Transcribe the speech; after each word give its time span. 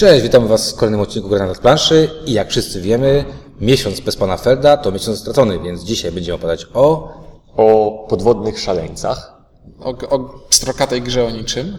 Cześć, 0.00 0.22
witamy 0.22 0.48
Was 0.48 0.72
w 0.72 0.76
kolejnym 0.76 1.00
odcinku 1.00 1.28
Gra 1.28 1.46
na 1.46 1.54
planszy 1.54 2.10
i 2.26 2.32
jak 2.32 2.50
wszyscy 2.50 2.80
wiemy, 2.80 3.24
miesiąc 3.60 4.00
bez 4.00 4.16
pana 4.16 4.36
Felda 4.36 4.76
to 4.76 4.92
miesiąc 4.92 5.18
stracony, 5.18 5.58
więc 5.58 5.82
dzisiaj 5.82 6.12
będziemy 6.12 6.34
opowiadać 6.34 6.66
o 6.74 7.12
o 7.56 8.06
podwodnych 8.08 8.60
szaleńcach, 8.60 9.32
O, 9.80 9.90
o 10.10 10.18
pstrokatej 10.48 11.02
grze 11.02 11.24
o 11.24 11.30
niczym. 11.30 11.78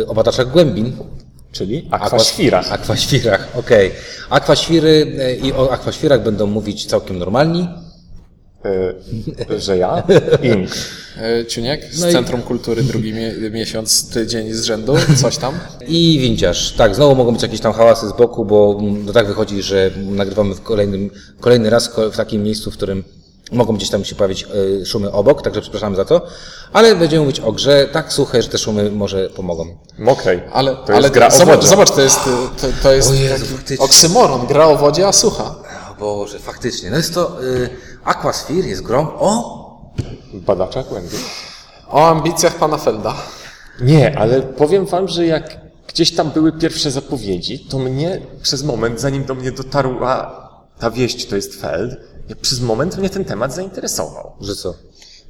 y, 0.00 0.06
o 0.06 0.14
badaczach 0.14 0.50
głębin. 0.50 0.96
czyli 1.52 1.88
akwaświrach. 1.90 2.72
Akwaświrach, 2.72 3.48
okej. 3.58 3.92
Akwaświry 4.30 5.16
y, 5.20 5.36
i 5.46 5.52
o 5.52 5.72
akwaświrach 5.72 6.22
będą 6.22 6.46
mówić 6.46 6.86
całkiem 6.86 7.18
normalni. 7.18 7.68
Y, 9.50 9.60
że 9.60 9.78
ja? 9.78 10.02
Ink. 10.42 10.70
E, 11.22 11.46
Ciuniek 11.46 11.94
z 11.94 12.00
No 12.00 12.08
i- 12.08 12.12
Centrum 12.12 12.42
Kultury 12.42 12.82
drugi 12.82 13.12
mie 13.12 13.32
miesiąc, 13.50 14.10
tydzień 14.10 14.52
z 14.52 14.62
rzędu, 14.64 14.94
coś 15.22 15.36
tam. 15.36 15.54
I 15.88 16.18
windziarz. 16.20 16.72
Tak, 16.72 16.94
znowu 16.94 17.14
mogą 17.14 17.32
być 17.32 17.42
jakieś 17.42 17.60
tam 17.60 17.72
hałasy 17.72 18.08
z 18.08 18.12
boku, 18.12 18.44
bo 18.44 18.76
mm, 18.80 19.04
no 19.06 19.12
tak 19.12 19.26
wychodzi, 19.26 19.62
że 19.62 19.90
nagrywamy 20.10 20.54
w 20.54 20.62
kolejnym, 20.62 21.10
kolejny 21.40 21.70
raz 21.70 21.90
w 22.12 22.16
takim 22.16 22.42
miejscu, 22.42 22.70
w 22.70 22.76
którym 22.76 23.04
mogą 23.52 23.76
gdzieś 23.76 23.90
tam 23.90 24.04
się 24.04 24.14
pojawić 24.14 24.46
y, 24.82 24.86
szumy 24.86 25.12
obok, 25.12 25.42
także 25.42 25.60
przepraszamy 25.60 25.96
za 25.96 26.04
to. 26.04 26.26
Ale 26.72 26.96
będziemy 26.96 27.20
mówić 27.22 27.40
o 27.40 27.52
grze 27.52 27.88
tak 27.92 28.12
suche, 28.12 28.42
że 28.42 28.48
te 28.48 28.58
szumy 28.58 28.90
może 28.90 29.30
pomogą. 29.30 29.66
Mokrej. 29.98 30.40
Ale, 30.52 30.76
to 30.76 30.86
ale 30.92 31.00
jest 31.02 31.14
gra 31.14 31.26
o 31.26 31.30
zobacz, 31.30 31.56
wodzie. 31.56 31.68
zobacz, 31.68 31.90
to 31.90 32.00
jest, 32.00 32.18
to, 32.24 32.66
to 32.82 32.92
jest 32.92 33.20
Jezu, 33.20 33.44
oksymoron, 33.78 34.46
gra 34.46 34.66
o 34.66 34.76
wodzie, 34.76 35.06
a 35.08 35.12
sucha. 35.12 35.54
Boże, 35.98 36.38
faktycznie. 36.38 36.90
No 36.90 36.96
jest 36.96 37.14
to 37.14 37.44
y, 37.44 37.70
Aquasphere, 38.04 38.68
jest 38.68 38.82
grą 38.82 39.08
o... 39.18 39.66
Badacza 40.34 40.82
głębi. 40.82 41.16
O 41.88 42.08
ambicjach 42.08 42.54
pana 42.54 42.76
Felda. 42.76 43.14
Nie, 43.80 44.18
ale 44.18 44.42
powiem 44.42 44.86
wam, 44.86 45.08
że 45.08 45.26
jak 45.26 45.60
gdzieś 45.88 46.14
tam 46.14 46.30
były 46.30 46.52
pierwsze 46.52 46.90
zapowiedzi, 46.90 47.58
to 47.58 47.78
mnie 47.78 48.20
przez 48.42 48.62
moment, 48.62 49.00
zanim 49.00 49.24
do 49.24 49.34
mnie 49.34 49.52
dotarła 49.52 50.42
ta 50.78 50.90
wieść, 50.90 51.26
to 51.26 51.36
jest 51.36 51.60
Feld, 51.60 51.96
ja 52.28 52.36
przez 52.36 52.60
moment 52.60 52.98
mnie 52.98 53.10
ten 53.10 53.24
temat 53.24 53.54
zainteresował. 53.54 54.32
Że 54.40 54.54
co? 54.54 54.74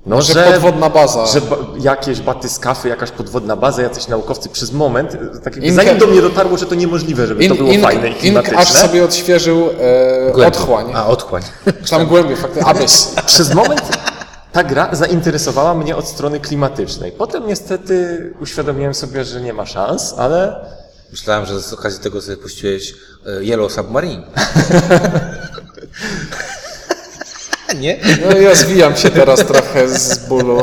No, 0.06 0.22
Że 0.22 0.44
podwodna 0.52 0.90
baza. 0.90 1.26
Że 1.26 1.40
ba- 1.40 1.56
jakieś 1.80 2.20
batyskafy, 2.20 2.88
jakaś 2.88 3.10
podwodna 3.10 3.56
baza, 3.56 3.82
jacyś 3.82 4.08
naukowcy. 4.08 4.48
Przez 4.48 4.72
moment, 4.72 5.14
e, 5.14 5.18
tak 5.40 5.56
jakby 5.56 5.60
Inke- 5.70 5.74
zanim 5.74 5.98
do 5.98 6.06
mnie 6.06 6.22
dotarło, 6.22 6.58
że 6.58 6.66
to 6.66 6.74
niemożliwe, 6.74 7.26
żeby 7.26 7.48
to 7.48 7.54
było 7.54 7.72
fajne 7.82 8.06
i 8.08 8.10
Ink 8.10 8.18
klimatyczne. 8.20 8.58
aż 8.58 8.72
sobie 8.72 9.04
odświeżył 9.04 9.68
e, 10.38 10.46
otchłań. 10.46 10.86
A, 10.94 11.06
otchłań. 11.06 11.42
Czy 11.84 11.90
tam 11.90 12.06
głębiej, 12.06 12.36
faktycznie, 12.36 12.66
abys. 12.68 13.14
Przez 13.26 13.54
moment 13.54 13.82
ta 14.52 14.64
gra 14.64 14.88
zainteresowała 14.92 15.74
mnie 15.74 15.96
od 15.96 16.08
strony 16.08 16.40
klimatycznej. 16.40 17.12
Potem 17.12 17.46
niestety 17.46 18.32
uświadomiłem 18.40 18.94
sobie, 18.94 19.24
że 19.24 19.40
nie 19.40 19.52
ma 19.52 19.66
szans, 19.66 20.14
ale 20.18 20.66
Myślałem, 21.10 21.46
że 21.46 21.60
z 21.62 21.72
okazji 21.72 22.00
tego 22.00 22.20
sobie 22.22 22.36
puściłeś 22.36 22.90
y, 22.90 23.44
Yellow 23.44 23.72
Submarine. 23.72 24.22
Nie? 27.80 27.98
No 28.30 28.38
ja 28.38 28.54
zwijam 28.54 28.96
się 28.96 29.10
teraz 29.10 29.44
trochę 29.46 29.88
z 29.88 30.28
bólu. 30.28 30.62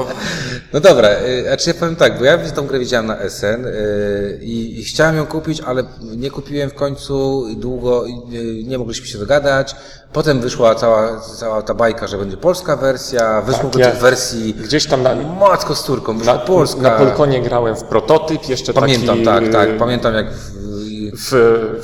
No 0.73 0.79
dobra, 0.79 1.09
znaczy 1.47 1.69
ja 1.69 1.73
powiem 1.73 1.95
tak, 1.95 2.19
bo 2.19 2.25
ja 2.25 2.37
tą 2.37 2.67
grę 2.67 2.79
widziałem 2.79 3.05
na 3.05 3.17
SN 3.29 3.65
y, 3.65 4.39
i, 4.41 4.79
i 4.79 4.83
chciałem 4.83 5.17
ją 5.17 5.25
kupić, 5.25 5.61
ale 5.61 5.83
nie 6.01 6.31
kupiłem 6.31 6.69
w 6.69 6.73
końcu 6.73 7.47
i 7.47 7.57
długo, 7.57 8.05
i, 8.05 8.11
y, 8.35 8.63
nie 8.63 8.77
mogliśmy 8.77 9.07
się 9.07 9.17
dogadać. 9.17 9.75
Potem 10.13 10.39
wyszła 10.41 10.75
cała, 10.75 11.19
cała 11.19 11.61
ta 11.61 11.73
bajka, 11.73 12.07
że 12.07 12.17
będzie 12.17 12.37
polska 12.37 12.75
wersja, 12.75 13.41
wyszło 13.41 13.69
Tak, 13.69 13.81
ja- 13.81 13.91
tych 13.91 13.99
wersji 13.99 14.53
gdzieś 14.53 14.85
tam 14.85 15.03
na, 15.03 15.15
matko 15.15 15.75
z 15.75 15.83
turką, 15.83 16.17
wyszła 16.17 16.33
na, 16.33 16.39
polska. 16.39 16.81
na 16.81 16.91
Polkonie 16.91 17.41
grałem 17.41 17.75
w 17.75 17.83
prototyp, 17.83 18.49
jeszcze 18.49 18.73
Pamiętam, 18.73 19.23
taki, 19.23 19.25
tak, 19.25 19.53
tak, 19.53 19.77
pamiętam 19.77 20.13
jak 20.13 20.33
w, 20.33 20.62
W, 21.11 21.29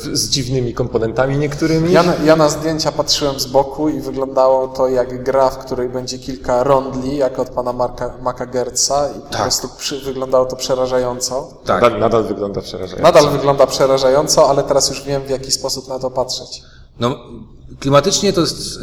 w, 0.04 0.18
z 0.18 0.30
dziwnymi 0.30 0.74
komponentami 0.74 1.38
niektórymi. 1.38 1.92
Ja 1.92 2.04
na, 2.04 2.16
ja 2.16 2.36
na 2.36 2.50
zdjęcia 2.50 2.92
patrzyłem 2.92 3.40
z 3.40 3.46
boku 3.46 3.90
i 3.90 4.02
wyglądało 4.02 4.68
to 4.68 4.88
jak 4.88 5.24
gra, 5.24 5.50
w 5.50 5.58
której 5.58 5.90
będzie 5.90 6.20
kilka 6.20 6.64
rondli, 6.64 7.18
jak 7.18 7.40
od 7.40 7.50
pana 7.50 7.74
Marka, 7.74 8.14
Maka 8.22 8.46
Gertza 8.46 9.10
i 9.18 9.22
po 9.22 9.30
Tak. 9.30 9.42
prostu 9.42 9.68
przy, 9.78 10.00
wyglądało 10.00 10.46
to 10.46 10.56
przerażająco. 10.56 11.54
tak, 11.66 11.82
Nadal, 11.82 12.00
nadal 12.00 12.24
wygląda 12.24 12.62
przerażająco. 12.62 13.04
Nadal 13.04 13.30
wygląda 13.30 13.68
przerażająco, 13.68 14.50
ale 14.50 14.64
teraz 14.64 14.90
już 14.90 15.04
wiem 15.04 15.22
w 15.22 15.30
jaki 15.30 15.52
sposób 15.52 15.88
na 15.88 16.00
to 16.00 16.12
patrzeć. 16.12 16.62
No, 17.00 17.16
klimatycznie 17.80 18.34
to 18.34 18.42
jest 18.42 18.80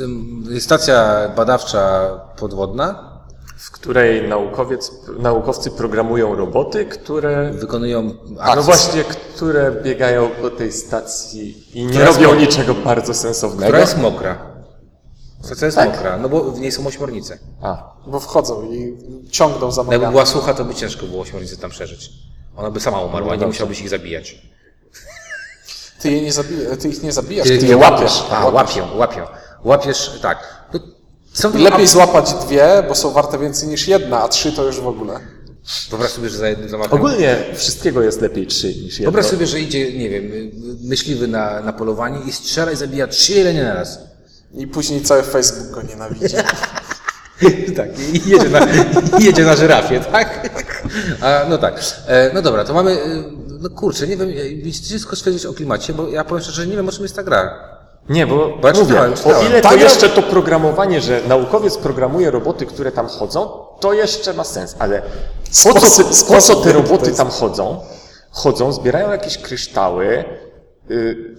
stacja 0.61 1.29
badawcza 1.37 2.11
podwodna, 2.39 3.16
W 3.57 3.71
której 3.71 4.29
naukowiec, 4.29 4.93
naukowcy 5.19 5.71
programują 5.71 6.35
roboty, 6.35 6.85
które 6.87 7.51
wykonują 7.51 8.03
No 8.29 8.41
akcje. 8.43 8.63
właśnie, 8.63 9.05
które 9.05 9.73
biegają 9.83 10.31
po 10.43 10.51
tej 10.51 10.73
stacji 10.73 11.79
i 11.81 11.85
nie 11.85 11.91
Która 11.91 12.07
robią 12.07 12.23
mokra. 12.29 12.41
niczego 12.41 12.75
bardzo 12.75 13.15
sensownego. 13.15 13.63
która 13.65 13.81
jest 13.81 13.99
mokra. 13.99 14.39
Stacja 15.43 15.67
jest 15.67 15.77
Tak. 15.79 15.91
mokra, 15.95 16.17
no 16.19 16.29
bo 16.29 16.41
w 16.45 16.61
niej 16.61 16.73
są 16.73 16.87
ośmiornice. 16.87 17.39
A, 17.63 17.93
Bo 18.07 18.21
wchodzą 18.21 18.63
i 18.73 18.97
ciągną 19.31 19.73
za 19.73 19.83
No 19.83 19.93
jakby 19.93 20.09
była 20.09 20.27
sucha, 20.27 20.55
to 20.55 20.65
by 20.65 20.75
ciężko 20.75 21.07
było 21.07 21.23
ośmiornicy 21.23 21.57
tam 21.57 21.71
przeżyć. 21.71 22.11
Ona 22.57 22.71
by 22.71 22.81
sama 22.81 23.01
umarła, 23.01 23.37
nie 23.37 23.47
musiałbyś 23.47 23.81
ich 23.81 23.89
zabijać. 23.89 24.43
Ty, 26.01 26.11
je 26.11 26.23
nie 26.23 26.33
zabija, 26.33 26.77
ty 26.77 26.89
ich 26.89 27.03
nie 27.03 27.13
zabijasz, 27.13 27.49
Ty 27.49 27.59
ty, 27.59 27.67
je 27.67 27.77
łapiesz. 27.77 28.25
A, 28.31 28.47
łapią, 28.49 28.97
łapią. 28.97 29.27
Łapiesz, 29.65 30.19
tak. 30.23 30.39
No, 30.73 30.81
Lepiej 31.55 31.87
złapać 31.87 32.35
dwie, 32.35 32.83
bo 32.89 32.95
są 32.95 33.13
warte 33.13 33.39
więcej 33.39 33.69
niż 33.69 33.89
jedna, 33.89 34.23
a 34.23 34.29
trzy 34.29 34.53
to 34.53 34.65
już 34.65 34.81
w 34.81 34.87
ogóle. 34.87 35.21
Wyobraź 35.91 36.11
sobie, 36.11 36.29
że 36.29 36.39
za 36.39 36.49
jednym 36.49 36.69
zamachem... 36.69 36.99
ogólnie 36.99 37.37
wszystkiego 37.55 38.03
jest 38.03 38.21
lepiej 38.21 38.47
trzy 38.47 38.69
niż 38.69 38.99
jedno. 38.99 39.05
Wyobraź 39.05 39.27
sobie, 39.27 39.47
że 39.47 39.61
idzie, 39.61 39.99
nie 39.99 40.11
wiem, 40.11 40.31
myśliwy 40.83 41.29
na, 41.29 41.61
na 41.61 41.73
polowanie 41.73 42.19
i 42.27 42.33
strzela 42.33 42.73
i 42.73 42.77
zabija 42.77 43.07
trzy 43.07 43.33
jelenie 43.33 43.63
na 43.63 43.75
raz. 43.75 43.99
I 44.55 44.67
później 44.67 45.01
cały 45.01 45.23
Facebook 45.23 45.71
go 45.71 45.83
nienawidzi. 45.83 46.37
tak, 47.77 47.99
i 47.99 48.31
jedzie 48.31 48.49
na, 48.49 48.67
i 49.21 49.25
jedzie 49.25 49.45
na 49.45 49.57
żyrafie, 49.57 50.01
tak? 50.01 50.51
A, 51.21 51.45
no 51.49 51.59
tak. 51.59 51.81
E, 52.07 52.31
no 52.35 52.43
dobra, 52.43 52.65
to 52.65 52.75
mamy, 52.75 52.91
e, 52.93 53.25
no 53.61 53.71
kurczę, 53.71 54.09
nie 54.09 54.17
wiem, 54.17 54.29
e, 54.69 54.73
ciężko 54.73 55.17
stwierdzić 55.17 55.47
o 55.47 55.53
klimacie, 55.53 55.93
bo 55.93 56.09
ja 56.09 56.25
powiem 56.25 56.43
szczerze, 56.43 56.63
że 56.63 56.69
nie 56.69 56.77
wiem, 56.77 56.89
o 56.89 56.93
czym 56.93 57.03
jest 57.03 57.17
ta 57.17 57.23
gra. 57.23 57.76
Nie, 58.09 58.27
bo, 58.27 58.37
Bo 58.63 58.69
ja 58.69 58.75
mówię, 58.75 58.87
czytałem, 58.87 59.15
czytałem. 59.15 59.39
o 59.39 59.43
ile 59.43 59.61
to 59.63 59.69
Tak, 59.69 59.81
jeszcze 59.81 60.09
to 60.09 60.23
programowanie, 60.23 61.01
że 61.01 61.21
naukowiec 61.29 61.77
programuje 61.79 62.31
roboty, 62.31 62.67
które 62.67 62.93
tam 62.93 63.09
chodzą, 63.09 63.49
to 63.81 63.93
jeszcze 63.93 64.35
ma 64.35 64.45
sens, 64.45 64.77
ale 64.79 65.03
po 65.03 65.09
co, 65.51 65.81
Sposób- 65.81 66.05
po 66.05 66.11
co 66.11 66.15
sposób 66.17 66.65
te 66.65 66.71
to 66.73 66.77
roboty 66.77 67.07
jest- 67.07 67.17
tam 67.17 67.31
chodzą? 67.31 67.81
Chodzą, 68.31 68.73
zbierają 68.73 69.11
jakieś 69.11 69.39
kryształy, 69.39 70.25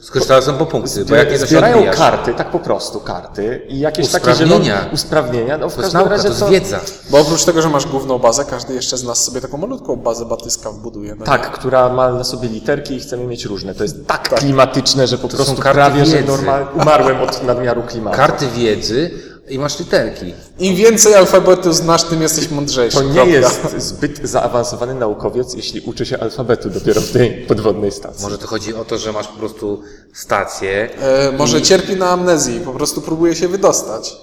Skorzystają 0.02 0.42
są 0.42 0.54
po 0.58 0.66
punkty, 0.66 1.06
bo 1.06 1.16
jak 1.16 1.32
nie 1.32 1.40
to 1.40 1.46
zbierają 1.46 1.76
odbijasz. 1.76 1.98
karty, 1.98 2.34
tak 2.34 2.52
po 2.52 2.60
prostu 2.60 3.00
karty 3.00 3.62
i 3.70 3.80
jakieś 3.80 4.08
takie 4.12 4.32
Usprawnienia. 4.32 4.60
zielone 4.60 4.90
usprawnienia. 4.94 5.58
No 5.58 5.70
w 5.70 5.76
To 5.76 5.82
każdym 5.82 5.94
nauka, 6.02 6.10
to 6.10 6.16
razie 6.16 6.28
jest 6.28 6.40
to, 6.40 6.48
wiedza. 6.50 6.80
Bo 7.10 7.20
oprócz 7.20 7.44
tego, 7.46 7.62
że 7.62 7.70
masz 7.70 7.86
główną 7.88 8.20
bazę, 8.20 8.46
każdy 8.46 8.74
jeszcze 8.74 8.98
z 8.98 9.04
nas 9.04 9.24
sobie 9.24 9.42
taką 9.42 9.58
malutką 9.58 9.96
bazę 9.96 10.26
batyska 10.26 10.72
wbuduje. 10.72 11.16
No 11.16 11.26
Tak, 11.26 11.52
która 11.52 11.90
ma 11.90 12.12
na 12.12 12.24
sobie 12.24 12.50
literki 12.50 12.96
i 12.96 13.00
chcemy 13.00 13.24
mieć 13.28 13.46
różne. 13.46 13.76
To 13.76 13.84
jest 13.84 14.08
tak, 14.08 14.30
klimatyczne, 14.30 15.08
że 15.08 15.18
po 15.18 15.30
są 15.30 15.36
prostu 15.36 15.56
karty 15.56 15.74
prawie, 15.76 16.06
że 16.06 16.16
wiedzy. 16.18 16.28
normal, 16.28 16.68
umarłem 16.82 17.22
od 17.22 17.44
nadmiaru 17.44 17.84
klimatu. 17.84 18.18
Karty 18.18 18.48
wiedzy 18.48 19.12
i 19.50 19.60
masz 19.60 19.80
literki. 19.80 20.34
Im 20.60 20.76
więcej 20.76 21.16
alfabetu 21.16 21.74
znasz, 21.74 22.04
tym 22.04 22.22
jesteś 22.22 22.50
mądrzejszy. 22.50 22.98
To 22.98 23.04
nie 23.04 23.40
Kropka. 23.40 23.70
jest 23.76 23.88
zbyt 23.88 24.30
zaawansowany 24.30 24.94
naukowiec, 24.94 25.54
jeśli 25.54 25.82
uczy 25.82 26.06
się 26.06 26.20
alfabetu 26.20 26.70
dopiero 26.70 27.02
w 27.02 27.12
tej 27.12 27.46
podwodnej 27.46 27.92
stacji. 27.92 28.24
Może 28.24 28.38
to 28.38 28.48
chodzi 28.48 28.74
o 28.74 28.86
to, 28.86 28.98
że 28.98 29.12
masz 29.12 29.28
po 29.28 29.40
prostu 29.40 29.82
stację. 30.14 30.90
E, 31.02 31.32
może 31.32 31.62
cierpi 31.62 31.96
na 31.96 32.10
amnezji, 32.10 32.60
po 32.60 32.74
prostu 32.74 33.02
próbuje 33.02 33.36
się 33.36 33.48
wydostać. 33.48 34.16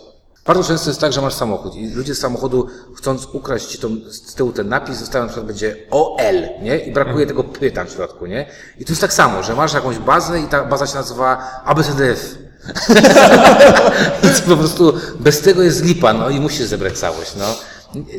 Bardzo 0.46 0.64
często 0.64 0.90
jest 0.90 1.00
tak, 1.00 1.12
że 1.12 1.20
masz 1.20 1.34
samochód 1.34 1.74
i 1.74 1.88
ludzie 1.88 2.14
z 2.14 2.18
samochodu, 2.18 2.66
chcąc 2.96 3.28
ukraść 3.32 3.66
ci 3.66 3.78
tą, 3.78 3.88
z 4.10 4.34
tyłu 4.34 4.52
ten 4.52 4.68
napis, 4.68 4.96
zostawiają 4.96 5.24
na 5.24 5.28
przykład 5.28 5.46
będzie 5.46 5.76
OL, 5.90 6.62
nie? 6.62 6.78
I 6.78 6.92
brakuje 6.92 7.26
tego 7.26 7.44
P 7.44 7.70
tam 7.70 7.86
w 7.86 7.90
środku, 7.90 8.26
nie? 8.26 8.46
I 8.78 8.84
tu 8.84 8.92
jest 8.92 9.00
tak 9.00 9.12
samo, 9.12 9.42
że 9.42 9.54
masz 9.54 9.74
jakąś 9.74 9.98
bazę 9.98 10.40
i 10.40 10.44
ta 10.44 10.64
baza 10.64 10.86
się 10.86 10.94
nazywa 10.94 11.60
ABCDF. 11.64 12.43
Więc 14.22 14.40
po 14.40 14.56
prostu 14.56 14.92
bez 15.20 15.40
tego 15.40 15.62
jest 15.62 15.84
lipa, 15.84 16.12
no 16.12 16.30
i 16.30 16.40
musisz 16.40 16.66
zebrać 16.66 16.98
całość, 16.98 17.32
no. 17.38 17.44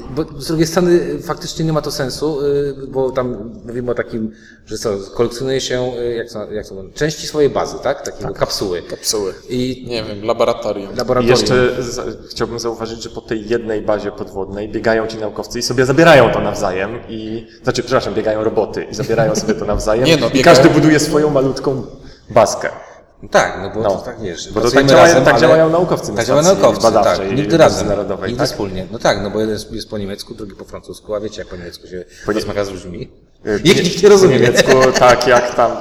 Bo 0.09 0.25
z 0.41 0.47
drugiej 0.47 0.67
strony 0.67 0.99
faktycznie 1.23 1.65
nie 1.65 1.73
ma 1.73 1.81
to 1.81 1.91
sensu, 1.91 2.41
y, 2.41 2.73
bo 2.87 3.11
tam 3.11 3.51
mówimy 3.65 3.91
o 3.91 3.95
takim, 3.95 4.31
że 4.65 4.77
co, 4.77 4.89
kolekcjonuje 5.15 5.61
się, 5.61 5.91
y, 5.99 6.13
jak 6.13 6.31
to, 6.31 6.51
jak 6.51 6.67
to 6.67 6.75
części 6.93 7.27
swojej 7.27 7.49
bazy, 7.49 7.75
tak? 7.83 8.01
Takiego 8.05 8.33
kapsuły. 8.33 8.81
Kapsuły. 8.81 9.33
I 9.49 9.85
Nie 9.87 10.03
wiem, 10.03 10.23
laboratorium. 10.25 10.93
I 10.93 10.95
laboratorium. 10.97 11.39
jeszcze 11.39 11.83
za, 11.83 12.03
chciałbym 12.31 12.59
zauważyć, 12.59 13.03
że 13.03 13.09
po 13.09 13.21
tej 13.21 13.47
jednej 13.49 13.81
bazie 13.81 14.11
podwodnej 14.11 14.69
biegają 14.69 15.07
ci 15.07 15.17
naukowcy 15.17 15.59
i 15.59 15.61
sobie 15.61 15.85
zabierają 15.85 16.31
to 16.31 16.39
nawzajem 16.41 16.99
i, 17.09 17.47
znaczy, 17.63 17.81
przepraszam, 17.83 18.13
biegają 18.13 18.43
roboty 18.43 18.83
i 18.83 18.95
zabierają 18.95 19.35
sobie 19.35 19.53
to 19.53 19.65
nawzajem 19.75 20.05
Nie 20.05 20.17
no, 20.17 20.27
i 20.27 20.31
biegają- 20.31 20.43
każdy 20.43 20.69
buduje 20.69 20.99
swoją 20.99 21.29
malutką 21.29 21.83
baskę. 22.29 22.69
Tak, 23.31 23.59
no 23.61 23.69
bo 23.69 23.81
No. 23.81 23.89
to 23.89 23.97
tak 24.01 24.21
wiesz. 24.21 24.51
Bo 24.53 24.61
to 24.61 24.71
tak, 24.71 24.85
działa, 24.85 25.03
razem, 25.03 25.25
tak 25.25 25.39
działają 25.39 25.69
naukowcy 25.69 26.11
na 26.11 26.17
Tak 26.17 26.25
działają 26.25 26.47
naukowcy, 26.47 26.91
tak. 26.93 27.19
Nigdy 27.35 27.57
razem. 27.57 27.87
Nigdy 28.27 28.37
tak? 28.37 28.47
wspólnie. 28.47 28.87
No 28.91 28.99
tak, 28.99 29.21
no 29.23 29.29
bo 29.29 29.39
jeden 29.39 29.53
jest, 29.53 29.71
jest 29.71 29.89
po 29.89 29.97
niemiecku, 29.97 30.33
drugi 30.33 30.55
po 30.55 30.65
francusku, 30.65 31.15
a 31.15 31.19
wiecie 31.19 31.41
jak 31.41 31.47
po 31.47 31.55
niemiecku 31.55 31.87
się 31.87 32.03
nie- 32.27 32.33
rozmawia 32.33 32.65
z 32.65 32.69
ludźmi. 32.69 33.09
Ich 33.63 33.83
nikt 33.83 34.03
nie 34.03 34.09
rozumie. 34.09 34.39
Po 34.39 34.43
niemiecku, 34.45 34.71
tak, 34.99 35.27
jak 35.27 35.55
tam 35.55 35.71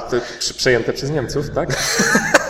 przejęte 0.57 0.93
przez 0.93 1.09
Niemców, 1.09 1.49
tak? 1.49 1.69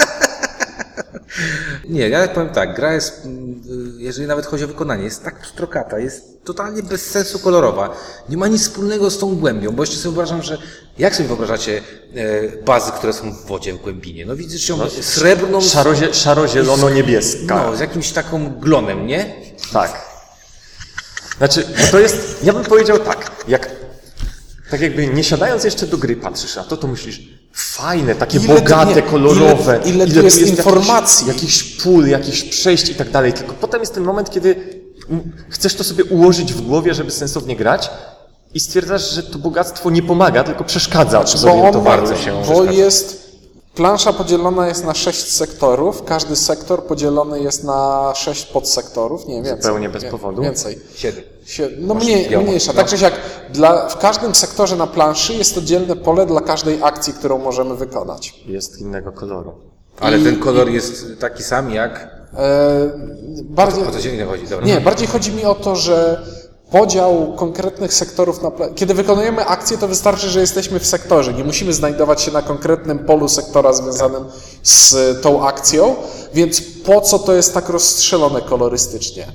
Nie, 1.89 2.09
ja 2.09 2.27
powiem 2.27 2.49
tak, 2.49 2.75
gra 2.75 2.93
jest, 2.93 3.25
mm, 3.25 3.61
jeżeli 3.97 4.27
nawet 4.27 4.45
chodzi 4.45 4.63
o 4.63 4.67
wykonanie, 4.67 5.03
jest 5.03 5.23
tak 5.23 5.39
pstrokata, 5.41 5.99
jest 5.99 6.43
totalnie 6.43 6.83
bez 6.83 7.05
sensu 7.05 7.39
kolorowa. 7.39 7.97
Nie 8.29 8.37
ma 8.37 8.47
nic 8.47 8.61
wspólnego 8.61 9.09
z 9.09 9.17
tą 9.17 9.35
głębią, 9.35 9.71
bo 9.71 9.83
jeszcze 9.83 9.95
sobie 9.97 10.03
wyobrażam, 10.15 10.41
że 10.43 10.57
jak 10.97 11.15
sobie 11.15 11.27
wyobrażacie 11.27 11.81
e, 12.15 12.63
bazy, 12.63 12.91
które 12.91 13.13
są 13.13 13.31
w 13.33 13.45
wodzie, 13.45 13.73
w 13.73 13.77
głębinie? 13.77 14.25
No 14.25 14.35
widzisz 14.35 14.69
ją 14.69 14.89
srebrną, 14.89 15.61
z- 15.61 15.71
Szarozie, 15.71 16.13
szaro-zielono-niebieska. 16.13 17.55
no, 17.71 17.75
z 17.75 17.79
jakimś 17.79 18.11
taką 18.11 18.59
glonem, 18.59 19.07
nie? 19.07 19.35
Tak. 19.73 20.05
Znaczy, 21.37 21.63
bo 21.81 21.87
to 21.91 21.99
jest, 21.99 22.37
ja 22.43 22.53
bym 22.53 22.63
powiedział 22.63 22.99
tak, 22.99 23.31
jak, 23.47 23.71
tak 24.69 24.81
jakby 24.81 25.07
nie 25.07 25.23
siadając 25.23 25.63
jeszcze 25.63 25.87
do 25.87 25.97
gry 25.97 26.15
patrzysz 26.15 26.55
na 26.55 26.63
to, 26.63 26.77
to 26.77 26.87
myślisz, 26.87 27.21
fajne, 27.55 28.15
takie 28.15 28.37
Ile 28.37 28.47
tu- 28.47 28.61
bogate, 28.61 28.95
nie, 28.95 29.01
kolorowe. 29.01 29.79
ile- 29.85 30.05
ile 30.05 30.13
tu 30.15 30.23
jest 30.25 30.37
jakichś- 30.41 30.57
informacji. 30.57 31.27
Jakichś 31.27 31.63
pól, 31.63 32.07
jakichś 32.07 32.43
przejść 32.43 32.89
i 32.89 32.95
tak 32.95 33.11
dalej. 33.11 33.33
Tylko 33.33 33.53
potem 33.53 33.79
jest 33.79 33.93
ten 33.93 34.03
moment, 34.03 34.29
kiedy 34.29 34.55
chcesz 35.49 35.75
to 35.75 35.83
sobie 35.83 36.03
ułożyć 36.03 36.53
w 36.53 36.61
głowie, 36.61 36.93
żeby 36.93 37.11
sensownie 37.11 37.55
grać 37.55 37.89
i 38.53 38.59
stwierdzasz, 38.59 39.11
że 39.11 39.23
to 39.23 39.37
bogactwo 39.39 39.89
nie 39.89 40.03
pomaga, 40.03 40.43
tylko 40.43 40.63
przeszkadza 40.63 41.19
ma, 41.19 41.25
zorientowaniu 41.25 42.17
się. 42.17 42.41
bo 42.47 42.63
jest, 42.63 43.31
plansza 43.75 44.13
podzielona 44.13 44.67
jest 44.67 44.85
na 44.85 44.93
sześć 44.93 45.31
sektorów, 45.33 46.03
każdy 46.03 46.35
sektor 46.35 46.83
podzielony 46.83 47.39
jest 47.39 47.63
na 47.63 48.13
sześć 48.15 48.45
podsektorów, 48.45 49.27
nie 49.27 49.35
więcej. 49.35 49.55
Zupełnie 49.61 49.89
bez 49.89 50.05
powodu. 50.05 50.41
Więcej. 50.41 50.79
Siedem. 50.95 51.23
Sie- 51.45 51.69
No 51.79 51.93
mniej, 51.93 52.37
mniejsza. 52.37 52.73
Tak 52.73 52.87
czy 52.87 52.97
siak, 52.97 53.13
dla, 53.49 53.89
w 53.89 53.97
każdym 53.97 54.35
sektorze 54.35 54.75
na 54.75 54.87
planszy 54.87 55.33
jest 55.33 55.57
oddzielne 55.57 55.95
pole 55.95 56.25
dla 56.25 56.41
każdej 56.41 56.79
akcji, 56.83 57.13
którą 57.13 57.37
możemy 57.37 57.75
wykonać. 57.75 58.33
Jest 58.45 58.77
innego 58.81 59.11
koloru. 59.11 59.53
Ale 59.99 60.19
I- 60.19 60.23
ten 60.23 60.39
kolor 60.39 60.69
jest 60.69 61.05
taki 61.19 61.43
sam 61.43 61.71
jak... 61.71 62.09
E, 62.37 62.91
bardziej, 63.43 63.83
O 63.87 63.91
co 63.91 63.99
ci 64.01 64.11
nie 64.13 64.25
chodzi? 64.25 64.47
Dobra. 64.47 64.65
nie, 64.67 64.81
bardziej 64.81 65.07
chodzi 65.07 65.31
mi 65.31 65.45
o 65.45 65.55
to, 65.55 65.75
że 65.75 66.21
podział 66.71 67.33
konkretnych 67.35 67.93
sektorów 67.93 68.41
na 68.41 68.51
Kiedy 68.75 68.93
wykonujemy 68.93 69.45
akcję, 69.45 69.77
to 69.77 69.87
wystarczy, 69.87 70.29
że 70.29 70.39
jesteśmy 70.41 70.79
w 70.79 70.85
sektorze. 70.87 71.33
Nie 71.33 71.43
musimy 71.43 71.73
znajdować 71.73 72.21
się 72.21 72.31
na 72.31 72.41
konkretnym 72.41 72.99
polu 72.99 73.27
sektora 73.29 73.73
związanym 73.73 74.25
z 74.63 74.95
tą 75.21 75.47
akcją, 75.47 75.95
więc 76.33 76.61
po 76.61 77.01
co 77.01 77.19
to 77.19 77.33
jest 77.33 77.53
tak 77.53 77.69
rozstrzelone 77.69 78.41
kolorystycznie? 78.41 79.27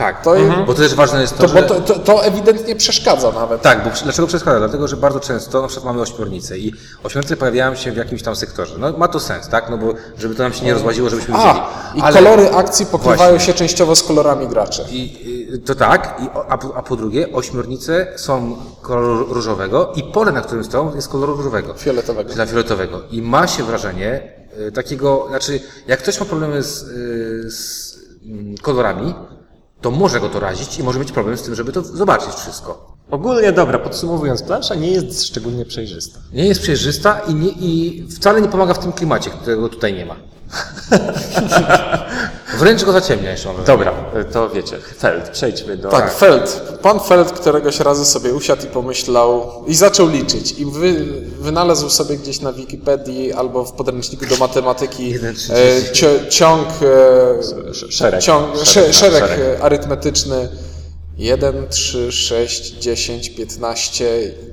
Tak, 0.00 0.22
To 0.22 0.34
jest- 0.34 0.56
bo 0.66 0.74
to 0.74 0.80
też 0.82 0.94
ważne 0.94 1.20
jest 1.20 1.36
to, 1.36 1.42
To, 1.42 1.48
że... 1.48 1.62
bo 1.62 1.68
to, 1.68 1.80
to, 1.80 1.98
to 1.98 2.24
ewidentnie 2.24 2.76
przeszkadza 2.76 3.32
nawet. 3.32 3.62
Tak, 3.62 3.84
bo 3.84 3.90
dlaczego 4.04 4.28
przeszkadza? 4.28 4.58
Dlatego, 4.58 4.88
że 4.88 4.96
bardzo 4.96 5.20
często 5.20 5.62
na 5.62 5.68
przykład 5.68 5.86
mamy 5.86 6.00
ośmiornice 6.02 6.58
i 6.58 6.72
ośmiornice 7.04 7.36
pojawiają 7.36 7.74
się 7.74 7.92
w 7.92 7.96
jakimś 7.96 8.22
tam 8.22 8.36
sektorze. 8.36 8.74
No 8.78 8.92
ma 8.98 9.08
to 9.08 9.20
sens, 9.20 9.48
tak? 9.48 9.70
No 9.70 9.78
bo 9.78 9.94
żeby 10.18 10.34
to 10.34 10.42
nam 10.42 10.52
się 10.52 10.64
nie 10.64 10.74
rozłaziło, 10.74 11.10
żebyśmy 11.10 11.34
widzieli. 11.34 11.58
A, 11.60 11.92
i 11.94 12.00
Ale- 12.00 12.14
kolory 12.22 12.50
akcji 12.50 12.86
pokrywają 12.86 13.30
Właśnie. 13.30 13.46
się 13.52 13.58
częściowo 13.58 13.96
z 13.96 14.02
kolorami 14.02 14.48
graczy. 14.48 14.84
I, 14.90 15.00
i, 15.54 15.58
to 15.60 15.74
tak, 15.74 16.20
i, 16.22 16.28
a, 16.48 16.58
po, 16.58 16.76
a 16.76 16.82
po 16.82 16.96
drugie, 16.96 17.32
ośmiornice 17.32 18.06
są 18.16 18.56
koloru 18.82 19.34
różowego 19.34 19.92
i 19.96 20.02
pole, 20.04 20.32
na 20.32 20.40
którym 20.40 20.64
stoją, 20.64 20.94
jest 20.94 21.08
koloru 21.08 21.34
różowego. 21.36 21.74
Fioletowego. 21.74 22.32
Dla 22.34 22.46
fioletowego. 22.46 23.00
I 23.10 23.22
ma 23.22 23.46
się 23.46 23.62
wrażenie 23.64 24.32
y, 24.68 24.72
takiego, 24.72 25.26
znaczy, 25.28 25.60
jak 25.86 25.98
ktoś 25.98 26.20
ma 26.20 26.26
problemy 26.26 26.62
z, 26.62 26.82
y, 26.82 27.50
z 27.50 27.96
mm, 28.26 28.54
kolorami, 28.62 29.14
to 29.80 29.90
może 29.90 30.20
go 30.20 30.28
to 30.28 30.40
razić 30.40 30.78
i 30.78 30.82
może 30.82 30.98
mieć 30.98 31.12
problem 31.12 31.36
z 31.36 31.42
tym, 31.42 31.54
żeby 31.54 31.72
to 31.72 31.82
zobaczyć 31.82 32.34
wszystko. 32.34 32.96
Ogólnie 33.10 33.52
dobra, 33.52 33.78
podsumowując, 33.78 34.42
plansza 34.42 34.74
nie 34.74 34.90
jest 34.90 35.26
szczególnie 35.26 35.64
przejrzysta. 35.64 36.18
Nie 36.32 36.46
jest 36.46 36.62
przejrzysta 36.62 37.20
i, 37.20 37.34
nie, 37.34 37.48
i 37.48 38.06
wcale 38.10 38.40
nie 38.40 38.48
pomaga 38.48 38.74
w 38.74 38.78
tym 38.78 38.92
klimacie, 38.92 39.30
którego 39.30 39.68
tutaj 39.68 39.94
nie 39.94 40.06
ma. 40.06 40.16
Wręcz 42.58 42.84
go 42.84 42.92
zaciemnia 42.92 43.30
jeszcze. 43.30 43.52
mam. 43.52 43.64
Dobra, 43.64 43.92
to 44.32 44.50
wiecie, 44.50 44.78
Feld, 44.98 45.28
przejdźmy 45.28 45.76
do... 45.76 45.88
Tak, 45.88 46.14
Feld. 46.14 46.62
Pan 46.82 47.00
Feld 47.00 47.32
któregoś 47.32 47.80
razu 47.80 48.04
sobie 48.04 48.34
usiadł 48.34 48.62
i 48.64 48.66
pomyślał 48.66 49.64
i 49.66 49.74
zaczął 49.74 50.08
liczyć. 50.08 50.52
I 50.52 50.66
wy, 50.66 50.94
wynalazł 51.40 51.90
sobie 51.90 52.16
gdzieś 52.16 52.40
na 52.40 52.52
Wikipedii 52.52 53.32
albo 53.32 53.64
w 53.64 53.72
podręczniku 53.72 54.26
do 54.26 54.36
matematyki 54.36 55.14
e, 55.50 56.28
ciąg, 56.28 56.68
e, 56.68 57.38
Sz- 57.38 57.90
szereg. 57.92 58.20
ciąg 58.22 58.56
Szereg, 58.64 58.92
szereg, 58.94 59.20
tak, 59.20 59.30
szereg, 59.30 59.60
arytmetyczny 59.62 60.48
1, 61.20 61.68
3, 61.68 62.12
6, 62.12 62.74
10, 62.78 63.30
15, 63.30 64.04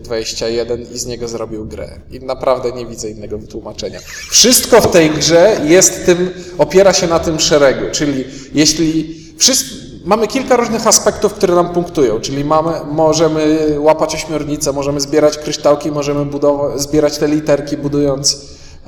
21 0.01 0.81
i 0.93 0.97
z 0.97 1.05
niego 1.05 1.27
zrobił 1.27 1.65
grę. 1.65 1.89
I 2.11 2.19
naprawdę 2.19 2.71
nie 2.71 2.85
widzę 2.85 3.09
innego 3.09 3.37
wytłumaczenia. 3.37 3.99
Wszystko 4.31 4.81
w 4.81 4.91
tej 4.91 5.09
grze 5.11 5.61
jest 5.65 6.05
tym, 6.05 6.29
opiera 6.57 6.93
się 6.93 7.07
na 7.07 7.19
tym 7.19 7.39
szeregu, 7.39 7.85
czyli 7.91 8.25
jeśli 8.53 9.15
wszystko, 9.37 9.75
mamy 10.05 10.27
kilka 10.27 10.55
różnych 10.55 10.87
aspektów, 10.87 11.33
które 11.33 11.55
nam 11.55 11.73
punktują, 11.73 12.19
czyli 12.19 12.45
mamy, 12.45 12.71
możemy 12.91 13.75
łapać 13.79 14.15
ośmiornicę, 14.15 14.71
możemy 14.73 15.01
zbierać 15.01 15.37
kryształki, 15.37 15.91
możemy 15.91 16.25
budować, 16.25 16.81
zbierać 16.81 17.17
te 17.17 17.27
literki, 17.27 17.77
budując 17.77 18.37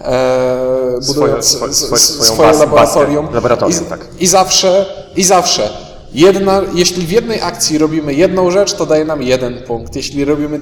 e, 0.04 1.00
budując 1.08 1.46
Swoje- 1.46 1.74
swoje- 1.74 2.00
swoje 2.00 2.40
bazę- 2.52 2.60
laboratorium. 2.60 3.26
bazę. 3.26 3.36
Laboratorium, 3.36 3.84
I, 3.86 3.90
tak. 3.90 4.06
I 4.20 4.28
zawsze, 4.28 4.86
i 5.16 5.24
zawsze. 5.24 5.89
Jedna, 6.14 6.62
jeśli 6.74 7.08
w 7.08 7.12
jednej 7.12 7.42
akcji 7.42 7.78
robimy 7.78 8.14
jedną 8.14 8.52
rzecz, 8.52 8.74
to 8.74 8.86
daje 8.86 9.06
nam 9.06 9.22
jeden 9.22 9.64
punkt. 9.64 9.96
Jeśli 9.96 10.26
robimy 10.26 10.58
e, 10.58 10.60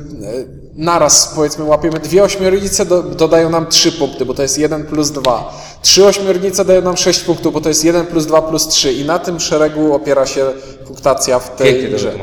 naraz, 0.75 1.33
powiedzmy, 1.35 1.63
łapiemy 1.65 1.99
dwie 1.99 2.23
ośmiornice, 2.23 2.85
do, 2.85 3.03
dodają 3.03 3.49
nam 3.49 3.67
trzy 3.67 3.91
punkty, 3.91 4.25
bo 4.25 4.33
to 4.33 4.41
jest 4.41 4.57
jeden 4.57 4.85
plus 4.85 5.11
dwa. 5.11 5.53
Trzy 5.81 6.05
ośmiornice 6.05 6.65
dają 6.65 6.81
nam 6.81 6.97
sześć 6.97 7.19
punktów, 7.19 7.53
bo 7.53 7.61
to 7.61 7.69
jest 7.69 7.85
jeden 7.85 8.05
plus 8.05 8.25
dwa 8.25 8.41
plus 8.41 8.67
trzy. 8.67 8.93
I 8.93 9.05
na 9.05 9.19
tym 9.19 9.39
szeregu 9.39 9.93
opiera 9.93 10.25
się 10.25 10.45
punktacja 10.87 11.39
w 11.39 11.55
tej 11.55 11.73
Pięknie 11.73 11.89
grze. 11.89 12.13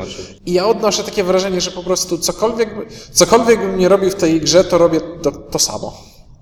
I 0.45 0.53
ja 0.53 0.67
odnoszę 0.67 1.03
takie 1.03 1.23
wrażenie, 1.23 1.61
że 1.61 1.71
po 1.71 1.83
prostu 1.83 2.17
cokolwiek, 2.17 2.69
cokolwiek 3.11 3.59
bym 3.59 3.77
nie 3.77 3.89
robił 3.89 4.09
w 4.09 4.15
tej 4.15 4.41
grze, 4.41 4.63
to 4.63 4.77
robię 4.77 5.01
to, 5.21 5.31
to 5.31 5.59
samo. 5.59 5.93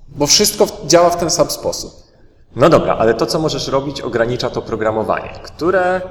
Bo 0.07 0.27
wszystko 0.27 0.67
działa 0.87 1.09
w 1.09 1.17
ten 1.17 1.29
sam 1.29 1.49
sposób. 1.49 1.93
No 2.55 2.69
dobra, 2.69 2.95
ale 2.99 3.13
to, 3.13 3.25
co 3.25 3.39
możesz 3.39 3.67
robić, 3.67 4.01
ogranicza 4.01 4.49
to 4.49 4.61
programowanie, 4.61 5.29
które 5.43 6.01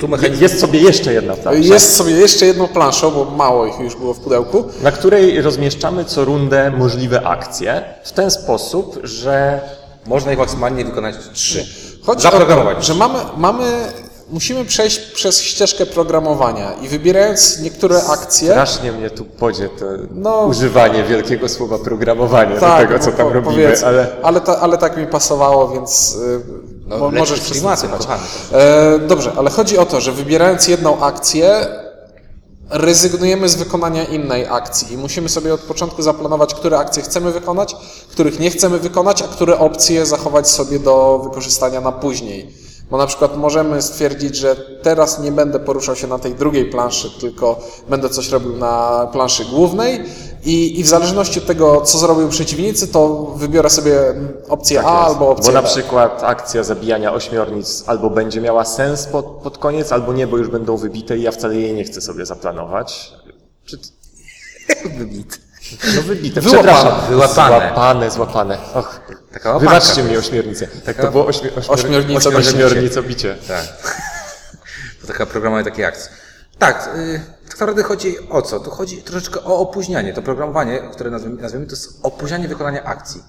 tu 0.00 0.08
mechanizm- 0.08 0.42
jest 0.42 0.60
sobie 0.60 0.80
jeszcze 0.80 1.12
jedna 1.12 1.34
plansza, 1.34 1.58
Jest 1.74 1.96
sobie 1.96 2.12
jeszcze 2.12 2.46
jedną 2.46 2.68
planszą, 2.68 3.10
bo 3.10 3.24
mało 3.24 3.66
ich 3.66 3.78
już 3.80 3.96
było 3.96 4.14
w 4.14 4.20
pudełku. 4.20 4.64
na 4.82 4.92
której 4.92 5.42
rozmieszczamy 5.42 6.04
co 6.04 6.24
rundę 6.24 6.70
możliwe 6.70 7.26
akcje 7.26 7.84
w 8.04 8.12
ten 8.12 8.30
sposób, 8.30 8.98
że 9.02 9.60
Można 10.06 10.32
ich 10.32 10.38
maksymalnie 10.38 10.84
wykonać 10.84 11.14
trzy. 11.32 11.66
Chodzi 12.02 12.22
Zaprogramować. 12.22 12.78
o 12.78 12.82
że 12.82 12.94
mamy, 12.94 13.18
mamy, 13.36 13.64
musimy 14.30 14.64
przejść 14.64 14.98
przez 15.00 15.42
ścieżkę 15.42 15.86
programowania 15.86 16.72
i 16.82 16.88
wybierając 16.88 17.60
niektóre 17.60 18.04
akcje, 18.04 18.50
strasznie 18.50 18.92
mnie 18.92 19.10
tu 19.10 19.24
podzie 19.24 19.68
to 19.68 19.84
No. 20.10 20.46
używanie 20.46 21.04
wielkiego 21.04 21.48
słowa 21.48 21.78
programowanie 21.78 22.54
do 22.60 22.76
tego, 22.76 22.98
co 22.98 23.12
tam 23.12 23.26
po- 23.26 23.32
robimy, 23.32 23.72
ale 23.86 24.06
ale, 24.22 24.40
ta, 24.40 24.60
ale 24.60 24.78
tak 24.78 24.96
mi 24.96 25.06
pasowało, 25.06 25.68
więc 25.68 26.14
y, 26.14 26.40
No, 26.86 26.96
lepszy 27.04 27.18
możesz 27.18 27.40
kochany. 27.98 28.22
E, 28.52 28.98
dobrze, 28.98 29.32
ale 29.36 29.50
chodzi 29.50 29.78
o 29.78 29.86
to, 29.86 30.00
że 30.00 30.12
wybierając 30.12 30.68
jedną 30.68 31.00
akcję, 31.00 31.66
rezygnujemy 32.70 33.48
z 33.48 33.54
wykonania 33.54 34.04
innej 34.04 34.46
akcji 34.46 34.92
i 34.92 34.96
musimy 34.96 35.28
sobie 35.28 35.54
od 35.54 35.60
początku 35.60 36.02
zaplanować, 36.02 36.54
które 36.54 36.78
akcje 36.78 37.02
chcemy 37.02 37.32
wykonać, 37.32 37.76
których 38.10 38.40
nie 38.40 38.50
chcemy 38.50 38.78
wykonać, 38.78 39.22
a 39.22 39.28
które 39.28 39.58
opcje 39.58 40.06
zachować 40.06 40.50
sobie 40.50 40.78
do 40.78 41.20
wykorzystania 41.24 41.80
na 41.80 41.92
później. 41.92 42.54
Bo 42.90 42.96
na 42.98 43.06
przykład 43.06 43.36
możemy 43.36 43.82
stwierdzić, 43.82 44.36
że 44.36 44.56
teraz 44.82 45.20
nie 45.20 45.32
będę 45.32 45.60
poruszał 45.60 45.96
się 45.96 46.06
na 46.06 46.18
tej 46.18 46.34
drugiej 46.34 46.64
planszy, 46.64 47.10
tylko 47.20 47.60
będę 47.88 48.08
coś 48.08 48.28
robił 48.30 48.56
na 48.56 49.06
planszy 49.12 49.44
głównej 49.44 50.00
i, 50.44 50.80
i 50.80 50.82
w 50.82 50.88
zależności 50.88 51.38
od 51.38 51.46
tego, 51.46 51.80
co 51.80 51.98
zrobią 51.98 52.28
przeciwnicy, 52.28 52.88
to 52.88 53.32
wybiorę 53.36 53.70
sobie 53.70 54.14
opcję 54.48 54.82
A 54.82 55.06
albo 55.06 55.28
opcję 55.30 55.52
bo 55.52 55.54
na 55.54 55.62
B. 55.62 55.68
przykład 55.68 56.22
akcja 56.24 56.62
zabijania 56.62 57.12
ośmiornic 57.12 57.84
albo 57.86 58.10
będzie 58.10 58.40
miała 58.40 58.64
sens 58.64 59.06
pod, 59.06 59.26
pod 59.26 59.58
koniec, 59.58 59.92
albo 59.92 60.12
nie, 60.12 60.26
bo 60.26 60.36
już 60.36 60.48
będą 60.48 60.76
wybite 60.76 61.18
i 61.18 61.22
ja 61.22 61.30
wcale 61.30 61.56
jej 61.56 61.74
nie 61.74 61.84
chcę 61.84 62.00
sobie 62.00 62.26
zaplanować. 62.26 63.12
Czy... 63.64 63.78
Wybit. 64.98 65.43
No 65.96 66.02
wybite, 66.02 66.40
Wyłapane. 66.40 66.62
przepraszam. 66.62 67.08
Wyłapane. 67.08 67.58
Złapane, 67.58 68.10
złapane. 68.10 68.58
Och, 68.74 69.00
Taka 69.32 69.58
wybaczcie 69.58 70.02
mi 70.02 70.16
ośmiornicę. 70.16 70.66
Tak 70.66 70.96
to 70.96 71.10
było 71.10 71.26
ośmi... 71.26 71.50
ośmior... 71.50 71.74
Ośmiornica 71.78 72.28
ośmior... 72.30 73.04
bicie. 73.04 73.36
Tak. 73.48 73.64
To 75.00 75.06
taka 75.06 75.26
programowanie 75.26 75.64
takiej 75.64 75.84
akcji. 75.84 76.10
Tak, 76.58 76.90
y, 76.96 77.20
tak 77.44 77.52
naprawdę 77.52 77.82
chodzi 77.82 78.16
o 78.30 78.42
co? 78.42 78.60
To 78.60 78.70
chodzi 78.70 79.02
troszeczkę 79.02 79.40
o 79.44 79.58
opóźnianie. 79.58 80.12
To 80.12 80.22
programowanie, 80.22 80.78
które 80.92 81.10
nazwiemy, 81.10 81.42
nazwiemy 81.42 81.66
to 81.66 81.72
jest 81.72 81.98
opóźnianie 82.02 82.48
wykonania 82.48 82.84
akcji. 82.84 83.22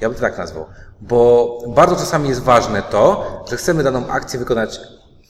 Ja 0.00 0.08
bym 0.08 0.14
to 0.14 0.20
tak 0.20 0.38
nazwał. 0.38 0.66
Bo 1.00 1.58
bardzo 1.68 1.96
czasami 1.96 2.28
jest 2.28 2.40
ważne 2.42 2.82
to, 2.82 3.44
że 3.50 3.56
chcemy 3.56 3.82
daną 3.82 4.08
akcję 4.08 4.38
wykonać 4.38 4.80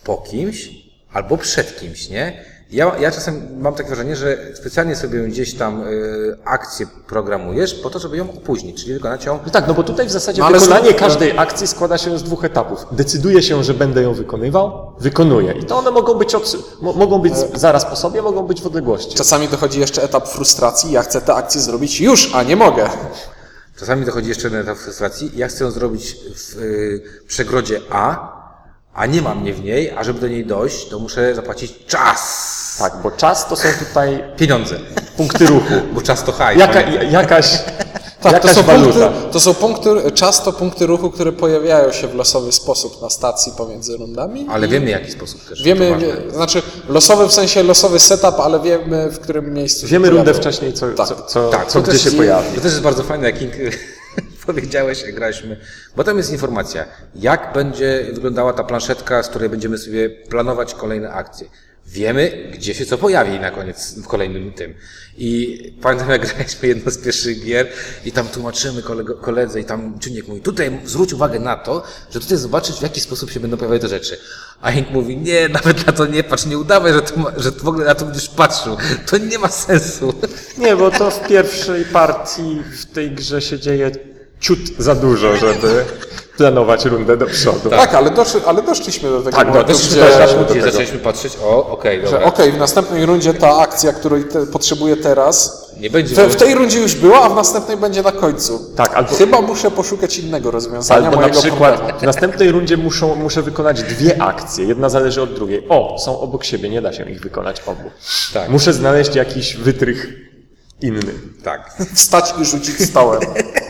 po 0.04 0.16
kimś 0.16 0.68
albo 1.12 1.36
przed 1.38 1.80
kimś, 1.80 2.08
nie? 2.08 2.44
Ja, 2.70 2.92
ja 3.00 3.10
czasem 3.10 3.42
mam 3.60 3.74
takie 3.74 3.88
wrażenie, 3.88 4.16
że 4.16 4.38
specjalnie 4.54 4.96
sobie 4.96 5.22
gdzieś 5.22 5.54
tam 5.54 5.82
y, 5.82 6.36
akcję 6.44 6.86
programujesz 7.06 7.74
po 7.74 7.90
to, 7.90 7.98
żeby 7.98 8.16
ją 8.16 8.30
opóźnić, 8.30 8.80
czyli 8.80 8.94
wykonać 8.94 9.24
ją 9.24 9.38
No 9.46 9.52
tak, 9.52 9.68
no 9.68 9.74
bo 9.74 9.82
tutaj 9.82 10.06
w 10.06 10.10
zasadzie 10.10 10.40
No 10.40 10.46
ale 10.46 10.58
wykonanie 10.58 10.88
znów- 10.88 11.00
każdej 11.00 11.38
akcji 11.38 11.66
składa 11.66 11.98
się 11.98 12.18
z 12.18 12.22
dwóch 12.22 12.44
etapów. 12.44 12.86
Decyduję 12.92 13.42
się, 13.42 13.64
że 13.64 13.74
będę 13.74 14.02
ją 14.02 14.14
wykonywał, 14.14 14.92
wykonuję. 15.00 15.52
I 15.52 15.64
to 15.64 15.76
one 15.78 15.90
mogą 15.90 16.14
być, 16.14 16.34
od, 16.34 16.56
mo, 16.82 16.92
mogą 16.92 17.18
być 17.18 17.34
zaraz 17.54 17.84
po 17.84 17.96
sobie, 17.96 18.22
mogą 18.22 18.42
być 18.42 18.62
w 18.62 18.66
odległości. 18.66 19.16
Czasami 19.16 19.48
dochodzi 19.48 19.80
jeszcze 19.80 20.02
etap 20.02 20.28
frustracji, 20.28 20.92
ja 20.92 21.02
chcę 21.02 21.20
tę 21.20 21.34
akcję 21.34 21.60
zrobić 21.60 22.00
już, 22.00 22.34
a 22.34 22.42
nie 22.42 22.56
mogę. 22.56 22.88
Czasami 23.78 24.04
dochodzi 24.06 24.28
jeszcze 24.28 24.46
jeden 24.48 24.60
etap 24.60 24.78
frustracji. 24.78 25.30
Ja 25.34 25.48
chcę 25.48 25.64
ją 25.64 25.70
zrobić 25.70 26.16
w 26.34 26.56
y, 26.58 27.02
przegrodzie 27.26 27.80
A, 27.90 28.35
a 28.96 29.06
nie 29.06 29.22
mam 29.22 29.40
mnie 29.40 29.54
w 29.54 29.64
niej, 29.64 29.90
a 29.90 30.04
żeby 30.04 30.20
do 30.20 30.28
niej 30.28 30.46
dojść, 30.46 30.88
to 30.88 30.98
muszę 30.98 31.34
zapłacić 31.34 31.72
czas. 31.86 32.46
Tak, 32.78 32.92
bo 33.02 33.10
czas 33.10 33.48
to 33.48 33.56
są 33.56 33.68
tutaj 33.88 34.24
Pieniądze. 34.36 34.76
punkty 35.16 35.46
ruchu. 35.46 35.74
Bo 35.94 36.02
czas 36.02 36.24
to 36.24 36.32
hajs. 36.32 36.60
Jaka, 36.60 36.80
jakaś 36.90 37.50
Tak, 37.52 38.22
to 38.22 38.32
jakaś 38.32 38.50
są, 38.52 38.62
waluta. 38.62 39.08
punkty, 39.08 39.32
to 39.32 39.40
są 39.40 39.54
punkty, 39.54 39.90
często 40.14 40.52
punkty 40.52 40.86
ruchu, 40.86 41.10
które 41.10 41.32
pojawiają 41.32 41.92
się 41.92 42.08
w 42.08 42.14
losowy 42.14 42.52
sposób 42.52 43.02
na 43.02 43.10
stacji 43.10 43.52
pomiędzy 43.56 43.96
rundami. 43.96 44.46
Ale 44.50 44.68
wiemy, 44.68 44.86
w 44.86 44.88
jaki 44.88 45.10
sposób 45.10 45.48
też. 45.48 45.62
Wiemy, 45.62 45.90
To 45.92 45.98
wie, 45.98 46.30
znaczy 46.32 46.62
losowy 46.88 47.28
w 47.28 47.32
sensie 47.32 47.62
losowy 47.62 47.98
setup, 47.98 48.40
ale 48.40 48.60
wiemy 48.60 49.10
w 49.10 49.20
którym 49.20 49.54
miejscu. 49.54 49.86
Wiemy 49.86 50.10
rundę 50.10 50.24
pojawią. 50.24 50.40
wcześniej, 50.40 50.72
co, 50.72 50.86
Tak. 50.88 51.08
co, 51.08 51.14
co, 51.22 51.48
Tak, 51.50 51.66
co 51.66 51.72
to 51.72 51.82
gdzie 51.82 51.92
też 51.92 52.02
się 52.02 52.10
i- 52.10 52.16
pojawi. 52.16 52.48
To 52.54 52.60
też 52.60 52.64
jest 52.72 52.80
bardzo 52.82 53.02
fajne, 53.02 53.26
jak 53.30 53.38
King 53.38 53.52
powiedziałeś, 54.46 55.02
jak 55.02 55.14
graliśmy, 55.14 55.60
bo 55.96 56.04
tam 56.04 56.16
jest 56.16 56.32
informacja, 56.32 56.84
jak 57.14 57.52
będzie 57.54 58.06
wyglądała 58.12 58.52
ta 58.52 58.64
planszetka, 58.64 59.22
z 59.22 59.28
której 59.28 59.48
będziemy 59.48 59.78
sobie 59.78 60.10
planować 60.10 60.74
kolejne 60.74 61.12
akcje. 61.12 61.46
Wiemy, 61.88 62.50
gdzie 62.52 62.74
się 62.74 62.86
co 62.86 62.98
pojawi 62.98 63.40
na 63.40 63.50
koniec 63.50 63.98
w 63.98 64.06
kolejnym 64.06 64.52
tym. 64.52 64.74
I 65.18 65.58
pamiętam, 65.82 66.10
jak 66.10 66.26
graliśmy 66.34 66.68
jedno 66.68 66.90
z 66.90 66.98
pierwszych 66.98 67.44
gier 67.44 67.66
i 68.04 68.12
tam 68.12 68.28
tłumaczymy 68.28 68.82
kolego, 68.82 69.14
koledze 69.14 69.60
i 69.60 69.64
tam 69.64 69.98
czynnik 69.98 70.28
mówi, 70.28 70.40
tutaj 70.40 70.80
zwróć 70.84 71.12
uwagę 71.12 71.40
na 71.40 71.56
to, 71.56 71.82
że 72.10 72.20
tutaj 72.20 72.38
zobaczyć, 72.38 72.76
w 72.76 72.82
jaki 72.82 73.00
sposób 73.00 73.30
się 73.30 73.40
będą 73.40 73.56
pojawiały 73.56 73.80
te 73.80 73.88
rzeczy. 73.88 74.18
A 74.60 74.70
Ink 74.70 74.90
mówi, 74.90 75.16
nie, 75.16 75.48
nawet 75.58 75.86
na 75.86 75.92
to 75.92 76.06
nie 76.06 76.24
patrz, 76.24 76.46
nie 76.46 76.58
udawaj, 76.58 76.92
że, 76.92 77.02
to 77.02 77.32
że 77.36 77.50
w 77.50 77.68
ogóle 77.68 77.84
na 77.84 77.94
to 77.94 78.04
będziesz 78.04 78.28
patrzył. 78.28 78.76
To 79.06 79.18
nie 79.18 79.38
ma 79.38 79.48
sensu. 79.48 80.14
Nie, 80.58 80.76
bo 80.76 80.90
to 80.90 81.10
w 81.10 81.28
pierwszej 81.28 81.84
partii 81.84 82.62
w 82.80 82.86
tej 82.86 83.10
grze 83.10 83.42
się 83.42 83.58
dzieje 83.58 83.90
ciut 84.40 84.58
za 84.78 84.94
dużo, 84.94 85.36
żeby 85.36 85.84
planować 86.36 86.84
rundę 86.84 87.16
do 87.16 87.26
przodu. 87.26 87.70
Tak, 87.70 87.94
ale, 87.94 88.10
doszli, 88.10 88.40
ale 88.46 88.62
doszliśmy 88.62 89.10
do 89.10 89.18
tego 89.22 89.36
Tak, 89.36 89.48
momentu, 89.48 89.72
doszliśmy 89.72 89.96
gdzie, 89.96 90.10
do- 90.10 90.18
doszliśmy 90.18 90.38
do 90.38 90.44
Gdzie 90.44 90.54
tego. 90.60 90.70
zaczęliśmy 90.72 90.98
patrzeć, 90.98 91.32
o, 91.42 91.66
okej, 91.70 92.00
że 92.00 92.04
dobra. 92.12 92.22
okej, 92.26 92.52
w 92.52 92.58
następnej 92.58 93.06
rundzie 93.06 93.34
ta 93.34 93.56
akcja, 93.58 93.92
której 93.92 94.24
te, 94.24 94.46
potrzebuję 94.46 94.96
teraz, 94.96 95.66
Nie 95.80 95.90
będzie 95.90 96.14
w, 96.14 96.32
w 96.32 96.36
tej 96.36 96.54
rundzie 96.54 96.78
już 96.80 96.94
była, 96.94 97.20
a 97.22 97.28
w 97.28 97.34
następnej 97.34 97.76
będzie 97.76 98.02
na 98.02 98.12
końcu. 98.12 98.60
Tak, 98.76 98.94
albo, 98.94 99.14
Chyba 99.14 99.40
muszę 99.40 99.70
poszukać 99.70 100.18
innego 100.18 100.50
rozwiązania 100.50 100.98
albo 101.06 101.10
na 101.10 101.16
mojego 101.22 101.40
przykład 101.40 101.74
problemu. 101.74 101.98
w 102.00 102.02
następnej 102.02 102.50
rundzie 102.52 102.76
muszą, 102.76 103.14
muszę 103.14 103.42
wykonać 103.42 103.82
dwie 103.82 104.22
akcje. 104.22 104.64
Jedna 104.64 104.88
zależy 104.88 105.22
od 105.22 105.34
drugiej. 105.34 105.66
O, 105.68 105.96
są 105.98 106.20
obok 106.20 106.44
siebie, 106.44 106.68
nie 106.68 106.82
da 106.82 106.92
się 106.92 107.10
ich 107.10 107.20
wykonać 107.20 107.62
obu. 107.66 107.90
Tak. 108.34 108.48
Muszę 108.48 108.72
znaleźć 108.72 109.14
jakiś 109.14 109.56
wytrych 109.56 110.06
inny. 110.80 111.12
Tak. 111.44 111.76
Wstać 111.94 112.34
i 112.42 112.44
rzucić 112.44 112.80
stołem. 112.84 113.20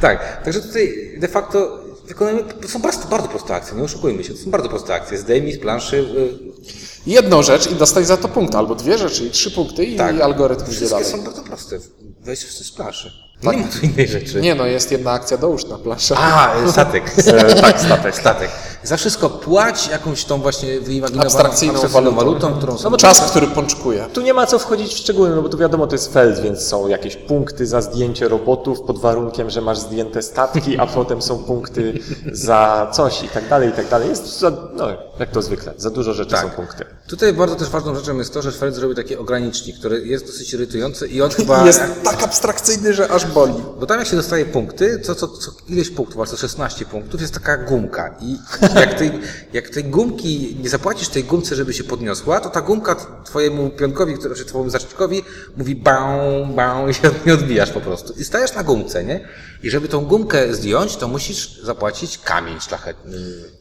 Tak. 0.00 0.44
Także 0.44 0.60
tutaj 0.60 1.14
de 1.18 1.28
facto 1.28 1.78
wykonujemy, 2.06 2.42
to 2.62 2.68
są 2.68 2.78
bardzo, 2.78 3.08
bardzo 3.08 3.28
proste 3.28 3.54
akcje, 3.54 3.76
nie 3.76 3.82
oszukujmy 3.82 4.24
się, 4.24 4.34
to 4.34 4.38
są 4.44 4.50
bardzo 4.50 4.68
proste 4.68 4.94
akcje. 4.94 5.18
Zdejmij 5.18 5.52
z 5.52 5.58
planszy, 5.58 5.96
y, 5.96 6.54
Jedną 7.06 7.42
rzecz 7.42 7.70
i 7.70 7.74
dostać 7.74 8.06
za 8.06 8.16
to 8.16 8.28
punkt, 8.28 8.54
albo 8.54 8.74
dwie 8.74 8.98
rzeczy 8.98 9.24
i 9.24 9.30
trzy 9.30 9.50
punkty 9.50 9.84
i 9.84 9.96
Tak. 9.96 10.20
algorytm 10.20 10.62
idzie 10.64 10.72
wszystkie 10.72 10.90
dalej. 10.96 11.10
są 11.10 11.22
bardzo 11.22 11.42
proste. 11.42 11.78
Weź 12.20 12.38
z 12.38 12.72
planszy. 12.72 13.12
Nie 13.42 13.52
ma 13.56 13.68
tu 13.68 13.86
innej 13.86 14.08
rzeczy. 14.08 14.40
Nie 14.40 14.54
no, 14.54 14.66
jest 14.66 14.92
jedna 14.92 15.10
akcja, 15.12 15.36
dołóż 15.36 15.64
na 15.66 15.78
planszę. 15.78 16.14
A, 16.18 16.64
y, 16.64 16.72
statek. 16.72 17.04
E, 17.26 17.54
tak, 17.60 17.80
statek. 17.80 18.16
statek. 18.16 18.50
Za 18.84 18.96
wszystko 18.96 19.30
płać 19.30 19.88
jakąś 19.88 20.24
tą 20.24 20.40
właśnie 20.40 20.80
wyimaginowaną 20.80 21.30
Abstrakcyjną 21.30 21.80
walutą. 21.88 22.16
walutą, 22.16 22.54
którą 22.54 22.78
sobie... 22.78 22.96
Czas, 22.96 23.20
który 23.30 23.46
pączkuje. 23.46 24.06
Tu 24.12 24.20
nie 24.20 24.34
ma 24.34 24.46
co 24.46 24.58
wchodzić 24.58 24.94
w 24.94 24.96
szczegóły, 24.98 25.30
no 25.30 25.42
bo 25.42 25.48
tu 25.48 25.58
wiadomo, 25.58 25.86
to 25.86 25.94
jest 25.94 26.12
feld, 26.12 26.40
więc 26.40 26.60
są 26.66 26.88
jakieś 26.88 27.16
punkty 27.16 27.66
za 27.66 27.80
zdjęcie 27.80 28.28
robotów 28.28 28.80
pod 28.80 28.98
warunkiem, 28.98 29.50
że 29.50 29.60
masz 29.60 29.78
zdjęte 29.78 30.22
statki, 30.22 30.78
a 30.78 30.86
potem 30.86 31.22
są 31.22 31.38
punkty 31.38 32.00
za 32.32 32.90
coś 32.92 33.22
i 33.22 33.28
tak 33.28 33.48
dalej, 33.48 33.68
i 33.68 33.72
tak 33.72 33.88
dalej. 33.88 34.08
Jest 34.08 34.38
za, 34.38 34.50
no, 34.76 34.86
jak 35.20 35.30
to 35.30 35.42
zwykle, 35.42 35.72
za 35.76 35.90
dużo 35.90 36.14
rzeczy 36.14 36.30
Tak. 36.30 36.42
są 36.42 36.50
punkty. 36.50 36.84
Tutaj 37.08 37.32
bardzo 37.32 37.56
też 37.56 37.68
ważną 37.68 37.94
rzeczą 37.94 38.18
jest 38.18 38.34
to, 38.34 38.42
że 38.42 38.52
Feld 38.52 38.74
zrobił 38.74 38.96
taki 38.96 39.16
ogranicznik, 39.16 39.78
który 39.78 40.06
jest 40.06 40.26
dosyć 40.26 40.54
irytujący 40.54 41.06
i 41.08 41.22
on 41.22 41.30
chyba... 41.30 41.66
Jest 41.66 41.80
tak 42.04 42.22
abstrakcyjny, 42.22 42.94
że 42.94 43.10
aż 43.10 43.26
boli. 43.26 43.54
Bo 43.80 43.86
tam 43.86 43.98
jak 43.98 44.08
się 44.08 44.16
dostaje 44.16 44.44
punkty, 44.44 45.00
co, 45.00 45.14
co, 45.14 45.28
co 45.28 45.50
ileś 45.68 45.90
punktów, 45.90 46.20
a 46.20 46.26
co 46.26 46.36
16 46.36 46.84
punktów, 46.84 47.20
jest 47.20 47.34
taka 47.34 47.56
gumka. 47.56 48.14
I 48.20 48.38
jak 48.80 48.94
tej, 48.94 49.10
jak 49.52 49.68
tej 49.70 49.84
gumki, 49.84 50.56
nie 50.62 50.68
zapłacisz 50.68 51.08
tej 51.08 51.24
gumce, 51.24 51.56
żeby 51.56 51.72
się 51.74 51.84
podniosła, 51.84 52.40
to 52.40 52.50
ta 52.50 52.60
gumka 52.60 52.96
twojemu 53.24 53.70
pionkowi, 53.70 54.14
który, 54.14 54.34
czy 54.34 54.44
twojemu 54.44 54.70
zacznikowi 54.70 55.22
mówi 55.56 55.76
bał, 55.76 56.46
bał 56.46 56.88
i 56.88 56.94
się 56.94 57.10
nie 57.26 57.34
odbijasz 57.34 57.70
po 57.70 57.80
prostu. 57.80 58.12
I 58.12 58.24
stajesz 58.24 58.54
na 58.54 58.62
gumce, 58.64 59.04
nie? 59.04 59.28
I 59.62 59.70
żeby 59.70 59.88
tą 59.88 60.00
gumkę 60.04 60.54
zdjąć, 60.54 60.96
to 60.96 61.08
musisz 61.08 61.60
zapłacić 61.62 62.18
kamień 62.18 62.60
szlachetny. 62.60 63.18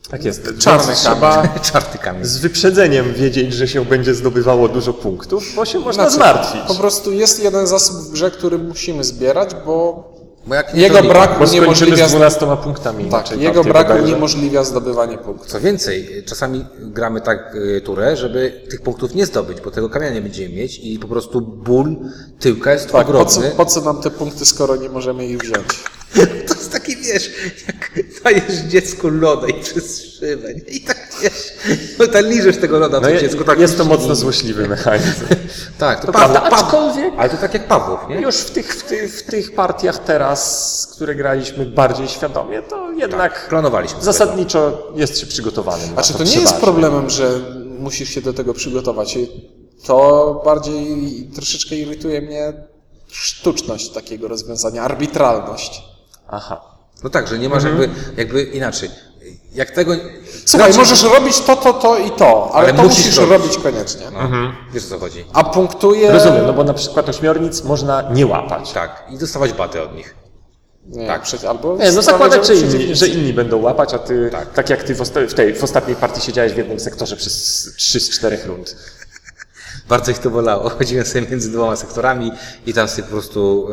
Tak 0.09 0.25
jest. 0.25 0.49
Czarny. 0.59 0.93
Trzeba 0.95 1.47
Czarty 1.71 1.97
kamień. 1.97 2.25
z 2.25 2.37
wyprzedzeniem 2.37 3.13
wiedzieć, 3.13 3.53
że 3.53 3.67
się 3.67 3.85
będzie 3.85 4.15
zdobywało 4.15 4.69
dużo 4.69 4.93
punktów, 4.93 5.43
bo 5.55 5.65
się 5.65 5.79
można 5.79 6.09
Znaczy, 6.09 6.15
zmartwić. 6.15 6.61
Po 6.67 6.75
prostu 6.75 7.11
jest 7.11 7.43
jeden 7.43 7.67
zasób 7.67 7.95
w 7.95 8.11
grze, 8.11 8.31
który 8.31 8.57
musimy 8.57 9.03
zbierać, 9.03 9.49
bo 9.65 10.12
jego 10.73 11.03
brak 11.03 11.39
Bo 11.39 11.47
skończymy 11.47 11.97
z 12.07 12.11
12 12.11 12.57
punktami. 12.63 13.03
tak, 13.03 13.07
inaczej 13.11 13.39
jego 13.39 13.53
partię 13.55 13.69
brak 13.73 13.87
bodajże. 13.87 14.03
uniemożliwia 14.07 14.63
zdobywanie 14.63 15.17
punktów. 15.17 15.47
Co 15.47 15.59
więcej, 15.59 16.23
czasami 16.25 16.65
gramy 16.79 17.21
tak 17.21 17.55
y, 17.55 17.81
turę, 17.81 18.17
żeby 18.17 18.61
tych 18.69 18.81
punktów 18.81 19.15
nie 19.15 19.25
zdobyć, 19.25 19.61
bo 19.61 19.71
tego 19.71 19.89
kamienia 19.89 20.13
nie 20.13 20.21
będziemy 20.21 20.55
mieć 20.55 20.79
i 20.79 20.99
po 20.99 21.07
prostu 21.07 21.41
ból 21.41 21.95
tyłka 22.39 22.73
jest 22.73 22.91
Tak, 22.91 23.07
po 23.07 23.25
co, 23.25 23.37
ogromny. 23.39 23.55
po 23.57 23.65
co 23.65 23.81
nam 23.81 24.01
te 24.01 24.09
punkty, 24.11 24.45
skoro 24.45 24.75
nie 24.75 24.89
możemy 24.89 25.25
ich 25.27 25.37
wziąć? 25.37 25.67
To 27.07 27.13
wiesz, 27.13 27.31
jak 27.67 27.91
dajesz 28.23 28.59
dziecku 28.67 29.09
loda 29.09 29.47
i 29.47 29.53
przez 29.61 30.05
szybę, 30.19 30.53
nie? 30.53 30.59
I 30.61 30.81
tak, 30.81 31.11
wiesz, 31.21 31.53
no 31.99 32.07
tak 32.07 32.25
liżesz 32.25 32.57
tego 32.57 32.79
loda, 32.79 32.97
No 32.99 33.03
to 33.03 33.09
je, 33.09 33.19
dziecko 33.21 33.43
tak... 33.43 33.59
jest 33.59 33.77
to 33.77 33.85
mocno 33.85 34.15
złośliwy 34.15 34.67
mechanizm. 34.67 35.25
Tak, 35.77 35.99
to, 35.99 36.07
To 36.07 36.13
Pawłów, 36.13 36.37
prawda, 36.41 36.57
aczkolwiek- 36.57 37.13
Ale 37.17 37.29
to 37.29 37.37
tak 37.37 37.53
jak 37.53 37.67
Pawłów, 37.67 37.99
nie? 38.09 38.15
Już 38.21 38.35
w 38.37 38.51
tych, 38.51 38.75
w, 38.75 38.83
tych, 38.83 39.19
w 39.19 39.23
tych 39.23 39.55
partiach 39.55 39.97
teraz, 40.03 40.87
które 40.95 41.15
graliśmy 41.15 41.65
bardziej 41.65 42.07
świadomie, 42.07 42.61
to 42.61 42.91
jednak 42.91 43.45
Planowaliśmy. 43.49 44.01
zasadniczo 44.03 44.87
jest 44.95 45.19
się 45.19 45.25
przygotowanym. 45.27 45.87
na 45.95 46.03
Znaczy, 46.03 46.13
to 46.13 46.23
nie 46.35 46.41
jest 46.41 46.53
problemem, 46.55 47.09
że 47.09 47.39
musisz 47.79 48.09
się 48.09 48.21
do 48.21 48.33
tego 48.33 48.53
przygotować. 48.53 49.17
To 49.85 50.41
bardziej 50.45 50.85
troszeczkę 51.35 51.75
irytuje 51.75 52.21
mnie 52.21 52.53
sztuczność 53.11 53.89
takiego 53.89 54.27
rozwiązania, 54.27 54.81
arbitralność. 54.83 55.81
Aha. 56.27 56.61
No 57.03 57.09
tak, 57.09 57.27
że 57.27 57.39
nie 57.39 57.49
masz 57.49 57.63
Mhm. 57.63 57.81
jakby, 57.81 57.99
jakby 58.21 58.43
inaczej. 58.43 58.89
Jak 59.53 59.71
tego... 59.71 59.93
Słuchaj, 60.45 60.73
Znaczy- 60.73 60.89
możesz 60.89 61.03
robić 61.03 61.39
to, 61.39 61.55
to, 61.55 61.73
to 61.73 61.97
i 61.97 62.11
to, 62.11 62.51
ale, 62.53 62.67
Ale 62.67 62.77
to 62.77 62.83
musisz 62.83 62.97
musisz 63.05 63.17
robić. 63.17 63.31
robić 63.31 63.57
koniecznie. 63.57 64.05
No, 64.13 64.19
Wiesz 64.73 64.85
o 64.85 64.89
co 64.89 64.99
chodzi. 64.99 65.25
A 65.33 65.43
punktuje... 65.43 66.11
Rozumiem, 66.11 66.45
no 66.47 66.53
bo 66.53 66.63
na 66.63 66.73
przykład 66.73 67.09
ośmiornic 67.09 67.63
można 67.63 68.01
nie 68.11 68.27
łapać. 68.27 68.71
Tak, 68.71 69.03
i 69.09 69.17
dostawać 69.17 69.53
baty 69.53 69.81
od 69.81 69.95
nich. 69.95 70.15
Nie, 70.85 71.07
Tak. 71.07 71.21
przecież 71.21 71.45
albo... 71.45 71.77
Nie, 71.77 71.91
no 71.91 72.01
zakładać, 72.01 72.47
że 72.47 72.55
inni, 72.55 72.95
że 72.95 73.07
inni 73.07 73.33
będą 73.33 73.61
łapać, 73.61 73.93
a 73.93 73.99
ty, 73.99 74.29
Tak. 74.31 74.53
tak, 74.53 74.69
jak 74.69 74.83
ty 74.83 74.95
w, 74.95 74.99
osta- 75.01 75.27
w, 75.27 75.33
tej, 75.33 75.53
w 75.55 75.63
ostatniej 75.63 75.95
partii 75.95 76.21
siedziałeś 76.21 76.53
w 76.53 76.57
jednym 76.57 76.79
sektorze 76.79 77.15
przez 77.15 77.33
3 77.77 77.99
z 77.99 78.09
4 78.09 78.37
rund. 78.45 78.75
Bardzo 79.89 80.11
ich 80.11 80.19
to 80.19 80.29
bolało. 80.29 80.69
Chodziłem 80.79 81.05
sobie 81.05 81.27
między 81.29 81.51
dwoma 81.51 81.75
sektorami 81.75 82.31
i 82.65 82.73
tam 82.73 82.87
sobie 82.87 83.03
po 83.03 83.09
prostu 83.09 83.67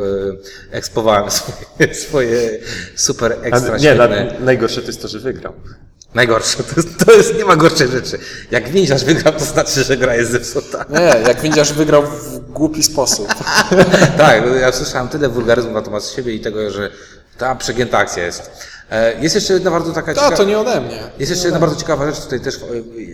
e, 0.71 0.77
ekspowałem 0.77 1.31
swoje, 1.39 1.95
swoje 1.95 2.59
super 2.95 3.37
A, 3.43 3.45
ekstra 3.45 3.77
nie, 3.77 3.95
na, 3.95 4.07
najgorsze 4.39 4.81
to 4.81 4.87
jest 4.87 5.01
to, 5.01 5.07
że 5.07 5.19
wygrał. 5.19 5.53
Najgorsze. 6.13 6.63
To 6.63 6.75
jest, 6.77 7.05
to 7.05 7.11
jest, 7.11 7.37
nie 7.37 7.45
ma 7.45 7.55
gorszej 7.55 7.87
rzeczy. 7.87 8.19
Jak 8.51 8.69
więziarz 8.69 9.05
wygrał, 9.05 9.33
to 9.33 9.45
znaczy, 9.45 9.83
że 9.83 9.97
gra 9.97 10.15
jest 10.15 10.31
zepsuta. 10.31 10.85
Nie, 10.89 11.27
jak 11.27 11.41
widzisz, 11.41 11.73
wygrał 11.73 12.03
w 12.03 12.39
głupi 12.39 12.83
sposób. 12.83 13.27
tak, 14.17 14.43
no 14.45 14.55
ja 14.55 14.71
słyszałem 14.71 15.07
tyle 15.07 15.29
wulgaryzmu 15.29 15.71
na 15.71 15.81
temat 15.81 16.05
siebie 16.05 16.33
i 16.33 16.39
tego, 16.39 16.71
że 16.71 16.91
ta 17.37 17.55
przegięta 17.55 17.97
akcja 17.97 18.25
jest. 18.25 18.51
E, 18.91 19.21
Jest 19.21 19.35
jeszcze 19.35 19.53
jedna 19.53 19.71
bardzo 19.71 19.93
taka 19.93 20.11
A, 20.11 20.15
ciekawa... 20.15 20.37
to 20.37 20.43
nie 20.43 20.59
ode 20.59 20.81
mnie. 20.81 20.99
Jest 21.19 21.29
jeszcze 21.31 21.45
jedna 21.47 21.59
bardzo 21.59 21.75
ciekawa 21.75 22.05
rzecz, 22.05 22.19
tutaj 22.23 22.39
też 22.39 22.55
e, 22.57 22.59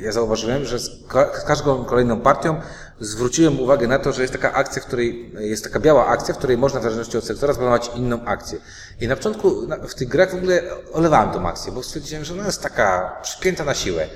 ja 0.01 0.11
zauważyłem, 0.11 0.65
że 0.65 0.79
z, 0.79 0.89
ka- 1.07 1.29
z 1.41 1.43
każdą 1.43 1.85
kolejną 1.85 2.21
partią 2.21 2.61
zwróciłem 2.99 3.59
uwagę 3.59 3.87
na 3.87 3.99
to, 3.99 4.11
że 4.11 4.21
jest 4.21 4.33
taka 4.33 4.53
akcja, 4.53 4.81
w 4.81 4.85
której 4.85 5.31
jest 5.39 5.63
taka 5.63 5.79
biała 5.79 6.07
akcja, 6.07 6.33
w 6.33 6.37
której 6.37 6.57
można 6.57 6.79
w 6.79 6.83
zależności 6.83 7.17
od 7.17 7.23
sektora 7.23 7.53
zaplanować 7.53 7.91
inną 7.95 8.25
akcję. 8.25 8.59
I 9.01 9.07
na 9.07 9.15
początku 9.15 9.51
w 9.87 9.95
tych 9.95 10.07
grach 10.07 10.31
w 10.31 10.35
ogóle 10.35 10.61
olewałem 10.93 11.31
tą 11.31 11.47
akcję, 11.47 11.71
bo 11.71 11.83
stwierdziłem, 11.83 12.25
że 12.25 12.33
ona 12.33 12.45
jest 12.45 12.61
taka 12.63 13.17
przypięta 13.21 13.63
na 13.63 13.73
siłę. 13.73 14.07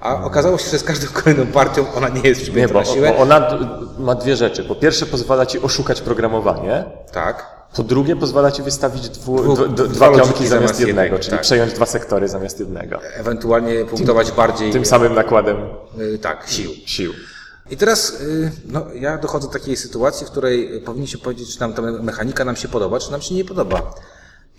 A 0.00 0.24
okazało 0.24 0.58
się, 0.58 0.70
że 0.70 0.78
z 0.78 0.84
każdą 0.84 1.06
kolejną 1.22 1.46
partią 1.46 1.86
ona 1.94 2.08
nie 2.08 2.20
jest 2.28 2.40
Nie, 2.40 2.46
przyjęta 2.46 2.74
bo, 2.74 2.80
na 2.80 2.86
siłę. 2.86 3.08
bo 3.12 3.16
ona 3.18 3.58
ma 3.98 4.14
dwie 4.14 4.36
rzeczy. 4.36 4.64
Po 4.64 4.74
pierwsze 4.74 5.06
pozwala 5.06 5.46
ci 5.46 5.58
oszukać 5.62 6.00
programowanie, 6.00 6.84
Tak. 7.12 7.55
Po 7.76 7.82
drugie 7.82 8.16
pozwala 8.16 8.50
ci 8.52 8.62
wystawić 8.62 9.08
dwu, 9.08 9.42
Dwu- 9.42 9.56
d- 9.56 9.68
d- 9.68 9.88
dwa 9.88 10.10
dwa 10.10 10.22
pionki 10.24 10.48
zamiast 10.48 10.80
jednego, 10.80 11.00
jednego, 11.02 11.18
czyli 11.18 11.30
tak. 11.30 11.40
przejąć 11.40 11.72
dwa 11.72 11.86
sektory 11.86 12.28
zamiast 12.28 12.60
jednego. 12.60 13.00
Ewentualnie 13.02 13.84
punktować 13.84 14.32
bardziej 14.32 14.72
Tym 14.72 14.84
samym 14.84 15.14
nakładem 15.14 15.56
y, 16.00 16.18
tak, 16.18 16.44
sił. 16.48 16.70
sił. 16.86 17.12
I 17.70 17.76
teraz 17.76 18.20
y, 18.20 18.52
no, 18.66 18.86
ja 18.94 19.18
dochodzę 19.18 19.46
do 19.46 19.52
takiej 19.52 19.76
sytuacji, 19.76 20.26
w 20.26 20.30
której 20.30 20.80
powinniśmy 20.80 21.20
powiedzieć, 21.20 21.54
czy 21.54 21.60
nam 21.60 21.72
ta 21.72 21.82
mechanika 21.82 22.44
nam 22.44 22.56
się 22.56 22.68
podoba, 22.68 23.00
czy 23.00 23.10
nam 23.10 23.22
się 23.22 23.34
nie 23.34 23.44
podoba. 23.44 23.94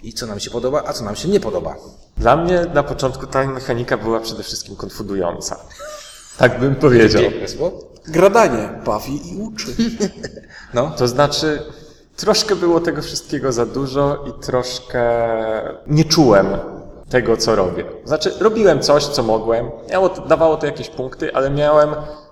I 0.04 0.14
co 0.14 0.26
nam 0.28 0.40
się 0.40 0.50
podoba, 0.50 0.84
a 0.86 0.94
co 0.94 1.04
nam 1.04 1.16
się 1.16 1.28
nie 1.28 1.40
podoba. 1.40 1.76
Dla 2.18 2.36
mnie 2.38 2.66
na 2.74 2.84
początku 2.84 3.28
ta 3.28 3.48
mechanika 3.48 3.98
była 3.98 4.20
przede 4.20 4.44
wszystkim 4.44 4.76
konfudująca. 4.76 5.60
Tak 6.38 6.60
bym 6.60 6.76
powiedział. 6.76 7.22
Piękne 7.22 7.48
słowo. 7.48 7.80
Gradanie 8.08 8.70
bawi 8.86 9.34
i 9.34 9.38
uczy. 9.42 9.66
No, 10.74 10.92
To 10.98 11.08
znaczy, 11.08 11.60
troszkę 12.18 12.56
było 12.56 12.80
tego 12.80 13.02
wszystkiego 13.02 13.52
za 13.52 13.66
dużo 13.66 14.26
i 14.28 14.44
troszkę 14.46 15.04
nie 15.88 16.06
czułem 16.06 16.48
tego, 17.10 17.38
co 17.38 17.56
robię. 17.56 17.86
Znaczy, 18.06 18.34
robiłem 18.40 18.80
coś, 18.82 19.06
co 19.06 19.24
mogłem, 19.24 19.70
miało, 19.92 20.10
dawało 20.10 20.58
to 20.58 20.66
jakieś 20.66 20.90
punkty, 20.90 21.34
ale 21.36 21.50
miałem 21.50 21.90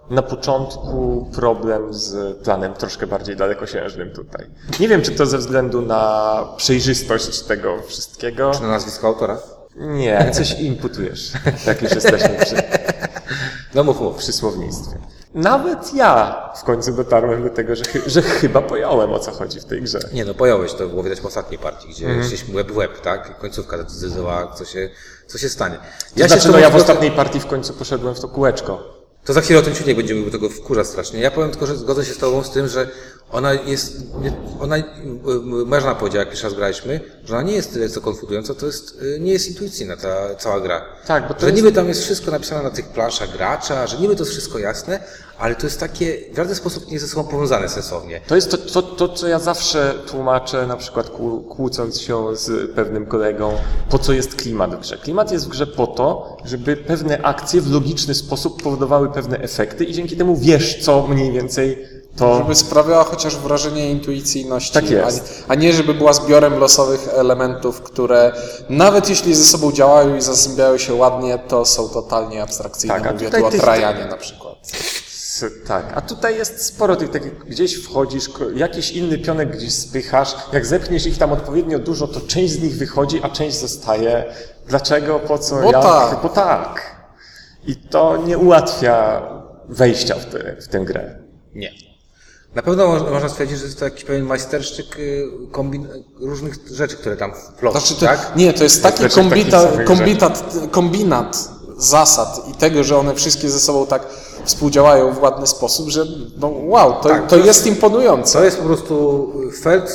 na 0.09 0.21
początku 0.21 1.27
problem 1.35 1.93
z 1.93 2.37
planem 2.37 2.73
troszkę 2.73 3.07
bardziej 3.07 3.35
dalekosiężnym 3.35 4.11
tutaj. 4.13 4.45
Nie 4.79 4.87
wiem, 4.87 5.01
czy 5.01 5.11
to 5.11 5.25
ze 5.25 5.37
względu 5.37 5.81
na 5.81 6.43
przejrzystość 6.57 7.41
tego 7.41 7.81
wszystkiego. 7.87 8.51
czy 8.51 8.61
na 8.61 8.67
nazwisko 8.67 9.07
autora? 9.07 9.37
Nie, 9.75 10.31
coś 10.33 10.59
imputujesz, 10.59 11.31
jak 11.67 11.81
już 11.81 11.91
jesteśmy 11.91 12.29
przy, 12.39 12.55
No 13.75 13.83
mów, 13.83 14.01
mów. 14.01 14.15
przy 14.17 14.33
słownictwie. 14.33 14.97
Nawet 15.35 15.93
ja 15.93 16.35
w 16.57 16.63
końcu 16.63 16.91
dotarłem 16.91 17.43
do 17.43 17.49
tego, 17.49 17.75
że, 17.75 17.83
że 18.07 18.21
chyba 18.21 18.61
pojąłem, 18.61 19.13
o 19.13 19.19
co 19.19 19.31
chodzi 19.31 19.59
w 19.59 19.65
tej 19.65 19.81
grze. 19.81 19.99
Nie 20.13 20.25
no, 20.25 20.33
pojąłeś, 20.33 20.73
to 20.73 20.87
było 20.87 21.03
widać 21.03 21.21
po 21.21 21.27
ostatniej 21.27 21.59
partii, 21.59 21.87
gdzie 21.89 22.05
Mhm. 22.07 22.27
szliśmy 22.27 22.55
łeb 22.55 22.71
w 22.71 22.77
łeb, 22.77 23.01
tak? 23.01 23.29
I 23.37 23.41
końcówka 23.41 23.77
zdecydowała, 23.77 24.51
co 24.53 24.65
się, 24.65 24.89
co 25.27 25.37
się 25.37 25.49
stanie. 25.49 25.77
Ja 26.15 26.23
się 26.23 26.27
znaczy, 26.33 26.49
z 26.49 26.51
no 26.51 26.59
ja 26.59 26.69
w 26.69 26.75
ostatniej 26.75 27.11
partii 27.11 27.39
w 27.39 27.45
końcu 27.47 27.73
poszedłem 27.73 28.15
w 28.15 28.19
to 28.19 28.27
kółeczko. 28.27 28.83
To 29.25 29.33
za 29.33 29.41
chwilę 29.41 29.59
o 29.59 29.61
tym 29.63 29.75
ciunie 29.75 29.95
będziemy, 29.95 30.21
bo 30.25 30.31
tego 30.31 30.49
wkurza 30.49 30.83
strasznie. 30.83 31.19
Ja 31.19 31.31
powiem 31.31 31.51
tylko, 31.51 31.65
że 31.65 31.75
zgodzę 31.77 32.05
się 32.05 32.13
z 32.13 32.17
Tobą 32.17 32.43
z 32.43 32.49
tym, 32.51 32.67
że 32.67 32.87
ona 33.31 33.53
jest, 33.53 33.97
ona, 34.59 34.77
y, 34.77 34.81
moja 35.65 35.81
żona 35.81 35.95
powiedziała, 35.95 36.19
jak 36.19 36.29
pierwszy 36.29 36.43
raz 36.47 36.53
graliśmy, 36.53 36.99
że 37.25 37.33
ona 37.33 37.43
nie 37.43 37.53
jest 37.53 37.73
tyle 37.73 37.89
co 37.89 38.01
konfudująca, 38.01 38.53
to 38.55 38.65
jest, 38.65 39.01
y, 39.01 39.19
nie 39.19 39.31
jest 39.31 39.47
intuicyjna 39.47 39.97
ta 39.97 40.35
cała 40.35 40.59
gra. 40.59 40.81
Tak, 41.07 41.27
bo 41.27 41.33
to 41.33 41.39
że 41.39 41.45
jest- 41.45 41.57
niby 41.57 41.71
tam 41.71 41.87
jest 41.87 42.03
wszystko 42.03 42.31
napisane 42.31 42.63
na 42.63 42.69
tych 42.69 42.87
planszach 42.87 43.31
gracza, 43.31 43.87
że 43.87 43.97
niby 43.97 44.15
to 44.15 44.21
jest 44.21 44.31
wszystko 44.31 44.59
jasne, 44.59 44.99
ale 45.39 45.55
to 45.55 45.65
jest 45.67 45.79
takie 45.79 46.17
w 46.33 46.35
żaden 46.37 46.55
sposób 46.55 46.91
nie 46.91 46.99
ze 46.99 47.07
sobą 47.07 47.23
powiązane 47.29 47.69
sensownie. 47.69 48.21
To 48.27 48.35
jest 48.35 48.51
to, 48.51 48.57
to, 48.57 48.81
to, 48.81 49.09
co 49.09 49.27
ja 49.27 49.39
zawsze 49.39 49.93
tłumaczę, 50.07 50.67
na 50.67 50.77
przykład 50.77 51.09
kłó- 51.09 51.47
kłócąc 51.47 51.99
się 52.01 52.35
z 52.35 52.71
pewnym 52.75 53.05
kolegą, 53.05 53.53
po 53.89 53.99
co 53.99 54.13
jest 54.13 54.35
klimat 54.35 54.75
w 54.75 54.79
grze. 54.79 54.97
Klimat 54.97 55.31
jest 55.31 55.45
w 55.45 55.49
grze 55.49 55.67
po 55.67 55.87
to, 55.87 56.37
żeby 56.45 56.77
pewne 56.77 57.21
akcje 57.21 57.61
w 57.61 57.71
logiczny 57.71 58.13
sposób 58.15 58.63
powodowały 58.63 59.09
pewne 59.11 59.39
efekty 59.39 59.83
i 59.83 59.93
dzięki 59.93 60.17
temu 60.17 60.37
wiesz, 60.37 60.83
co 60.83 61.07
mniej 61.07 61.31
więcej 61.31 61.87
to... 62.15 62.37
Żeby 62.37 62.55
sprawiała 62.55 63.03
chociaż 63.03 63.37
wrażenie 63.37 63.91
intuicyjności, 63.91 64.73
Tak 64.73 64.89
jest. 64.89 65.43
A, 65.47 65.51
a 65.51 65.55
nie 65.55 65.73
żeby 65.73 65.93
była 65.93 66.13
zbiorem 66.13 66.59
losowych 66.59 67.07
elementów, 67.13 67.81
które 67.81 68.31
nawet 68.69 69.09
jeśli 69.09 69.35
ze 69.35 69.45
sobą 69.45 69.71
działają 69.71 70.15
i 70.15 70.21
zazębiają 70.21 70.77
się 70.77 70.93
ładnie, 70.93 71.39
to 71.47 71.65
są 71.65 71.89
totalnie 71.89 72.43
abstrakcyjne. 72.43 73.01
Tak, 73.01 73.13
Mówię 73.13 73.29
tu 73.29 73.45
o 73.45 73.51
Trajanie 73.51 74.05
na 74.05 74.17
przykład. 74.17 74.55
Tak, 75.67 75.93
a 75.95 76.01
tutaj 76.01 76.35
jest 76.35 76.65
sporo 76.65 76.95
tych 76.95 77.09
takich, 77.09 77.45
gdzieś 77.45 77.75
wchodzisz, 77.75 78.29
jakiś 78.55 78.91
inny 78.91 79.17
pionek 79.17 79.57
gdzieś 79.57 79.73
spychasz, 79.73 80.35
jak 80.53 80.65
zepchniesz 80.65 81.05
ich 81.05 81.17
tam 81.17 81.33
odpowiednio 81.33 81.79
dużo, 81.79 82.07
to 82.07 82.21
część 82.21 82.53
z 82.53 82.63
nich 82.63 82.77
wychodzi, 82.77 83.19
a 83.23 83.29
część 83.29 83.57
zostaje. 83.57 84.33
Dlaczego, 84.67 85.19
po 85.19 85.37
co, 85.37 85.55
Bo 85.55 85.71
jak? 85.71 85.83
tak. 85.83 86.21
Bo 86.23 86.29
tak. 86.29 86.95
I 87.67 87.75
to 87.75 88.17
nie 88.17 88.37
ułatwia 88.37 89.21
wejścia 89.69 90.15
w, 90.15 90.25
tę 90.25 90.55
w 90.61 90.67
tę 90.67 90.79
grę. 90.79 91.19
Nie. 91.55 91.84
Na 92.55 92.61
pewno 92.61 92.87
mo- 92.87 93.11
można 93.11 93.29
stwierdzić, 93.29 93.57
że 93.59 93.65
jest 93.65 93.79
to 93.79 93.85
jakiś 93.85 94.03
pewien 94.03 94.25
majstersztyk 94.25 94.99
y, 94.99 95.27
kombin- 95.51 95.87
różnych 96.19 96.55
rzeczy, 96.71 96.95
które 96.95 97.17
tam 97.17 97.31
wplotą, 97.33 97.79
Znaczy 97.79 97.95
to, 97.95 98.05
tak? 98.05 98.31
Nie, 98.35 98.53
to 98.53 98.63
jest 98.63 98.83
taki 98.83 99.09
kombita, 99.09 99.67
kombinat, 99.85 100.43
kombinat 100.71 101.49
zasad 101.77 102.49
i 102.49 102.53
tego, 102.53 102.83
że 102.83 102.97
one 102.97 103.15
wszystkie 103.15 103.49
ze 103.49 103.59
sobą 103.59 103.85
tak 103.85 104.07
współdziałają 104.45 105.13
w 105.13 105.21
ładny 105.21 105.47
sposób, 105.47 105.89
że 105.89 106.05
no 106.37 106.47
wow, 106.47 106.93
to, 107.03 107.09
Tak, 107.09 107.23
to 107.23 107.29
to 107.29 107.37
jest 107.45 107.67
imponujące. 107.67 108.37
To 108.39 108.45
jest 108.45 108.57
po 108.57 108.63
prostu 108.63 109.27
felt 109.61 109.89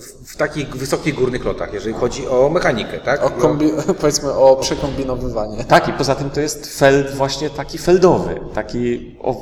w- 0.00 0.32
w 0.32 0.36
takich 0.36 0.76
wysokich 0.76 1.14
górnych 1.14 1.44
lotach, 1.44 1.72
jeżeli 1.72 1.94
chodzi 1.94 2.28
o 2.28 2.48
mechanikę, 2.48 2.98
tak? 2.98 3.24
O 3.24 3.30
kombi, 3.30 3.70
powiedzmy 4.00 4.32
o 4.32 4.56
przekombinowywanie. 4.56 5.64
Tak, 5.64 5.88
i 5.88 5.92
poza 5.92 6.14
tym 6.14 6.30
to 6.30 6.40
jest 6.40 6.78
feld 6.78 7.14
właśnie 7.14 7.50
taki 7.50 7.78
feldowy, 7.78 8.40
taki... 8.54 9.16
O, 9.22 9.34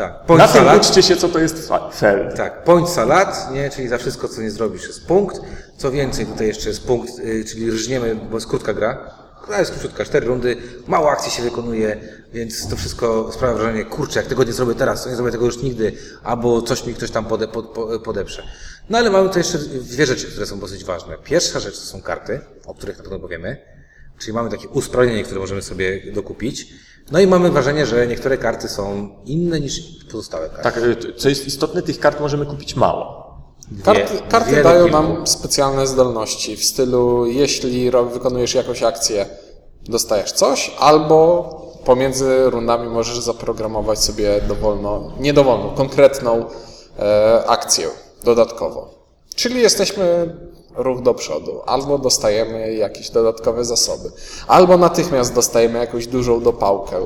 tak. 0.00 0.28
na 0.28 0.48
tym 0.48 0.56
salad, 0.56 0.86
uczcie 0.86 1.02
się, 1.02 1.16
co 1.16 1.28
to 1.28 1.38
jest 1.38 1.68
feld. 1.94 2.36
tak. 2.36 2.64
Point 2.64 2.88
salad, 2.88 3.48
nie? 3.52 3.70
czyli 3.70 3.88
za 3.88 3.98
wszystko, 3.98 4.28
co 4.28 4.42
nie 4.42 4.50
zrobisz, 4.50 4.86
jest 4.86 5.06
punkt. 5.06 5.40
Co 5.76 5.90
więcej, 5.90 6.26
tutaj 6.26 6.46
jeszcze 6.46 6.68
jest 6.68 6.86
punkt, 6.86 7.18
y, 7.18 7.44
czyli 7.44 7.70
rżniemy, 7.70 8.16
bo 8.30 8.36
jest 8.36 8.46
krótka 8.46 8.74
gra. 8.74 9.14
Gra 9.46 9.58
jest 9.58 9.78
krótka, 9.78 10.04
cztery 10.04 10.26
rundy, 10.26 10.56
mało 10.86 11.10
akcji 11.10 11.32
się 11.32 11.42
wykonuje, 11.42 11.96
więc 12.32 12.68
to 12.68 12.76
wszystko 12.76 13.32
sprawia 13.32 13.54
wrażenie, 13.54 13.84
kurczę, 13.84 14.20
jak 14.20 14.28
tego 14.28 14.44
nie 14.44 14.52
zrobię 14.52 14.74
teraz, 14.74 15.04
to 15.04 15.10
nie 15.10 15.16
zrobię 15.16 15.32
tego 15.32 15.46
już 15.46 15.62
nigdy, 15.62 15.92
albo 16.22 16.62
coś 16.62 16.86
mi 16.86 16.94
ktoś 16.94 17.10
tam 17.10 17.24
pode, 17.24 17.48
pod, 17.48 17.68
po- 17.68 17.98
podeprze. 17.98 18.42
No 18.90 18.98
ale 18.98 19.10
mamy 19.10 19.28
tu 19.28 19.38
jeszcze 19.38 19.58
dwie 19.58 20.06
rzeczy, 20.06 20.26
które 20.26 20.46
są 20.46 20.60
dosyć 20.60 20.84
ważne. 20.84 21.16
Pierwsza 21.24 21.60
rzecz 21.60 21.78
to 21.78 21.84
są 21.84 22.02
karty, 22.02 22.40
o 22.66 22.74
których 22.74 22.96
na 22.96 23.02
pewno 23.02 23.18
powiemy. 23.18 23.56
Czyli 24.18 24.32
mamy 24.32 24.50
takie 24.50 24.68
usprawnienie, 24.68 25.24
które 25.24 25.40
możemy 25.40 25.62
sobie 25.62 26.12
dokupić. 26.12 26.72
No 27.10 27.20
i 27.20 27.26
mamy 27.26 27.50
wrażenie, 27.50 27.86
że 27.86 28.06
niektóre 28.06 28.38
karty 28.38 28.68
są 28.68 29.08
inne 29.24 29.60
niż 29.60 29.82
pozostałe 30.12 30.48
karty. 30.48 30.62
Tak, 30.62 30.80
co 31.16 31.28
jest 31.28 31.46
istotne, 31.46 31.82
tych 31.82 32.00
kart 32.00 32.20
możemy 32.20 32.46
kupić 32.46 32.76
mało. 32.76 33.30
Karty, 34.28 34.62
dają 34.62 34.84
kilku. 34.84 35.02
nam 35.02 35.26
specjalne 35.26 35.86
zdolności 35.86 36.56
w 36.56 36.64
stylu, 36.64 37.26
jeśli 37.26 37.90
wykonujesz 37.90 38.54
jakąś 38.54 38.82
akcję, 38.82 39.26
dostajesz 39.88 40.32
coś, 40.32 40.72
albo 40.78 41.44
pomiędzy 41.84 42.50
rundami 42.50 42.88
możesz 42.88 43.18
zaprogramować 43.18 43.98
sobie 43.98 44.40
dowolną, 44.48 45.10
nie 45.20 45.32
dowolną, 45.32 45.74
konkretną 45.74 46.46
e, 46.98 47.44
akcję 47.46 47.88
dodatkowo. 48.24 48.99
Czyli 49.40 49.60
jesteśmy 49.60 50.34
ruch 50.76 51.02
do 51.02 51.14
przodu, 51.14 51.60
albo 51.66 51.98
dostajemy 51.98 52.74
jakieś 52.74 53.10
dodatkowe 53.10 53.64
zasoby, 53.64 54.10
albo 54.46 54.76
natychmiast 54.78 55.34
dostajemy 55.34 55.78
jakąś 55.78 56.06
dużą 56.06 56.40
dopałkę, 56.40 56.96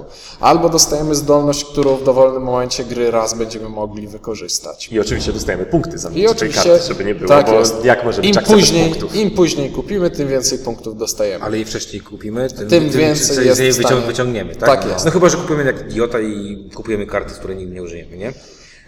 albo 0.41 0.69
dostajemy 0.69 1.15
zdolność, 1.15 1.65
którą 1.65 1.97
w 1.97 2.05
dowolnym 2.05 2.43
momencie 2.43 2.85
gry 2.85 3.11
raz 3.11 3.35
będziemy 3.35 3.69
mogli 3.69 4.09
wykorzystać. 4.09 4.89
I 4.93 5.01
oczywiście 5.01 5.33
dostajemy 5.33 5.67
punkty 5.67 5.99
za 5.99 6.11
I 6.11 6.27
oczywiście, 6.27 6.71
karty, 6.71 6.87
żeby 6.89 7.05
nie 7.05 7.15
było, 7.15 7.29
tak 7.29 7.47
bo 7.47 7.59
jest. 7.59 7.85
jak 7.85 8.05
może 8.05 8.21
być 8.23 8.29
Im 8.31 8.35
bez 8.37 8.45
później, 8.49 8.89
punktów? 8.91 9.17
Im 9.17 9.31
później 9.31 9.71
kupimy, 9.71 10.11
tym 10.11 10.29
więcej 10.29 10.59
punktów 10.59 10.97
dostajemy. 10.99 11.45
Ale 11.45 11.59
im 11.59 11.65
wcześniej 11.65 12.01
kupimy, 12.03 12.49
tym, 12.51 12.69
Tym 12.69 12.91
więcej 12.91 13.47
jest 13.47 13.61
w 13.61 13.83
wycią- 13.83 14.07
wyciągniemy, 14.07 14.57
tak? 14.57 14.81
Tak 14.81 14.91
jest. 14.93 15.05
No 15.05 15.11
chyba, 15.11 15.29
że 15.29 15.37
kupujemy 15.37 15.65
jak 15.65 15.81
idiota 15.91 16.21
i 16.21 16.71
kupujemy 16.75 17.07
karty, 17.07 17.35
z 17.35 17.39
której 17.39 17.57
nigdy 17.57 17.75
nie 17.75 17.83
użyjemy, 17.83 18.17
nie? 18.17 18.33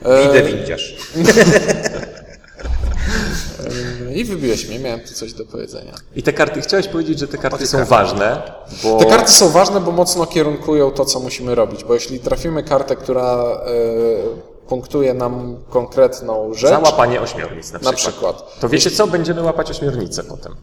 E, 0.05 0.25
Idę 0.25 0.43
windziarz. 0.43 0.97
I 4.15 4.25
wybiłeś 4.25 4.69
mnie, 4.69 4.79
miałem 4.79 5.01
tu 5.01 5.15
coś 5.15 5.33
do 5.33 5.45
powiedzenia. 5.45 5.93
I 6.17 6.23
te 6.23 6.33
karty, 6.33 6.61
chciałeś 6.61 6.89
powiedzieć, 6.89 7.19
że 7.19 7.29
te 7.29 7.39
karty 7.39 7.67
są 7.67 7.85
ważne, 7.85 8.43
bo... 8.83 8.99
Te 8.99 9.05
karty 9.07 9.33
są 9.33 9.49
ważne, 9.49 9.81
bo 9.81 9.93
mocno 9.93 10.27
kierunkują 10.27 10.91
to, 10.91 11.05
co 11.05 11.21
musimy 11.21 11.55
robić, 11.55 11.85
bo 11.85 11.95
jeśli 11.95 12.21
trafimy 12.21 12.63
kartę, 12.63 12.97
która 12.97 13.35
e, 13.35 14.67
punktuje 14.69 15.15
nam 15.15 15.57
konkretną 15.71 16.55
rzecz, 16.55 16.71
Za 16.71 16.79
łapanie 16.79 17.21
ośmiornic 17.21 17.73
na 17.73 17.79
na 17.79 17.93
przykład. 17.93 18.37
przykład, 18.37 18.61
To 18.61 18.69
wiecie 18.69 18.91
co? 18.91 19.07
Będziemy 19.07 19.43
łapać 19.43 19.71
ośmiornicę 19.71 20.25
potem. 20.25 20.57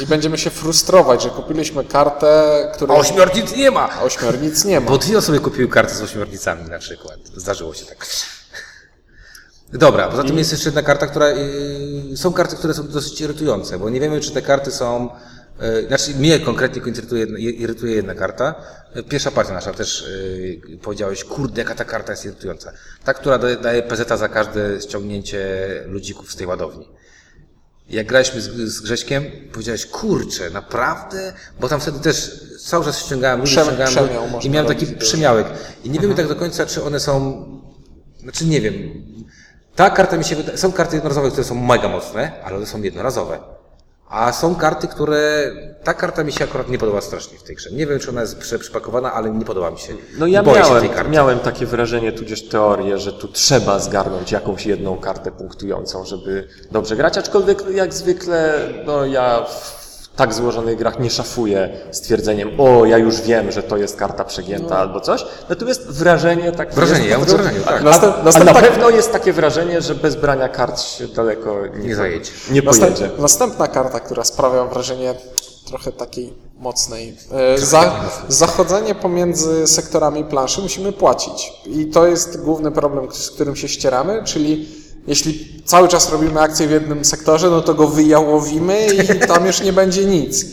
i 0.00 0.06
będziemy 0.06 0.38
się 0.38 0.50
frustrować, 0.50 1.22
że 1.22 1.30
kupiliśmy 1.30 1.84
kartę, 1.84 2.52
A 2.70 2.74
której 2.74 2.96
ośmiornic 2.98 3.56
nie 3.56 3.70
ma! 3.70 4.02
ośmiornic 4.02 4.64
nie 4.64 4.80
ma. 4.80 4.90
Bo 4.90 4.98
dwie 4.98 5.18
osoby 5.18 5.40
kupiły 5.40 5.68
karty 5.68 5.94
z 5.94 6.02
ośmiornicami 6.02 6.70
na 6.70 6.78
przykład. 6.78 7.16
Zdarzyło 7.36 7.74
się 7.74 7.86
tak. 7.86 8.06
Dobra, 9.72 10.08
poza 10.08 10.24
tym 10.24 10.38
jest 10.38 10.52
jeszcze 10.52 10.68
jedna 10.68 10.82
karta, 10.82 11.06
która... 11.06 11.30
Yy, 11.30 12.16
są 12.16 12.32
karty, 12.32 12.56
które 12.56 12.74
są 12.74 12.88
dosyć 12.88 13.20
irytujące, 13.20 13.78
bo 13.78 13.90
nie 13.90 14.00
wiemy, 14.00 14.20
czy 14.20 14.30
te 14.30 14.42
karty 14.42 14.70
są... 14.70 15.08
Yy, 15.60 15.86
znaczy, 15.86 16.14
mnie 16.14 16.40
konkretnie 16.40 16.92
irytuje, 16.92 17.24
irytuje 17.38 17.94
jedna 17.94 18.14
karta. 18.14 18.54
Yy, 18.94 19.02
Pierwsza 19.02 19.30
partia 19.30 19.54
nasza 19.54 19.72
też 19.72 20.04
yy, 20.68 20.78
powiedziałeś, 20.78 21.24
kurde, 21.24 21.62
jaka 21.62 21.74
ta 21.74 21.84
karta 21.84 22.12
jest 22.12 22.24
irytująca. 22.24 22.72
Ta, 23.04 23.14
która 23.14 23.38
daje, 23.38 23.56
daje 23.56 23.82
PZ 23.82 24.18
za 24.18 24.28
każde 24.28 24.80
ściągnięcie 24.80 25.58
ludzików 25.86 26.32
z 26.32 26.36
tej 26.36 26.46
ładowni. 26.46 26.88
Jak 27.90 28.06
graliśmy 28.06 28.40
z, 28.40 28.50
z 28.50 28.80
Grześkiem, 28.80 29.24
powiedziałeś, 29.52 29.86
kurczę, 29.86 30.50
naprawdę? 30.50 31.32
Bo 31.60 31.68
tam 31.68 31.80
wtedy 31.80 31.98
też 31.98 32.40
cały 32.60 32.84
czas 32.84 32.98
ściągałem 32.98 33.40
ludzi, 33.40 33.56
Przem- 33.56 33.90
ściągałem 33.90 34.42
i 34.42 34.50
miałem 34.50 34.68
taki 34.68 34.86
przemiałek. 34.86 35.46
I 35.84 35.90
nie 35.90 36.00
wiemy 36.00 36.14
tak 36.14 36.28
do 36.28 36.36
końca, 36.36 36.66
czy 36.66 36.82
one 36.82 37.00
są, 37.00 37.44
znaczy 38.22 38.46
nie 38.46 38.60
wiem, 38.60 38.74
ta 39.76 39.90
karta 39.90 40.16
mi 40.16 40.24
się 40.24 40.36
wydaje, 40.36 40.58
są 40.58 40.72
karty 40.72 40.96
jednorazowe, 40.96 41.28
które 41.28 41.44
są 41.44 41.54
mega 41.54 41.88
mocne, 41.88 42.32
ale 42.44 42.56
one 42.56 42.66
są 42.66 42.82
jednorazowe. 42.82 43.38
A 44.08 44.32
są 44.32 44.54
karty, 44.54 44.88
które, 44.88 45.50
ta 45.84 45.94
karta 45.94 46.24
mi 46.24 46.32
się 46.32 46.44
akurat 46.44 46.68
nie 46.68 46.78
podoba 46.78 47.00
strasznie 47.00 47.38
w 47.38 47.42
tej 47.42 47.56
grze. 47.56 47.70
Nie 47.72 47.86
wiem, 47.86 47.98
czy 47.98 48.10
ona 48.10 48.20
jest 48.20 48.36
przypakowana, 48.60 49.12
ale 49.12 49.30
nie 49.30 49.44
podoba 49.44 49.70
mi 49.70 49.78
się. 49.78 49.94
No 50.18 50.26
ja 50.26 50.42
Boję 50.42 50.62
się 50.62 50.68
miałem, 50.68 50.80
tej 50.80 50.90
karty. 50.90 51.10
miałem 51.10 51.38
takie 51.38 51.66
wrażenie, 51.66 52.12
tudzież 52.12 52.48
teorię, 52.48 52.98
że 52.98 53.12
tu 53.12 53.28
trzeba 53.28 53.78
zgarnąć 53.78 54.32
jakąś 54.32 54.66
jedną 54.66 54.96
kartę 54.96 55.32
punktującą, 55.32 56.04
żeby 56.04 56.48
dobrze 56.70 56.96
grać, 56.96 57.18
aczkolwiek 57.18 57.64
jak 57.70 57.94
zwykle, 57.94 58.54
no 58.86 59.06
ja 59.06 59.44
w 59.44 59.85
tak 60.16 60.34
złożonych 60.34 60.78
grach 60.78 60.98
nie 61.00 61.10
szafuję 61.10 61.68
stwierdzeniem, 61.92 62.60
o, 62.60 62.84
ja 62.84 62.98
już 62.98 63.20
wiem, 63.20 63.52
że 63.52 63.62
to 63.62 63.76
jest 63.76 63.96
karta 63.96 64.24
przegięta 64.24 64.78
albo 64.78 65.00
coś. 65.00 65.26
Natomiast 65.48 65.86
wrażenie 65.90 66.52
tak 66.52 66.74
Wrażenie, 66.74 67.08
ja 67.08 67.18
mówię 67.18 67.30
że- 67.30 67.36
wrażenie, 67.36 67.60
tak. 67.60 67.80
A, 67.80 67.84
Następ- 67.84 68.44
na 68.44 68.54
pewno 68.54 68.90
jest 68.90 69.12
takie 69.12 69.32
wrażenie, 69.32 69.80
że 69.82 69.94
bez 69.94 70.14
brania 70.16 70.48
kart 70.48 70.80
się 70.80 71.08
daleko 71.08 71.56
nie, 71.78 71.88
Nie 71.88 71.94
zajedzie. 71.96 72.30
Nie 72.50 72.62
Następ, 72.62 72.94
pojedzie. 72.96 73.10
następna 73.22 73.68
karta, 73.68 74.00
która 74.00 74.24
sprawia 74.24 74.64
wrażenie 74.64 75.14
trochę 75.66 75.92
takiej 75.92 76.34
mocnej. 76.58 77.16
E, 77.54 77.58
Za, 77.58 77.92
zachodzenie 78.28 78.94
pomiędzy 78.94 79.66
sektorami 79.66 80.24
planszy 80.24 80.60
musimy 80.62 80.92
płacić. 80.92 81.52
I 81.66 81.86
to 81.86 82.06
jest 82.06 82.40
główny 82.42 82.70
problem, 82.72 83.08
z 83.12 83.30
którym 83.30 83.56
się 83.56 83.68
ścieramy, 83.68 84.22
czyli 84.24 84.68
jeśli 85.06 85.62
cały 85.64 85.88
czas 85.88 86.10
robimy 86.10 86.40
akcję 86.40 86.66
w 86.66 86.70
jednym 86.70 87.04
sektorze, 87.04 87.50
no 87.50 87.60
to 87.60 87.74
go 87.74 87.88
wyjałowimy 87.88 88.86
i 88.86 89.18
tam 89.34 89.46
już 89.46 89.60
nie 89.60 89.72
będzie 89.72 90.04
nic. 90.04 90.46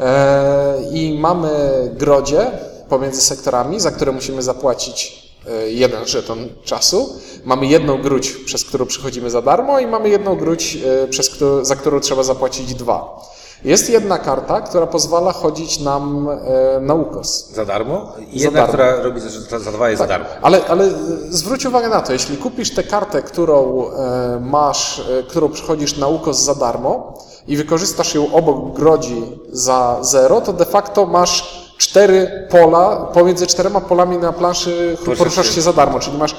E, 0.00 0.74
I 0.92 1.18
mamy 1.18 1.50
grodzie 1.96 2.50
pomiędzy 2.88 3.20
sektorami, 3.20 3.80
za 3.80 3.90
które 3.90 4.12
musimy 4.12 4.42
zapłacić 4.42 5.28
e, 5.48 5.70
jeden 5.70 6.06
żeton 6.06 6.48
czasu. 6.64 7.20
Mamy 7.44 7.66
jedną 7.66 8.02
grudź, 8.02 8.30
przez 8.30 8.64
którą 8.64 8.86
przychodzimy 8.86 9.30
za 9.30 9.42
darmo 9.42 9.80
i 9.80 9.86
mamy 9.86 10.08
jedną 10.08 10.36
grudź, 10.36 10.78
e, 11.04 11.08
przez 11.08 11.30
którą, 11.30 11.64
za 11.64 11.76
którą 11.76 12.00
trzeba 12.00 12.22
zapłacić 12.22 12.74
dwa. 12.74 13.20
Jest 13.64 13.90
jedna 13.90 14.18
karta, 14.18 14.60
która 14.60 14.86
pozwala 14.86 15.32
chodzić 15.32 15.80
nam 15.80 16.28
e, 16.28 16.80
na 16.80 16.94
ukos. 16.94 17.50
Za 17.54 17.64
darmo? 17.64 18.12
I 18.32 18.38
Za 18.38 18.44
jedna, 18.44 18.60
darmo. 18.60 18.68
która 18.68 19.02
robi 19.02 19.20
za, 19.20 19.58
za, 19.58 19.72
dwa 19.72 19.88
jest 19.90 19.98
za 20.02 20.06
darmo. 20.06 20.26
Ale, 20.42 20.60
ale 20.68 20.90
zwróć 21.30 21.66
uwagę 21.66 21.88
na 21.88 22.00
to, 22.00 22.12
jeśli 22.12 22.36
kupisz 22.36 22.74
tę 22.74 22.82
kartę, 22.84 23.22
którą 23.22 23.84
e, 23.90 24.40
masz, 24.40 24.98
e, 24.98 25.22
którą 25.22 25.48
przychodzisz 25.48 25.96
na 25.96 26.06
ukos 26.06 26.38
za 26.38 26.54
darmo 26.54 27.18
i 27.48 27.56
wykorzystasz 27.56 28.14
ją 28.14 28.32
obok 28.32 28.76
grodzi 28.76 29.22
za 29.52 29.98
zero, 30.00 30.40
to 30.40 30.52
de 30.52 30.64
facto 30.64 31.06
masz 31.06 31.58
cztery 31.78 32.46
pola, 32.50 32.96
pomiędzy 32.96 33.46
czterema 33.46 33.80
polami 33.80 34.18
na 34.18 34.32
planszy 34.32 34.96
poruszasz 35.18 35.54
się 35.54 35.60
za 35.60 35.72
darmo, 35.72 36.00
czyli 36.00 36.18
masz 36.18 36.36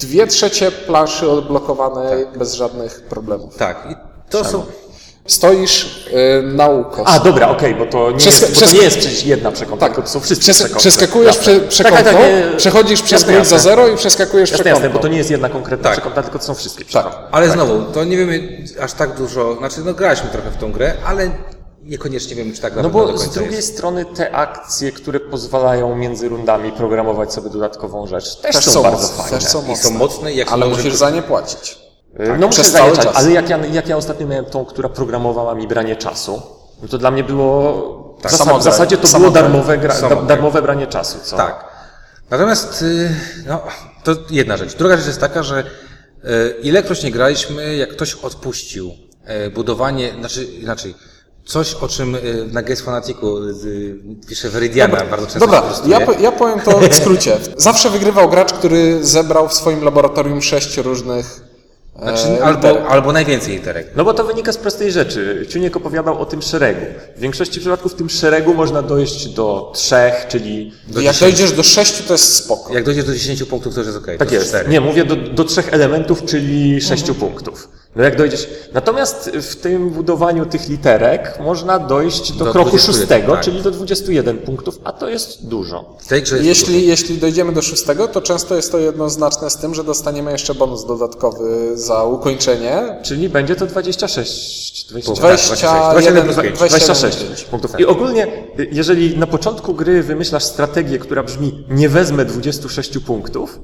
dwie 0.00 0.26
trzecie 0.26 0.70
planszy 0.70 1.30
odblokowane 1.30 2.16
bez 2.38 2.54
żadnych 2.54 3.02
problemów. 3.02 3.56
Tak. 3.56 3.76
I 3.90 3.94
to 4.30 4.44
są... 4.44 4.62
Stoisz 5.26 6.04
e, 6.38 6.42
na 6.42 6.68
ukos. 6.68 7.04
A, 7.06 7.18
dobra, 7.20 7.48
okej, 7.48 7.74
bo 7.74 7.86
to 7.86 8.10
nie, 8.10 8.16
Przeska- 8.16 8.26
jest, 8.48 8.60
bo 8.60 8.66
to 8.66 8.72
nie 8.72 8.82
jest 8.82 8.98
przecież 8.98 9.24
jedna 9.24 9.52
przekątna, 9.52 9.88
Tak. 9.88 9.96
to 10.04 10.08
są 10.08 10.20
wszystkie 10.20 10.52
Przes- 10.52 10.54
przekątne. 10.54 10.80
przeskakujesz 10.80 11.36
prze, 11.38 11.60
przekątną, 11.60 12.04
Tak, 12.04 12.12
tak, 12.14 12.22
tak, 12.22 12.50
nie- 12.50 12.56
przechodzisz 12.56 13.02
przez 13.02 13.20
jasne, 13.20 13.32
grudź 13.34 13.48
za 13.48 13.54
jasne. 13.56 13.70
zero 13.70 13.88
i 13.88 13.96
przeskakujesz 13.96 14.50
Jasne, 14.50 14.70
jasne, 14.70 14.90
bo 14.90 14.98
to 14.98 15.08
nie 15.08 15.18
jest 15.18 15.30
jedna 15.30 15.48
konkretna 15.48 15.84
Tak. 15.84 15.92
przekątna, 15.92 16.22
tylko 16.22 16.38
to 16.38 16.44
są 16.44 16.54
wszystkie 16.54 16.84
Tak. 16.84 16.88
przekątne. 16.88 17.20
Ale 17.32 17.50
znowu, 17.50 17.92
to 17.92 18.04
nie 18.04 18.16
wiemy 18.16 18.64
aż 18.82 18.92
tak 18.92 19.16
dużo, 19.16 19.56
znaczy 19.58 19.80
no 19.84 19.94
graliśmy 19.94 20.28
trochę 20.30 20.50
w 20.50 20.56
tą 20.56 20.72
grę, 20.72 20.94
ale 21.06 21.30
niekoniecznie 21.82 22.36
wiemy, 22.36 22.52
czy 22.52 22.60
tak 22.60 22.76
No 22.76 22.82
naprawdę 22.82 23.06
do 23.06 23.12
bo 23.12 23.18
z 23.18 23.22
końca 23.24 23.40
drugiej 23.40 23.56
jest. 23.56 23.72
strony 23.74 24.04
te 24.04 24.30
akcje, 24.34 24.92
które 24.92 25.20
pozwalają 25.20 25.96
między 25.96 26.28
rundami 26.28 26.72
programować 26.72 27.32
sobie 27.32 27.50
dodatkową 27.50 28.06
rzecz, 28.06 28.36
też, 28.36 28.56
Też 28.56 28.64
są, 28.64 28.70
są 28.70 28.82
bardzo 28.82 29.02
mocne, 29.02 29.22
fajne. 29.22 29.38
też 29.38 29.48
są 29.48 29.64
I 29.64 29.66
mocne. 29.68 29.88
są 29.88 29.90
mocne 29.94 30.32
i 30.32 30.36
jak 30.36 30.52
Ale 30.52 30.62
są 30.64 30.70
musisz 30.70 30.94
za 30.94 31.10
nie 31.10 31.22
płacić. 31.22 31.83
No 32.18 32.46
muszę 32.46 32.62
przez 32.62 32.72
zająć, 32.72 32.94
cały 32.96 33.06
czas. 33.06 33.16
ale 33.16 33.32
jak 33.32 33.48
ja, 33.48 33.66
jak 33.66 33.88
ja 33.88 33.96
ostatnio 33.96 34.26
miałem 34.26 34.44
tą, 34.44 34.64
która 34.64 34.88
programowała 34.88 35.54
mi 35.54 35.68
branie 35.68 35.96
czasu, 35.96 36.42
no 36.82 36.88
to 36.88 36.98
dla 36.98 37.10
mnie 37.10 37.24
było... 37.24 37.74
Tak. 38.22 38.32
w, 38.32 38.34
zas- 38.34 38.38
Samograj. 38.38 38.60
w 38.60 38.64
zasadzie 38.64 38.96
to 38.96 39.18
było 39.18 39.30
darmowe, 39.30 39.78
gra, 39.78 39.94
darmowe 40.26 40.62
branie 40.62 40.86
czasu, 40.86 41.18
co? 41.22 41.36
Tak. 41.36 41.64
Natomiast, 42.30 42.82
y, 42.82 43.10
no, 43.46 43.60
to 44.04 44.12
jedna 44.30 44.56
rzecz. 44.56 44.74
Druga 44.74 44.96
rzecz 44.96 45.06
jest 45.06 45.20
taka, 45.20 45.42
że 45.42 45.64
y, 46.24 46.54
ilekroć 46.62 47.02
nie 47.02 47.10
graliśmy, 47.10 47.76
jak 47.76 47.90
ktoś 47.90 48.14
odpuścił 48.14 48.90
y, 49.46 49.50
budowanie, 49.50 50.12
znaczy 50.18 50.44
inaczej, 50.44 50.94
coś 51.46 51.74
o 51.74 51.88
czym 51.88 52.14
y, 52.14 52.48
na 52.52 52.62
Games 52.62 52.80
Fanaticu 52.80 53.38
y, 53.38 53.96
pisze 54.28 54.50
Veridiana 54.50 54.96
bardzo 55.10 55.26
często 55.26 55.40
Dobra, 55.40 55.62
ja, 55.86 56.00
po- 56.00 56.12
ja 56.12 56.32
powiem 56.32 56.60
to 56.60 56.78
w 56.78 56.94
skrócie. 56.94 57.36
Zawsze 57.56 57.90
wygrywał 57.90 58.28
gracz, 58.28 58.52
który 58.52 59.04
zebrał 59.04 59.48
w 59.48 59.54
swoim 59.54 59.84
laboratorium 59.84 60.42
sześć 60.42 60.76
różnych 60.76 61.40
Znaczy, 62.02 62.28
e, 62.28 62.44
albo, 62.44 62.68
literek. 62.68 62.90
albo 62.90 63.12
najwięcej 63.12 63.52
literek. 63.54 63.86
No 63.96 64.04
bo 64.04 64.14
to 64.14 64.24
wynika 64.24 64.52
z 64.52 64.56
prostej 64.56 64.92
rzeczy. 64.92 65.46
Ciuniek 65.50 65.76
opowiadał 65.76 66.20
o 66.20 66.26
tym 66.26 66.42
szeregu. 66.42 66.80
W 67.16 67.20
większości 67.20 67.60
przypadków 67.60 67.92
w 67.92 67.94
tym 67.94 68.10
szeregu 68.10 68.54
można 68.54 68.82
dojść 68.82 69.28
do 69.28 69.72
trzech, 69.74 70.26
czyli... 70.28 70.72
Do 70.88 71.00
Jak 71.00 71.14
10. 71.14 71.32
dojdziesz 71.32 71.56
do 71.56 71.62
sześciu, 71.62 72.02
to 72.06 72.14
jest 72.14 72.34
spoko. 72.34 72.74
Jak 72.74 72.84
dojdziesz 72.84 73.04
do 73.04 73.12
10 73.14 73.42
punktów, 73.44 73.74
to 73.74 73.80
już 73.80 73.86
jest 73.86 73.98
okej. 73.98 74.18
Tak 74.18 74.28
to 74.28 74.34
jest. 74.34 74.48
cztery. 74.48 74.68
Nie, 74.68 74.80
mówię 74.80 75.04
do, 75.04 75.16
do 75.16 75.44
trzech 75.44 75.72
elementów, 75.74 76.24
czyli 76.24 76.80
sześciu 76.80 77.14
punktów. 77.14 77.68
No 77.96 78.04
jak 78.04 78.16
dojdziesz... 78.16 78.48
Natomiast 78.72 79.30
w 79.30 79.56
tym 79.56 79.90
budowaniu 79.90 80.46
tych 80.46 80.68
literek 80.68 81.38
można 81.40 81.78
dojść 81.78 82.32
do, 82.32 82.44
Do 82.44 82.52
kroku 82.52 82.70
21, 82.70 82.94
szóstego, 82.94 83.32
tak. 83.32 83.44
czyli 83.44 83.62
do 83.62 83.70
21 83.70 84.38
punktów, 84.38 84.80
a 84.84 84.92
to 84.92 85.08
jest 85.08 85.48
dużo. 85.48 85.96
Grze 86.08 86.16
jest 86.18 86.32
Jeśli, 86.32 86.86
jeśli 86.86 87.18
dojdziemy 87.18 87.52
do 87.52 87.62
szóstego, 87.62 88.08
to 88.08 88.20
często 88.20 88.56
jest 88.56 88.72
to 88.72 88.78
jednoznaczne 88.78 89.50
z 89.50 89.56
tym, 89.56 89.74
że 89.74 89.84
dostaniemy 89.84 90.32
jeszcze 90.32 90.54
bonus 90.54 90.86
dodatkowy 90.86 91.78
za 91.78 92.04
ukończenie. 92.04 92.98
Czyli 93.02 93.28
będzie 93.28 93.56
to 93.56 93.66
26, 93.66 94.86
27, 94.88 95.36
21, 95.36 96.24
27 96.24 96.54
26 96.54 97.16
25. 97.16 97.44
punktów. 97.44 97.80
I 97.80 97.86
ogólnie, 97.86 98.26
y, 98.58 98.68
jeżeli 98.72 99.18
na 99.18 99.26
początku 99.26 99.74
gry 99.74 100.02
wymyślasz 100.02 100.44
strategię, 100.44 100.98
która 100.98 101.22
brzmi 101.22 101.64
nie 101.68 101.88
wezmę 101.88 102.24
26 102.24 102.98
punktów, 102.98 103.60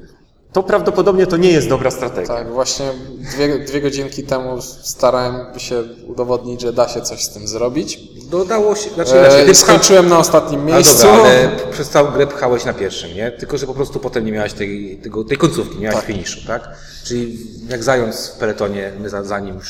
to 0.53 0.63
prawdopodobnie 0.63 1.27
to 1.27 1.37
nie 1.37 1.51
jest 1.51 1.69
dobra 1.69 1.91
strategia. 1.91 2.27
Tak, 2.35 2.53
właśnie 2.53 2.87
dwie, 3.19 3.59
dwie 3.59 3.81
godzinki 3.81 4.23
temu 4.23 4.63
starałem 4.83 5.59
się 5.59 5.83
udowodnić, 6.07 6.61
że 6.61 6.73
da 6.73 6.89
się 6.89 7.01
coś 7.01 7.25
z 7.25 7.31
tym 7.31 7.49
zrobić. 7.49 8.01
Dodało 8.31 8.75
się, 8.77 8.91
znaczy 8.91 9.21
E, 9.21 9.45
ty 9.47 9.53
pcha... 9.53 9.61
skończyłem 9.61 10.09
na 10.09 10.19
ostatnim 10.19 10.61
Ale 10.61 10.73
miejscu. 10.75 10.99
dobra, 11.07 11.21
ale 11.23 11.51
przez 11.73 11.89
całą 11.91 12.11
grę 12.11 12.27
pchałeś 12.27 12.65
na 12.65 12.73
pierwszym, 12.73 13.15
nie? 13.15 13.31
Tylko, 13.31 13.59
że 13.59 13.67
po 13.67 13.75
prostu 13.75 14.01
potem 14.01 14.25
nie 14.25 14.33
miałeś 14.33 14.53
tej, 14.53 15.01
tego, 15.03 15.25
tej 15.25 15.37
końcówki, 15.37 15.75
nie 15.77 15.81
miałeś 15.83 15.97
Tak. 15.97 16.07
finiszu, 16.07 16.47
tak? 16.47 16.69
Czyli 17.05 17.39
jak 17.69 17.83
zając 17.85 18.29
w 18.29 18.33
peletonie, 18.33 18.93
my 19.01 19.09
za, 19.09 19.25
za 19.25 19.41
nim 19.41 19.61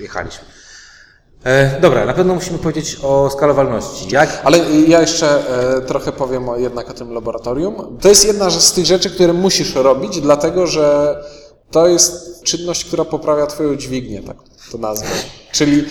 jechaliśmy. 0.00 0.44
E, 1.44 1.80
dobra, 1.80 2.04
na 2.04 2.14
pewno 2.14 2.34
musimy 2.34 2.58
powiedzieć 2.58 2.98
o 3.02 3.30
skalowalności. 3.30 4.14
Jak 4.14 4.40
Ale 4.44 4.58
ja 4.88 5.00
jeszcze 5.00 5.42
e, 5.76 5.80
trochę 5.80 6.12
powiem 6.12 6.48
o, 6.48 6.56
jednak 6.56 6.90
o 6.90 6.94
tym 6.94 7.12
laboratorium. 7.12 7.98
To 8.00 8.08
jest 8.08 8.24
jedna 8.24 8.50
z 8.50 8.72
tych 8.72 8.86
rzeczy, 8.86 9.10
które 9.10 9.32
musisz 9.32 9.74
robić, 9.74 10.20
dlatego 10.20 10.66
że 10.66 11.16
to 11.70 11.88
jest 11.88 12.42
czynność, 12.42 12.84
która 12.84 13.04
poprawia 13.04 13.46
Twoją 13.46 13.76
dźwignię, 13.76 14.22
tak 14.22 14.36
to 14.72 14.78
nazwę. 14.78 15.08
Czyli 15.52 15.84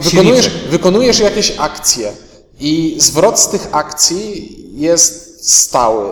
wykonujesz, 0.00 0.50
wykonujesz 0.70 1.18
jakieś 1.18 1.56
akcje 1.58 2.12
i 2.60 2.96
zwrot 3.00 3.40
z 3.40 3.48
tych 3.48 3.68
akcji 3.72 4.56
jest 4.80 5.30
stały. 5.50 6.10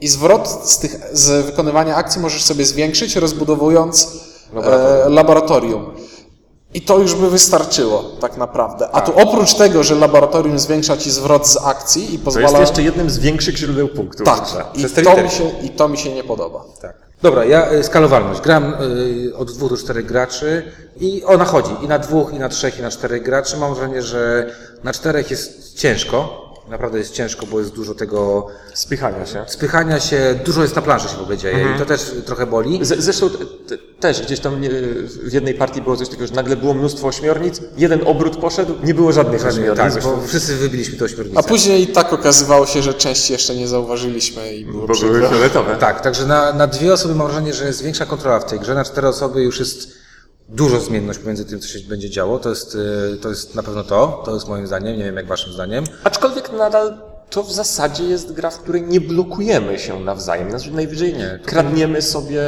I 0.00 0.08
zwrot 0.08 0.48
z, 0.64 0.78
tych, 0.78 0.96
z 1.12 1.46
wykonywania 1.46 1.96
akcji 1.96 2.20
możesz 2.20 2.44
sobie 2.44 2.64
zwiększyć, 2.64 3.16
rozbudowując 3.16 4.08
laboratorium. 4.52 5.06
E, 5.06 5.08
laboratorium. 5.08 5.94
I 6.76 6.80
to 6.80 6.98
już 6.98 7.14
by 7.14 7.30
wystarczyło, 7.30 8.04
tak 8.20 8.36
naprawdę. 8.36 8.88
A 8.92 9.00
tu 9.00 9.12
oprócz 9.18 9.54
tego, 9.54 9.82
że 9.82 9.94
laboratorium 9.94 10.58
zwiększa 10.58 10.96
ci 10.96 11.10
zwrot 11.10 11.48
z 11.48 11.56
akcji 11.64 12.14
i 12.14 12.18
To 12.18 12.24
pozwala. 12.24 12.46
jest 12.46 12.60
jeszcze 12.60 12.82
jednym 12.82 13.10
z 13.10 13.18
większych 13.18 13.56
źródeł 13.56 13.88
punktów. 13.88 14.26
Tak, 14.26 14.44
i 14.74 14.84
to, 15.04 15.22
mi 15.22 15.30
się, 15.30 15.50
i 15.62 15.70
to 15.70 15.88
mi 15.88 15.98
się 15.98 16.12
nie 16.12 16.24
podoba. 16.24 16.64
Tak. 16.82 16.96
Dobra, 17.22 17.44
ja 17.44 17.72
y, 17.72 17.84
skalowalność. 17.84 18.40
Gram 18.40 18.74
y, 18.74 19.36
od 19.36 19.52
dwóch 19.52 19.70
do 19.70 19.76
czterech 19.76 20.06
graczy 20.06 20.72
i 21.00 21.24
ona 21.24 21.44
chodzi 21.44 21.70
i 21.82 21.88
na 21.88 21.98
dwóch, 21.98 22.32
i 22.34 22.38
na 22.38 22.48
trzech, 22.48 22.78
i 22.78 22.82
na 22.82 22.90
czterech 22.90 23.22
graczy. 23.22 23.56
Mam 23.56 23.74
wrażenie, 23.74 24.02
że 24.02 24.50
na 24.84 24.92
czterech 24.92 25.30
jest 25.30 25.78
ciężko. 25.78 26.45
Naprawdę 26.68 26.98
jest 26.98 27.12
ciężko, 27.12 27.46
bo 27.46 27.58
jest 27.60 27.72
dużo 27.74 27.94
tego 27.94 28.46
Spychania 28.74 29.26
się. 29.26 29.44
spychania 29.46 30.00
się, 30.00 30.40
dużo 30.44 30.62
jest 30.62 30.76
na 30.76 30.82
planszy 30.82 31.08
się 31.08 31.16
w 31.16 31.20
ogóle 31.20 31.38
dzieje 31.38 31.66
i 31.76 31.78
to 31.78 31.86
też 31.86 32.14
trochę 32.26 32.46
boli. 32.46 32.78
Z, 32.84 33.04
zresztą 33.04 33.30
też 34.00 34.22
gdzieś 34.22 34.40
tam 34.40 34.60
nie, 34.60 34.70
w 35.22 35.32
jednej 35.32 35.54
partii 35.54 35.82
było 35.82 35.96
coś 35.96 36.08
takiego, 36.08 36.26
że 36.26 36.34
nagle 36.34 36.56
było 36.56 36.74
mnóstwo 36.74 37.08
ośmiornic, 37.08 37.60
jeden 37.76 38.00
obrót 38.06 38.36
poszedł, 38.36 38.74
nie 38.84 38.94
było 38.94 39.12
żadnych 39.12 39.46
ośmiornic. 39.46 39.94
Tak, 39.94 40.02
bo, 40.02 40.16
bo 40.16 40.26
wszyscy 40.26 40.56
wybiliśmy 40.56 40.98
to 40.98 41.04
A 41.04 41.06
ośmiornicę. 41.06 41.42
później 41.48 41.82
i 41.82 41.86
tak 41.86 42.12
okazywało 42.12 42.66
się, 42.66 42.82
że 42.82 42.94
części 42.94 43.32
jeszcze 43.32 43.54
nie 43.56 43.68
zauważyliśmy 43.68 44.54
i 44.54 44.64
było 44.64 44.86
bo 44.86 44.94
były 44.94 45.28
fioletowe. 45.28 45.76
Tak, 45.76 46.00
także 46.00 46.26
na, 46.26 46.52
na 46.52 46.66
dwie 46.66 46.92
osoby 46.92 47.14
mam 47.14 47.26
wrażenie, 47.26 47.54
że 47.54 47.66
jest 47.66 47.82
większa 47.82 48.06
kontrola 48.06 48.40
w 48.40 48.44
tej 48.44 48.60
grze, 48.60 48.74
na 48.74 48.84
cztery 48.84 49.08
osoby 49.08 49.42
już 49.42 49.58
jest 49.58 49.95
dużo 50.48 50.80
zmienność 50.80 51.18
pomiędzy 51.18 51.44
tym, 51.44 51.60
co 51.60 51.68
się 51.68 51.78
będzie 51.88 52.10
działo. 52.10 52.38
To 52.38 52.48
jest, 52.48 52.74
y, 52.74 53.16
to 53.22 53.28
jest 53.28 53.54
na 53.54 53.62
pewno 53.62 53.84
to. 53.84 54.22
To 54.24 54.34
jest 54.34 54.48
moim 54.48 54.66
zdaniem. 54.66 54.98
Nie 54.98 55.04
wiem, 55.04 55.16
jak 55.16 55.26
waszym 55.26 55.52
zdaniem. 55.52 55.84
Aczkolwiek 56.04 56.52
nadal 56.52 56.98
to 57.30 57.42
w 57.42 57.52
zasadzie 57.52 58.04
jest 58.04 58.32
gra, 58.32 58.50
w 58.50 58.58
której 58.58 58.82
nie 58.82 59.00
blokujemy 59.00 59.78
się 59.78 60.00
nawzajem. 60.00 60.50
Znaczy 60.50 60.70
najwyżej 60.70 61.14
Nie, 61.14 61.38
kradniemy 61.44 62.02
sobie 62.02 62.40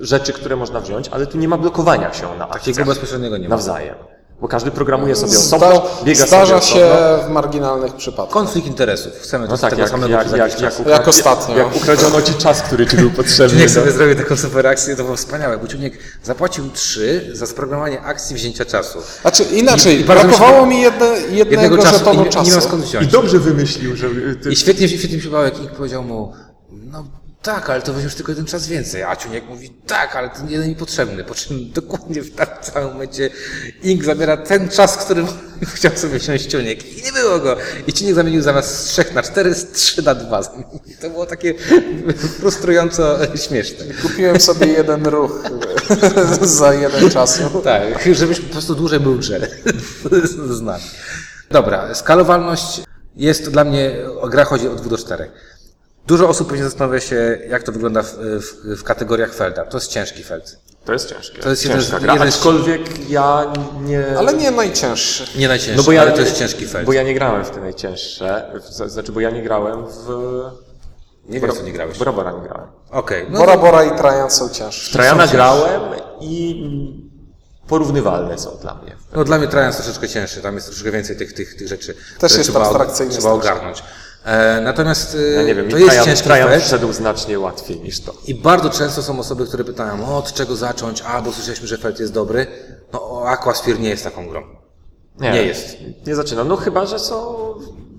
rzeczy, 0.00 0.32
które 0.32 0.56
można 0.56 0.80
wziąć, 0.80 1.08
ale 1.08 1.26
tu 1.26 1.38
nie 1.38 1.48
ma 1.48 1.58
blokowania 1.58 2.12
się 2.12 2.22
na 2.38 2.46
Takiego 2.46 2.54
akcjach 2.54 2.86
bezpośredniego 2.86 3.36
nie 3.36 3.48
ma. 3.48 3.54
nawzajem. 3.54 3.94
Bo 4.42 4.48
każdy 4.48 4.70
programuje 4.70 5.16
sobie 5.16 5.32
Zda, 5.32 5.56
osobno, 5.56 5.82
biega 6.04 6.26
zdarza 6.26 6.60
sobie 6.60 6.72
się 6.80 6.86
osobno. 6.86 7.28
w 7.28 7.30
marginalnych 7.30 7.94
przypadkach. 7.94 8.32
Konflikt 8.32 8.66
interesów. 8.68 9.12
Chcemy 9.22 9.48
No 9.48 9.58
tak, 9.58 9.70
tego 9.70 9.82
jak, 9.82 9.90
samego 9.90 10.12
jak, 10.12 10.30
jak, 10.36 10.60
jak, 10.60 10.74
ukra- 10.80 10.88
Jak 10.90 11.08
ostatnio. 11.08 11.56
Jak 11.58 11.76
ukradziono 11.76 12.22
ci 12.22 12.34
czas, 12.34 12.62
który 12.62 12.86
ci 12.86 12.96
był 12.96 13.10
potrzebny. 13.20 13.50
Ciuniek 13.50 13.68
do- 13.68 13.74
sobie 13.74 13.92
zrobił 13.92 14.14
taką 14.16 14.36
super 14.36 14.66
akcję, 14.66 14.96
to 14.96 15.04
było 15.04 15.16
wspaniałe, 15.16 15.58
bo 15.58 15.68
Ciuniek 15.68 15.98
zapłacił 16.24 16.70
3 16.70 17.30
za 17.32 17.46
sprogramowanie 17.46 18.00
akcji 18.00 18.36
wzięcia 18.36 18.64
czasu. 18.64 18.98
Znaczy 19.22 19.44
inaczej, 19.44 19.96
I- 19.96 20.00
i 20.00 20.04
brakowało 20.04 20.66
mi 20.66 20.80
jedne, 20.80 21.06
jednego, 21.06 21.34
Jednego 21.62 21.76
czasu 21.78 21.94
i 21.94 21.98
żetonu 21.98 22.18
nie, 22.18 22.24
nie 22.24 22.30
czasu. 22.30 22.50
ma 22.54 22.60
skąd 22.60 22.84
I 22.84 22.86
wziąć. 22.86 23.06
dobrze 23.12 23.38
wymyślił, 23.38 23.96
że 23.96 24.06
ty, 24.42 24.50
I 24.52 24.56
świetnie, 24.56 24.88
świetnie 24.88 25.16
mi 25.16 25.22
się 25.22 25.30
bał, 25.30 25.44
jak 25.44 25.58
Ink 25.58 25.70
powiedział 25.70 26.02
mu, 26.02 26.32
no 26.72 27.04
tak, 27.42 27.70
ale 27.70 27.82
to 27.82 27.92
weźmiesz 27.92 28.14
tylko 28.14 28.32
jeden 28.32 28.46
czas 28.46 28.66
więcej. 28.66 29.02
A 29.02 29.16
Ciuniek 29.16 29.48
mówi, 29.48 29.70
tak, 29.86 30.16
ale 30.16 30.30
ten 30.30 30.50
jeden 30.50 30.68
mi 30.68 30.76
potrzebny. 30.76 31.24
Po 31.24 31.34
czym 31.34 31.70
dokładnie 31.70 32.22
w 32.22 32.30
całym 32.60 32.92
momencie 32.92 33.30
Ink 33.82 34.04
zabiera 34.04 34.36
ten 34.36 34.68
czas, 34.68 34.96
który 34.96 35.24
chciał 35.74 35.96
sobie 35.96 36.18
wziąć 36.18 36.42
Ciuniek. 36.42 36.98
I 36.98 37.02
nie 37.02 37.12
było 37.12 37.38
go. 37.38 37.56
I 37.86 37.92
Ciuniek 37.92 38.14
zamienił 38.14 38.42
zamiast 38.42 38.78
z 38.78 38.84
3 38.84 39.04
na 39.14 39.22
4, 39.22 39.54
z 39.54 39.72
3 39.72 40.02
na 40.02 40.14
2. 40.14 40.40
I 40.86 40.96
to 40.96 41.10
było 41.10 41.26
takie 41.26 41.54
frustrująco 42.40 43.18
śmieszne. 43.36 43.84
Kupiłem 44.02 44.40
sobie 44.40 44.66
jeden 44.66 45.06
ruch 45.06 45.42
za 46.42 46.74
jeden 46.74 47.10
czasu. 47.10 47.62
Tak, 47.64 47.82
żebyś 48.12 48.40
po 48.40 48.52
prostu 48.52 48.74
dłużej 48.74 49.00
był 49.00 49.18
grze. 49.18 49.48
Znak. 50.50 50.80
Dobra, 51.50 51.94
skalowalność 51.94 52.82
jest 53.16 53.50
dla 53.50 53.64
mnie, 53.64 53.96
gra 54.30 54.44
chodzi 54.44 54.68
od 54.68 54.80
2 54.80 54.90
do 54.90 54.98
4. 54.98 55.30
Dużo 56.06 56.28
osób 56.28 56.48
pewnie 56.48 56.64
zastanawia 56.64 57.00
się, 57.00 57.38
jak 57.48 57.62
to 57.62 57.72
wygląda 57.72 58.02
w, 58.02 58.14
w, 58.16 58.80
w 58.80 58.84
kategoriach 58.84 59.34
Felda. 59.34 59.64
To 59.64 59.76
jest 59.76 59.90
ciężki 59.90 60.22
Feld. 60.22 60.58
to 60.84 60.92
jest 60.92 61.08
ciężkie. 61.08 61.42
To 61.42 61.50
jest 61.50 61.62
ciężka 61.62 62.00
gra. 62.00 62.12
jeden 62.12 62.28
Aczkolwiek 62.28 63.10
ja 63.10 63.52
nie... 63.80 64.18
Ale 64.18 64.34
nie 64.34 64.50
najcięższy. 64.50 65.38
Nie 65.38 65.48
najcięższy, 65.48 65.76
no 65.76 65.82
bo 65.82 65.92
ja, 65.92 66.02
ale 66.02 66.12
to 66.12 66.20
jest 66.20 66.38
ciężki 66.38 66.66
Feld. 66.66 66.86
Bo 66.86 66.92
ja 66.92 67.02
nie 67.02 67.14
grałem 67.14 67.44
w 67.44 67.50
te 67.50 67.60
najcięższe. 67.60 68.52
Znaczy, 68.86 69.12
bo 69.12 69.20
ja 69.20 69.30
nie 69.30 69.42
grałem 69.42 69.86
w... 69.86 70.08
Nie 71.28 71.40
wiem, 71.40 71.52
co 71.52 71.62
nie 71.62 71.72
grałeś. 71.72 71.96
W 71.96 71.98
Borobora 71.98 72.32
nie 72.32 72.48
grałem. 72.48 72.68
Okej, 72.90 73.26
no 73.30 73.38
Bora 73.38 73.54
to, 73.54 73.60
Bora 73.60 73.84
i 73.84 73.98
Trajan 73.98 74.30
są 74.30 74.48
cięższe. 74.48 74.92
Trajana 74.92 75.26
grałem 75.26 75.82
i 76.20 76.62
porównywalne 77.68 78.38
są 78.38 78.56
dla 78.62 78.74
mnie. 78.74 78.96
no 79.16 79.24
dla 79.24 79.38
mnie 79.38 79.48
Trajan 79.48 79.68
jest 79.68 79.82
troszeczkę 79.82 80.08
cięższy, 80.08 80.40
tam 80.40 80.54
jest 80.54 80.66
troszeczkę 80.66 80.90
więcej 80.90 81.16
tych, 81.16 81.32
tych, 81.32 81.56
tych 81.56 81.68
rzeczy, 81.68 81.94
które 82.16 82.34
jest 82.34 82.42
trzeba, 82.42 82.60
abstrakcyjny 82.60 83.12
trzeba 83.12 83.30
ogarnąć. 83.30 83.82
E, 84.24 84.60
natomiast 84.60 85.14
e, 85.14 85.32
Ja 85.32 85.42
nie 85.42 85.54
wiem, 85.54 85.70
to 85.70 85.76
jest 85.76 85.88
Trajan, 85.88 86.04
ciężki 86.04 86.24
Trajan 86.24 86.60
wszedł 86.60 86.92
znacznie 86.92 87.38
łatwiej 87.38 87.80
niż 87.80 88.00
to. 88.00 88.14
I 88.26 88.34
bardzo 88.34 88.70
często 88.70 89.02
są 89.02 89.18
osoby, 89.18 89.46
które 89.46 89.64
pytają, 89.64 90.08
o, 90.08 90.18
od 90.18 90.32
czego 90.32 90.56
zacząć, 90.56 91.02
a, 91.06 91.22
bo 91.22 91.32
słyszeliśmy, 91.32 91.66
że 91.66 91.78
Feld 91.78 92.00
jest 92.00 92.12
dobry. 92.12 92.46
No, 92.92 93.22
Aquasphere 93.26 93.78
nie 93.78 93.88
jest 93.88 94.04
taką 94.04 94.28
grą. 94.28 94.42
Nie 95.20 95.42
jest. 95.42 95.76
Nie 96.06 96.14
zaczynam. 96.14 96.48
No 96.48 96.56
chyba, 96.56 96.86
że 96.86 96.98
są 96.98 97.36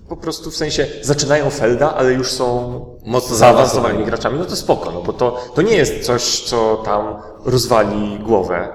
po 0.10 0.18
prostu 0.18 0.52
w 0.52 0.56
sensie 0.56 0.88
zaczynają 1.02 1.50
Felda, 1.50 1.94
ale 1.96 2.14
już 2.14 2.32
są 2.32 2.80
Mocno 3.06 3.36
zaawansowanymi 3.36 4.06
graczami. 4.06 4.40
No 4.40 4.46
to 4.46 4.56
spoko, 4.56 4.92
no 4.92 5.02
bo 5.02 5.14
to, 5.14 5.52
to 5.56 5.62
nie 5.62 5.76
jest 5.76 6.06
coś, 6.06 6.42
co 6.42 6.82
tam 6.86 7.22
rozwali 7.46 8.20
głowę 8.20 8.68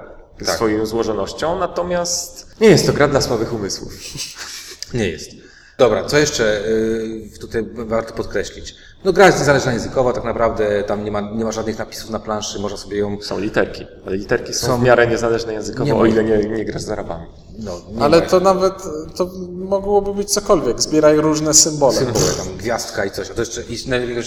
Tak. 0.45 0.55
swoją 0.55 0.85
złożonością, 0.85 1.59
natomiast 1.59 2.47
nie 2.61 2.67
jest 2.67 2.85
to 2.85 2.93
gra 2.93 3.07
dla 3.07 3.21
słabych 3.21 3.53
umysłów. 3.53 3.93
Nie 4.93 5.07
jest. 5.07 5.31
Dobra, 5.79 6.03
co 6.03 6.17
jeszcze 6.17 6.65
y, 6.67 7.39
tutaj 7.39 7.63
warto 7.73 8.13
podkreślić? 8.13 8.75
No 9.03 9.13
gra 9.13 9.25
jest 9.25 9.39
niezależna 9.39 9.73
językowa, 9.73 10.13
tak 10.13 10.23
naprawdę 10.23 10.83
tam 10.83 11.03
nie 11.03 11.11
ma, 11.11 11.21
nie 11.21 11.45
ma 11.45 11.51
żadnych 11.51 11.77
napisów 11.77 12.09
na 12.09 12.19
planszy, 12.19 12.59
można 12.59 12.77
sobie 12.77 12.97
ją... 12.97 13.17
Są 13.21 13.39
literki, 13.39 13.85
ale 14.07 14.17
literki 14.17 14.53
są, 14.53 14.67
Są- 14.67 14.79
w 14.79 14.83
miarę 14.83 15.07
niezależne 15.07 15.53
językowo, 15.53 15.85
Nie 15.85 15.95
o 15.95 16.05
ile 16.05 16.23
nie, 16.23 16.37
nie 16.37 16.65
grasz 16.65 16.81
z 16.81 16.89
Arabami. 16.89 17.25
No, 17.59 17.81
Ale 17.99 18.21
ma 18.21 18.27
to 18.27 18.39
nawet, 18.39 18.73
to 19.15 19.29
mogłoby 19.51 20.13
być 20.13 20.31
cokolwiek. 20.31 20.81
Zbieraj 20.81 21.17
różne 21.17 21.53
symbole. 21.53 21.97
symbole, 21.97 22.33
tam 22.37 22.57
gwiazdka 22.57 23.05
i 23.05 23.11
coś, 23.11 23.31
a 23.31 23.33
to 23.33 23.41
jeszcze 23.41 23.61
i 23.61 23.89
najlepiej, 23.89 24.23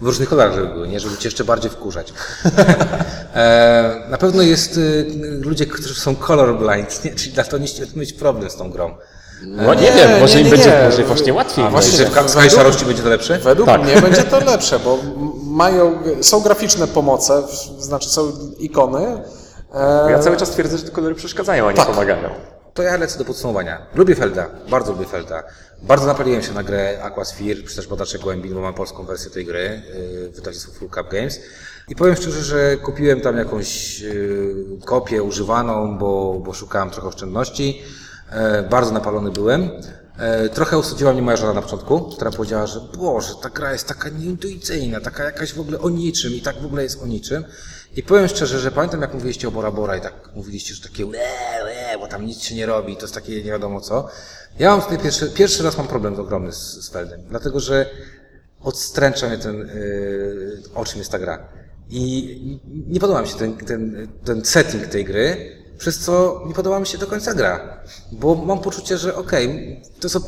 w 0.00 0.06
różnych 0.06 0.28
kolorach 0.28 0.54
żeby 0.54 0.66
były, 0.66 0.88
nie? 0.88 1.00
Żeby 1.00 1.16
cię 1.16 1.28
jeszcze 1.28 1.44
bardziej 1.44 1.70
wkurzać. 1.70 2.12
e, 3.34 4.06
na 4.10 4.18
pewno 4.18 4.42
jest 4.42 4.76
y, 4.76 5.06
ludzie, 5.44 5.66
którzy 5.66 5.94
są 5.94 6.16
colorblind, 6.16 7.04
nie? 7.04 7.14
czyli 7.14 7.32
dla 7.32 7.44
to 7.44 7.58
nie 7.58 7.68
mieć 7.96 8.12
problem 8.12 8.50
z 8.50 8.56
tą 8.56 8.70
grą. 8.70 8.94
No 9.42 9.74
nie, 9.74 9.92
wiem, 9.92 10.20
może 10.20 10.34
nie, 10.34 10.40
im 10.40 10.46
nie, 10.46 10.50
będzie, 10.50 10.70
nie. 10.70 10.84
może 10.84 11.04
właśnie 11.04 11.32
łatwiej. 11.34 11.64
A 11.64 11.70
właśnie, 11.70 11.98
że 11.98 12.04
w 12.06 12.10
według- 12.10 12.30
skali 12.30 12.50
szarości 12.50 12.84
będzie 12.84 13.02
to 13.02 13.08
lepsze? 13.08 13.38
Według 13.38 13.68
Tak. 13.68 13.82
mnie 13.82 14.00
będzie 14.06 14.22
to 14.24 14.40
lepsze, 14.44 14.78
bo 14.78 14.98
mają, 15.44 15.98
są 16.20 16.40
graficzne 16.40 16.86
pomoce, 16.86 17.42
znaczy 17.78 18.08
są 18.08 18.32
ikony. 18.58 19.22
E, 19.74 20.10
Ja 20.10 20.18
cały 20.18 20.36
czas 20.36 20.50
twierdzę, 20.50 20.78
że 20.78 20.84
te 20.84 20.90
kolory 20.90 21.14
przeszkadzają, 21.14 21.66
a 21.68 21.70
nie 21.70 21.76
Tak. 21.76 21.86
pomagają. 21.86 22.28
To 22.74 22.82
ja 22.82 22.96
lecę 22.96 23.18
do 23.18 23.24
podsumowania. 23.24 23.86
Lubię 23.94 24.14
Felda, 24.14 24.46
bardzo 24.70 24.92
lubię 24.92 25.06
Felda. 25.06 25.42
Bardzo 25.82 26.06
napaliłem 26.06 26.42
się 26.42 26.52
na 26.52 26.62
grę 26.62 26.98
Aquasphere, 27.02 27.62
czy 27.68 27.76
też 27.76 27.86
Badacze 27.86 28.18
Głębin, 28.18 28.54
bo 28.54 28.60
mam 28.60 28.74
polską 28.74 29.04
wersję 29.04 29.30
tej 29.30 29.44
gry, 29.44 29.82
yy, 30.22 30.28
wydawnictwo 30.30 30.72
Full 30.72 30.90
Cup 30.90 31.08
Games. 31.12 31.40
I 31.88 31.96
powiem 31.96 32.16
szczerze, 32.16 32.42
że 32.42 32.76
kupiłem 32.76 33.20
tam 33.20 33.36
jakąś 33.36 34.02
kopię 34.84 35.22
używaną, 35.22 35.98
bo, 35.98 36.40
bo 36.44 36.52
szukałem 36.52 36.90
trochę 36.90 37.08
oszczędności. 37.08 37.82
E, 38.30 38.62
bardzo 38.62 38.92
napalony 38.92 39.30
byłem. 39.30 39.70
E, 40.18 40.48
trochę 40.48 40.78
usadziła 40.78 41.12
mnie 41.12 41.22
moja 41.22 41.36
żona 41.36 41.52
na 41.52 41.62
początku, 41.62 42.00
która 42.00 42.30
powiedziała, 42.30 42.66
że 42.66 42.80
Boże, 42.80 43.34
ta 43.42 43.50
gra 43.50 43.72
jest 43.72 43.88
taka 43.88 44.08
nieintuicyjna, 44.08 45.00
taka 45.00 45.24
jakaś 45.24 45.52
w 45.52 45.60
ogóle 45.60 45.78
o 45.78 45.90
niczym 45.90 46.32
i 46.32 46.40
tak 46.40 46.56
w 46.56 46.64
ogóle 46.64 46.82
jest 46.82 47.02
o 47.02 47.06
niczym. 47.06 47.44
I 47.96 48.02
powiem 48.02 48.28
szczerze, 48.28 48.58
że 48.58 48.70
pamiętam 48.70 49.00
jak 49.00 49.14
mówiliście 49.14 49.48
o 49.48 49.50
Bora 49.50 49.70
Bora 49.70 49.96
i 49.96 50.00
tak 50.00 50.30
mówiliście, 50.34 50.74
że 50.74 50.82
takie 50.88 51.06
łe, 51.06 51.64
łe, 51.64 51.98
bo 52.00 52.06
tam 52.06 52.26
nic 52.26 52.42
się 52.42 52.54
nie 52.54 52.66
robi, 52.66 52.96
to 52.96 53.02
jest 53.02 53.14
takie 53.14 53.36
nie 53.36 53.50
wiadomo 53.50 53.80
co. 53.80 54.08
Ja 54.58 54.70
mam 54.70 54.82
tutaj 54.82 54.98
pierwszy, 54.98 55.30
pierwszy 55.30 55.62
raz 55.62 55.78
mam 55.78 55.88
problem 55.88 56.20
ogromny 56.20 56.52
z, 56.52 56.84
z 56.84 56.90
Feldem, 56.90 57.20
dlatego 57.28 57.60
że 57.60 57.90
odstręcza 58.60 59.28
mnie 59.28 59.38
ten, 59.38 59.56
yy, 59.56 60.62
o 60.74 60.84
czym 60.84 60.98
jest 60.98 61.10
ta 61.10 61.18
gra. 61.18 61.48
I 61.90 62.60
nie 62.88 63.00
podoba 63.00 63.22
mi 63.22 63.28
się 63.28 63.36
ten, 63.36 63.56
ten, 63.56 64.08
ten 64.24 64.44
setting 64.44 64.86
tej 64.86 65.04
gry, 65.04 65.56
przez 65.78 65.98
co 65.98 66.42
nie 66.46 66.54
podoba 66.54 66.80
mi 66.80 66.86
się 66.86 66.98
do 66.98 67.06
końca 67.06 67.34
gra. 67.34 67.80
Bo 68.12 68.34
mam 68.34 68.60
poczucie, 68.60 68.98
że 68.98 69.14
okej, 69.14 69.80
to 70.00 70.08
co, 70.08 70.20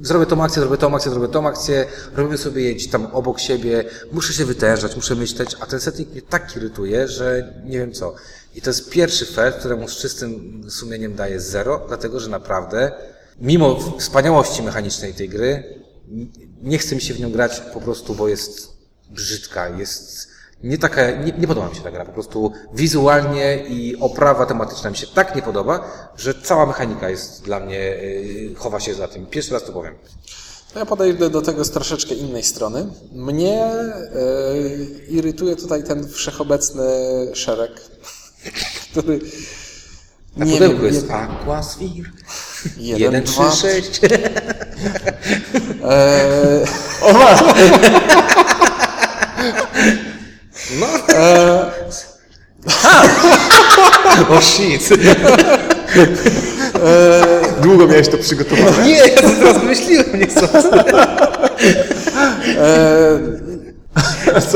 zrobię 0.00 0.26
tą 0.26 0.44
akcję, 0.44 0.62
zrobię 0.62 0.76
tą 0.76 0.94
akcję, 0.94 1.10
zrobię 1.10 1.28
tą 1.28 1.48
akcję, 1.48 1.86
robimy 2.16 2.38
sobie 2.38 2.62
je 2.62 2.74
gdzieś 2.74 2.90
tam 2.90 3.06
obok 3.06 3.40
siebie, 3.40 3.84
muszę 4.12 4.32
się 4.32 4.44
wytężać, 4.44 4.96
muszę 4.96 5.14
myśleć, 5.14 5.56
a 5.60 5.66
ten 5.66 5.80
setting 5.80 6.10
mnie 6.10 6.22
tak 6.22 6.56
irytuje, 6.56 7.08
że 7.08 7.54
nie 7.64 7.78
wiem 7.78 7.92
co. 7.92 8.14
I 8.54 8.62
to 8.62 8.70
jest 8.70 8.90
pierwszy 8.90 9.26
fair, 9.26 9.54
któremu 9.54 9.88
z 9.88 9.96
czystym 9.96 10.62
sumieniem 10.70 11.14
daję 11.14 11.40
zero, 11.40 11.84
dlatego 11.88 12.20
że 12.20 12.28
naprawdę, 12.28 12.92
mimo 13.40 13.96
wspaniałości 13.98 14.62
mechanicznej 14.62 15.14
tej 15.14 15.28
gry, 15.28 15.80
nie 16.62 16.78
chce 16.78 16.94
mi 16.94 17.00
się 17.00 17.14
w 17.14 17.20
nią 17.20 17.32
grać 17.32 17.62
po 17.74 17.80
prostu, 17.80 18.14
bo 18.14 18.28
jest 18.28 18.72
brzydka, 19.10 19.68
jest 19.68 20.31
nie 20.62 20.78
taka, 20.78 21.10
nie, 21.10 21.32
nie 21.32 21.46
podoba 21.46 21.68
mi 21.68 21.74
się 21.74 21.80
ta 21.80 21.90
gra, 21.90 22.04
po 22.04 22.12
prostu 22.12 22.52
wizualnie 22.74 23.64
i 23.68 23.96
oprawa 24.00 24.46
tematyczna 24.46 24.90
mi 24.90 24.96
się 24.96 25.06
tak 25.06 25.36
nie 25.36 25.42
podoba, 25.42 25.90
że 26.16 26.34
cała 26.34 26.66
mechanika 26.66 27.10
jest 27.10 27.44
dla 27.44 27.60
mnie, 27.60 27.78
yy, 27.78 28.54
chowa 28.56 28.80
się 28.80 28.94
za 28.94 29.08
tym. 29.08 29.26
Pierwszy 29.26 29.52
raz 29.52 29.64
to 29.64 29.72
powiem. 29.72 29.94
To 30.72 30.78
Ja 30.78 30.86
podejdę 30.86 31.30
do 31.30 31.42
tego 31.42 31.64
z 31.64 31.70
troszeczkę 31.70 32.14
innej 32.14 32.42
strony. 32.42 32.86
Mnie 33.12 33.64
e, 33.64 33.94
irytuje 35.08 35.56
tutaj 35.56 35.84
ten 35.84 36.08
wszechobecny 36.08 36.84
szereg, 37.34 37.72
który 38.90 39.20
Na 40.36 40.44
nie 40.44 40.52
pudełku 40.52 40.82
wiem, 40.82 40.94
jest 40.94 41.10
Aquasphere, 41.10 42.10
jeden, 42.76 43.00
1, 43.00 43.24
3, 43.24 43.34
dwa, 43.34 43.50
6. 43.50 44.00
e, 45.84 46.64
No. 50.80 50.86
o 54.36 54.40
shit. 54.40 54.88
Długo 57.62 57.86
miałeś 57.86 58.08
to 58.08 58.18
przygotowane. 58.18 58.86
Nie, 58.86 58.96
ja 58.96 59.22
to 59.22 59.30
teraz 59.30 59.58
wymyśliłem, 59.58 60.06
nie 60.18 60.26
chcę. 60.26 60.48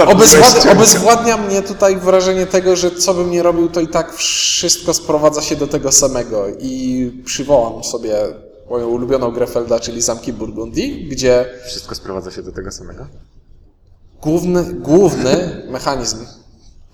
Obezwład, 0.07 0.67
obezwładnia 0.73 1.37
mnie 1.37 1.63
tutaj 1.63 1.97
wrażenie 1.97 2.47
tego, 2.47 2.77
że 2.77 2.91
co 2.91 3.15
bym 3.15 3.31
nie 3.31 3.43
robił, 3.43 3.69
to 3.69 3.81
i 3.81 3.89
tak 3.89 4.15
wszystko 4.15 4.95
sprowadza 4.95 5.43
się 5.43 5.57
do 5.57 5.67
tego 5.67 5.93
samego. 5.93 6.47
I 6.61 7.23
przywołam 7.25 7.85
sobie 7.85 8.17
moją 8.71 8.89
ulubioną 8.89 9.31
grę 9.31 9.47
Felda, 9.47 9.81
czyli 9.81 10.03
Zamki 10.03 10.33
Burgundii, 10.33 11.09
gdzie 11.09 11.45
Wszystko 11.67 11.95
sprowadza 11.95 12.31
się 12.31 12.43
do 12.43 12.53
tego 12.53 12.73
samego? 12.73 13.07
Główny, 14.23 14.65
główny 14.65 15.63
mechanizm, 15.71 16.17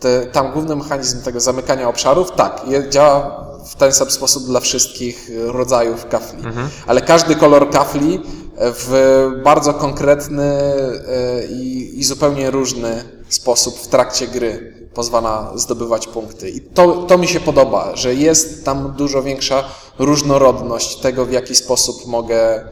te, 0.01 0.27
tam 0.27 0.53
główny 0.53 0.77
mechanizm 0.77 1.23
tego 1.23 1.41
zamykania 1.41 1.89
obszarów, 1.89 2.31
tak, 2.31 2.63
działa 2.89 3.45
w 3.65 3.75
ten 3.75 3.93
sam 3.93 4.11
sposób 4.11 4.45
dla 4.45 4.61
wszystkich 4.61 5.31
rodzajów 5.47 6.07
kafli. 6.09 6.43
Ale 6.87 7.01
każdy 7.01 7.37
kolor 7.37 7.71
kafli 7.71 8.21
w 8.57 9.31
bardzo 9.45 9.75
konkretny 9.75 10.45
e, 10.45 11.47
i, 11.47 11.99
i 12.01 12.05
zupełnie 12.05 12.51
różny 12.51 13.05
sposób 13.29 13.79
w 13.79 13.89
trakcie 13.89 14.29
gry 14.29 14.75
pozwala 14.95 15.53
zdobywać 15.55 16.07
punkty. 16.07 16.51
I 16.51 16.61
to, 16.61 16.93
to 17.03 17.19
mi 17.19 17.29
się 17.29 17.41
podoba, 17.41 17.97
że 17.97 18.15
jest 18.15 18.65
tam 18.65 18.93
dużo 18.97 19.23
większa 19.23 19.65
różnorodność 19.99 20.97
tego, 20.97 21.27
w 21.27 21.33
jaki 21.33 21.55
sposób 21.55 22.07
mogę 22.07 22.55
e, 22.55 22.63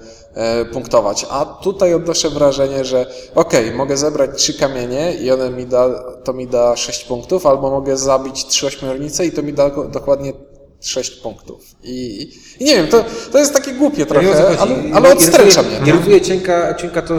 punktować. 0.73 1.27
A 1.31 1.45
tutaj 1.45 1.95
odnoszę 1.95 2.31
wrażenie, 2.31 2.85
że 2.85 3.07
okej, 3.35 3.73
mogę 3.73 3.97
zebrać 3.97 4.31
trzy 4.37 4.55
kamienie 4.55 5.15
i 5.15 5.31
one 5.31 5.51
mi 5.51 5.67
da, 5.67 5.89
to 6.25 6.33
mi 6.33 6.47
da 6.47 6.77
6 6.77 7.05
punktów, 7.05 7.47
albo 7.47 7.71
mogę 7.71 7.97
zabić 7.97 8.47
trzy 8.47 8.67
ośmiornice 8.67 9.27
i 9.27 9.33
to 9.33 9.43
mi 9.43 9.53
da 9.53 9.71
dokładnie 9.71 10.33
6 10.81 11.11
punktów. 11.11 11.61
I, 11.83 12.29
i 12.61 12.65
nie 12.65 12.77
wiem, 12.77 12.89
to, 12.89 13.05
to 13.33 13.39
jest 13.39 13.55
takie 13.55 13.73
głupie 13.73 14.07
trochę, 14.07 14.27
Ja 14.29 14.59
ale, 14.59 14.77
ale 14.95 15.13
odstręcza 15.13 15.63
mnie. 15.63 15.81
Irytuje 15.87 16.21
cienka, 16.21 16.75
cienka 16.75 17.03
to, 17.03 17.17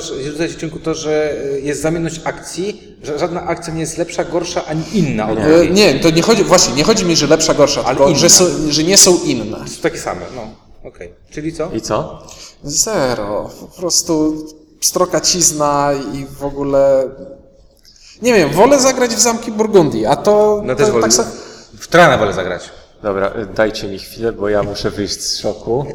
cienku 0.59 0.79
to, 0.79 0.93
że 0.93 1.35
jest 1.63 1.81
zamienność 1.81 2.21
akcji, 2.23 2.97
że 3.03 3.19
żadna 3.19 3.43
akcja 3.43 3.73
nie 3.73 3.79
jest 3.81 3.97
lepsza, 3.97 4.23
gorsza 4.23 4.65
ani 4.65 4.83
inna 4.93 5.31
od 5.31 5.37
E, 5.37 5.41
drugiej. 5.41 5.71
Nie, 5.71 5.99
to 5.99 6.09
nie 6.09 6.21
chodzi, 6.21 6.43
właśnie, 6.43 6.73
nie 6.75 6.83
chodzi 6.83 7.05
mi, 7.05 7.15
że 7.15 7.27
lepsza, 7.27 7.53
gorsza, 7.53 7.83
tylko 7.83 8.07
inna. 8.07 8.19
że, 8.19 8.29
są, 8.29 8.45
że 8.69 8.83
nie 8.83 8.97
są 8.97 9.19
inne. 9.25 9.67
Są 9.67 9.81
takie 9.81 9.97
same, 9.97 10.21
no. 10.35 10.41
Okej. 10.89 11.13
Czyli 11.29 11.53
co? 11.53 11.71
I 11.75 11.81
co? 11.81 12.27
Zero. 12.63 13.49
Po 13.61 13.67
prostu 13.81 14.33
strokacizna 14.81 15.89
i 16.13 16.25
w 16.25 16.45
ogóle... 16.45 17.09
Nie 18.21 18.33
wiem, 18.33 18.49
wolę 18.49 18.79
zagrać 18.79 19.11
w 19.11 19.19
Zamki 19.19 19.51
Burgundii, 19.51 20.05
a 20.05 20.15
to, 20.15 20.61
No 20.65 20.73
to 20.75 20.79
też 20.79 20.89
wolę. 20.91 21.01
tak 21.01 21.11
sa... 21.13 21.23
W 21.79 21.87
Trana 21.87 22.17
wolę 22.17 22.33
zagrać. 22.33 22.69
Dobra, 23.03 23.31
y, 23.41 23.45
dajcie 23.45 23.87
mi 23.87 23.99
chwilę, 23.99 24.31
bo 24.31 24.49
ja 24.49 24.63
muszę 24.63 24.89
wyjść 24.91 25.21
z 25.21 25.37
szoku. 25.39 25.85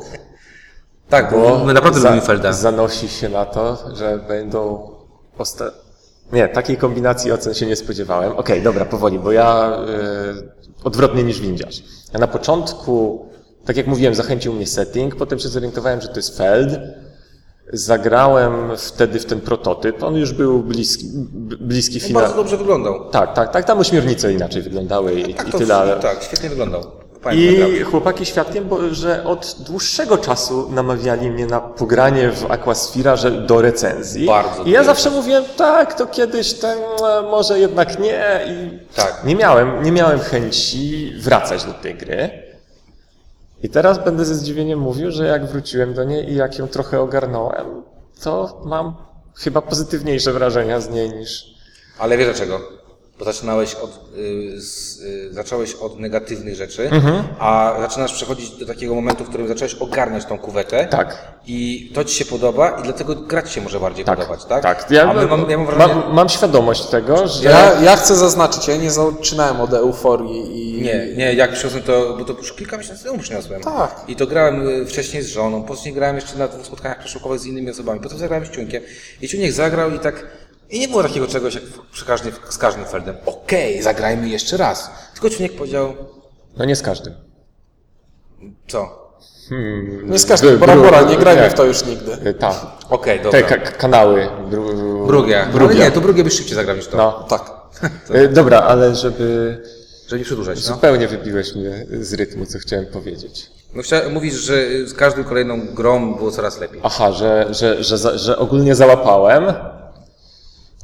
Tak, 1.08 1.30
bo 1.30 1.40
Bo 1.58 1.64
my 1.64 1.74
naprawdę 1.74 2.00
za- 2.00 2.08
lubimy 2.08 2.26
Felda. 2.26 2.52
Zanosi 2.52 3.08
się 3.08 3.28
na 3.28 3.44
to, 3.44 3.78
że 3.94 4.18
będą 4.28 4.90
osta... 5.38 5.64
Nie, 6.32 6.48
takiej 6.48 6.76
kombinacji 6.76 7.32
ocen 7.32 7.54
się 7.54 7.66
nie 7.66 7.76
spodziewałem. 7.76 8.32
Okej, 8.36 8.62
dobra, 8.62 8.84
powoli, 8.84 9.18
bo 9.18 9.32
ja 9.32 9.78
y, 10.38 10.84
odwrotnie 10.84 11.22
niż 11.24 11.40
windziarz. 11.40 11.82
Ja 12.12 12.18
na 12.20 12.26
początku, 12.26 13.25
tak 13.66 13.76
jak 13.76 13.86
mówiłem, 13.86 14.14
zachęcił 14.14 14.52
mnie 14.52 14.66
setting, 14.66 15.16
potem 15.16 15.38
się 15.38 15.48
zorientowałem, 15.48 16.00
że 16.00 16.08
to 16.08 16.16
jest 16.16 16.36
Feld. 16.38 16.78
Zagrałem 17.72 18.76
wtedy 18.76 19.20
w 19.20 19.26
ten 19.26 19.40
prototyp. 19.40 20.02
On 20.02 20.14
już 20.16 20.32
był 20.32 20.62
bliski, 20.62 21.04
bliski 21.60 22.00
finał. 22.00 22.22
bardzo 22.22 22.36
dobrze 22.36 22.56
wyglądał. 22.56 23.10
Tak, 23.10 23.34
tak, 23.34 23.52
tak. 23.52 23.64
Tam 23.64 23.78
ośmiornice 23.78 24.32
inaczej 24.32 24.62
wyglądały 24.62 25.20
i, 25.20 25.34
Tak, 25.34 25.48
i 25.48 25.52
to, 25.52 25.58
tyle, 25.58 25.76
ale... 25.76 25.96
tak, 25.96 26.22
świetnie 26.22 26.48
wyglądał. 26.48 26.82
I 27.32 27.80
chłopaki 27.80 28.26
świadkiem, 28.26 28.68
bo, 28.68 28.94
że 28.94 29.24
od 29.24 29.56
dłuższego 29.66 30.18
czasu 30.18 30.68
namawiali 30.70 31.30
mnie 31.30 31.46
na 31.46 31.60
pogranie 31.60 32.30
w 32.30 32.50
Aquasfera, 32.50 33.16
że 33.16 33.30
do 33.30 33.60
recenzji. 33.60 34.26
Bardzo 34.26 34.62
I 34.62 34.70
ja 34.70 34.84
zawsze 34.84 35.10
mówiłem, 35.10 35.44
tak, 35.56 35.94
to 35.94 36.06
kiedyś 36.06 36.52
ten, 36.54 36.78
e, 36.78 37.22
może 37.22 37.58
jednak 37.58 37.98
nie. 37.98 38.40
I 38.48 38.78
Tak. 38.96 39.22
nie 39.24 39.34
miałem, 39.36 39.82
nie 39.82 39.92
miałem 39.92 40.18
chęci 40.20 41.12
wracać 41.20 41.64
do 41.64 41.72
tej 41.72 41.94
gry. 41.94 42.45
I 43.66 43.70
teraz 43.70 44.04
będę 44.04 44.24
ze 44.24 44.34
zdziwieniem 44.34 44.78
mówił, 44.78 45.10
że 45.10 45.26
jak 45.26 45.46
wróciłem 45.46 45.94
do 45.94 46.04
niej 46.04 46.30
i 46.30 46.34
jak 46.34 46.58
ją 46.58 46.68
trochę 46.68 47.00
ogarnąłem, 47.00 47.82
to 48.22 48.62
mam 48.64 48.94
chyba 49.34 49.62
pozytywniejsze 49.62 50.32
wrażenia 50.32 50.80
z 50.80 50.90
niej 50.90 51.10
niż. 51.10 51.54
Ale 51.98 52.16
wiesz 52.16 52.26
dlaczego? 52.26 52.60
Bo 53.18 53.24
zaczynałeś 53.24 53.74
od, 53.74 53.90
y, 54.18 54.60
z, 54.60 55.00
y, 55.00 55.28
zacząłeś 55.34 55.74
od 55.74 55.98
negatywnych 56.00 56.54
rzeczy, 56.54 56.88
Mhm. 56.90 57.22
a 57.38 57.76
zaczynasz 57.80 58.12
przechodzić 58.12 58.50
do 58.50 58.66
takiego 58.66 58.94
momentu, 58.94 59.24
w 59.24 59.28
którym 59.28 59.48
zacząłeś 59.48 59.74
ogarniać 59.74 60.24
tą 60.24 60.38
kuwetę. 60.38 60.86
Tak. 60.90 61.36
I 61.46 61.90
to 61.94 62.04
ci 62.04 62.14
się 62.14 62.24
podoba 62.24 62.70
i 62.80 62.82
dlatego 62.82 63.14
grać 63.14 63.52
się 63.52 63.60
może 63.60 63.80
bardziej 63.80 64.04
podobać, 64.04 64.44
tak? 64.44 64.62
Tak. 64.62 64.90
Ja, 64.90 65.14
my 65.14 65.26
mam, 65.26 65.50
ja 65.50 65.58
mam 65.58 65.66
wrażenie... 65.66 65.94
mam, 65.94 66.14
mam 66.14 66.28
świadomość 66.28 66.84
tego, 66.86 67.28
że. 67.28 67.44
Ja, 67.44 67.80
ja 67.82 67.96
chcę 67.96 68.16
zaznaczyć, 68.16 68.68
ja 68.68 68.76
nie 68.76 68.90
zaczynałem 68.90 69.60
od 69.60 69.72
euforii 69.72 70.60
i... 70.78 70.82
Nie, 70.82 71.06
nie, 71.16 71.34
jak 71.34 71.52
przyniosłem 71.52 71.82
to, 71.82 72.16
bo 72.18 72.24
to 72.24 72.32
już 72.32 72.52
kilka 72.52 72.76
miesięcy 72.78 73.04
temu 73.04 73.18
przyniosłem. 73.18 73.60
Tak. 73.62 74.04
I 74.08 74.16
to 74.16 74.26
grałem 74.26 74.68
y, 74.68 74.86
wcześniej 74.86 75.22
z 75.22 75.26
żoną, 75.28 75.62
później 75.62 75.94
grałem 75.94 76.16
jeszcze 76.16 76.38
na 76.38 76.48
dwóch 76.48 76.66
spotkaniach 76.66 76.98
przeszukowych 76.98 77.40
z 77.40 77.46
innymi 77.46 77.70
osobami, 77.70 78.00
potem 78.00 78.18
zagrałem 78.18 78.46
z 78.46 78.50
Ciunkiem. 78.50 78.82
I 79.22 79.28
Ciuniek 79.28 79.52
zagrał 79.52 79.90
i 79.90 79.98
tak... 79.98 80.45
I 80.70 80.80
nie 80.80 80.88
było 80.88 81.02
takiego 81.02 81.26
czegoś 81.26 81.54
jak 81.54 81.64
przy 81.92 82.04
każdym, 82.04 82.32
z 82.48 82.58
każdym 82.58 82.84
Feldem. 82.84 83.16
Okej, 83.26 83.82
zagrajmy 83.82 84.28
jeszcze 84.28 84.56
raz. 84.56 84.90
Tylko 85.12 85.30
Ciuniek 85.30 85.52
powiedział, 85.52 85.94
No 86.56 86.64
nie 86.64 86.76
z 86.76 86.82
każdym. 86.82 87.14
co? 88.68 89.06
Nie 90.04 90.18
z 90.18 90.26
każdym, 90.26 90.58
bora, 90.58 90.76
bora, 90.76 91.02
nie 91.02 91.16
grajmy 91.16 91.50
w 91.50 91.54
to 91.54 91.64
już 91.64 91.84
nigdy. 91.84 92.34
Tak. 92.34 92.54
Okej, 92.90 93.20
dobra. 93.20 93.40
Te 93.42 93.46
ka- 93.48 93.70
kanały. 93.72 94.28
Bru- 94.50 95.06
Brugia. 95.06 95.46
Brugia. 95.46 95.76
Ale 95.76 95.84
nie, 95.84 95.90
to 95.90 96.00
Brugia 96.00 96.24
byś 96.24 96.32
szybciej 96.34 96.54
zagrał 96.54 96.76
niż 96.76 96.86
to. 96.86 96.96
No. 96.96 97.26
Tak. 97.28 97.56
Y, 98.14 98.28
Dobra, 98.28 98.58
ale 98.60 98.94
żeby 98.94 99.58
Żeby 100.08 100.18
nie 100.18 100.24
przedłużać, 100.24 100.58
no. 100.68 100.74
zupełnie 100.74 101.08
wybiłeś 101.08 101.54
mnie 101.54 101.86
z 102.00 102.12
rytmu, 102.14 102.46
co 102.46 102.58
chciałem 102.58 102.86
powiedzieć. 102.86 103.50
no 103.74 103.82
chcia, 103.82 104.00
mówisz, 104.10 104.34
że 104.34 104.54
z 104.86 104.94
każdą 104.94 105.24
kolejną 105.24 105.66
grą 105.74 106.14
było 106.14 106.30
coraz 106.30 106.60
lepiej. 106.60 106.80
Aha, 106.82 107.12
że, 107.12 107.46
że, 107.50 107.84
że, 107.84 108.18
że 108.18 108.38
ogólnie 108.38 108.74
załapałem. 108.74 109.44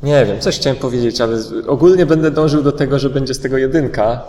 Nie 0.02 0.26
wiem, 0.26 0.40
coś 0.40 0.56
chciałem 0.58 0.76
powiedzieć, 0.76 1.20
ale 1.20 1.38
ogólnie 1.66 2.06
będę 2.06 2.30
dążył 2.30 2.62
do 2.62 2.72
tego, 2.72 2.98
że 2.98 3.10
będzie 3.10 3.34
z 3.34 3.40
tego 3.40 3.58
jedynka. 3.58 4.20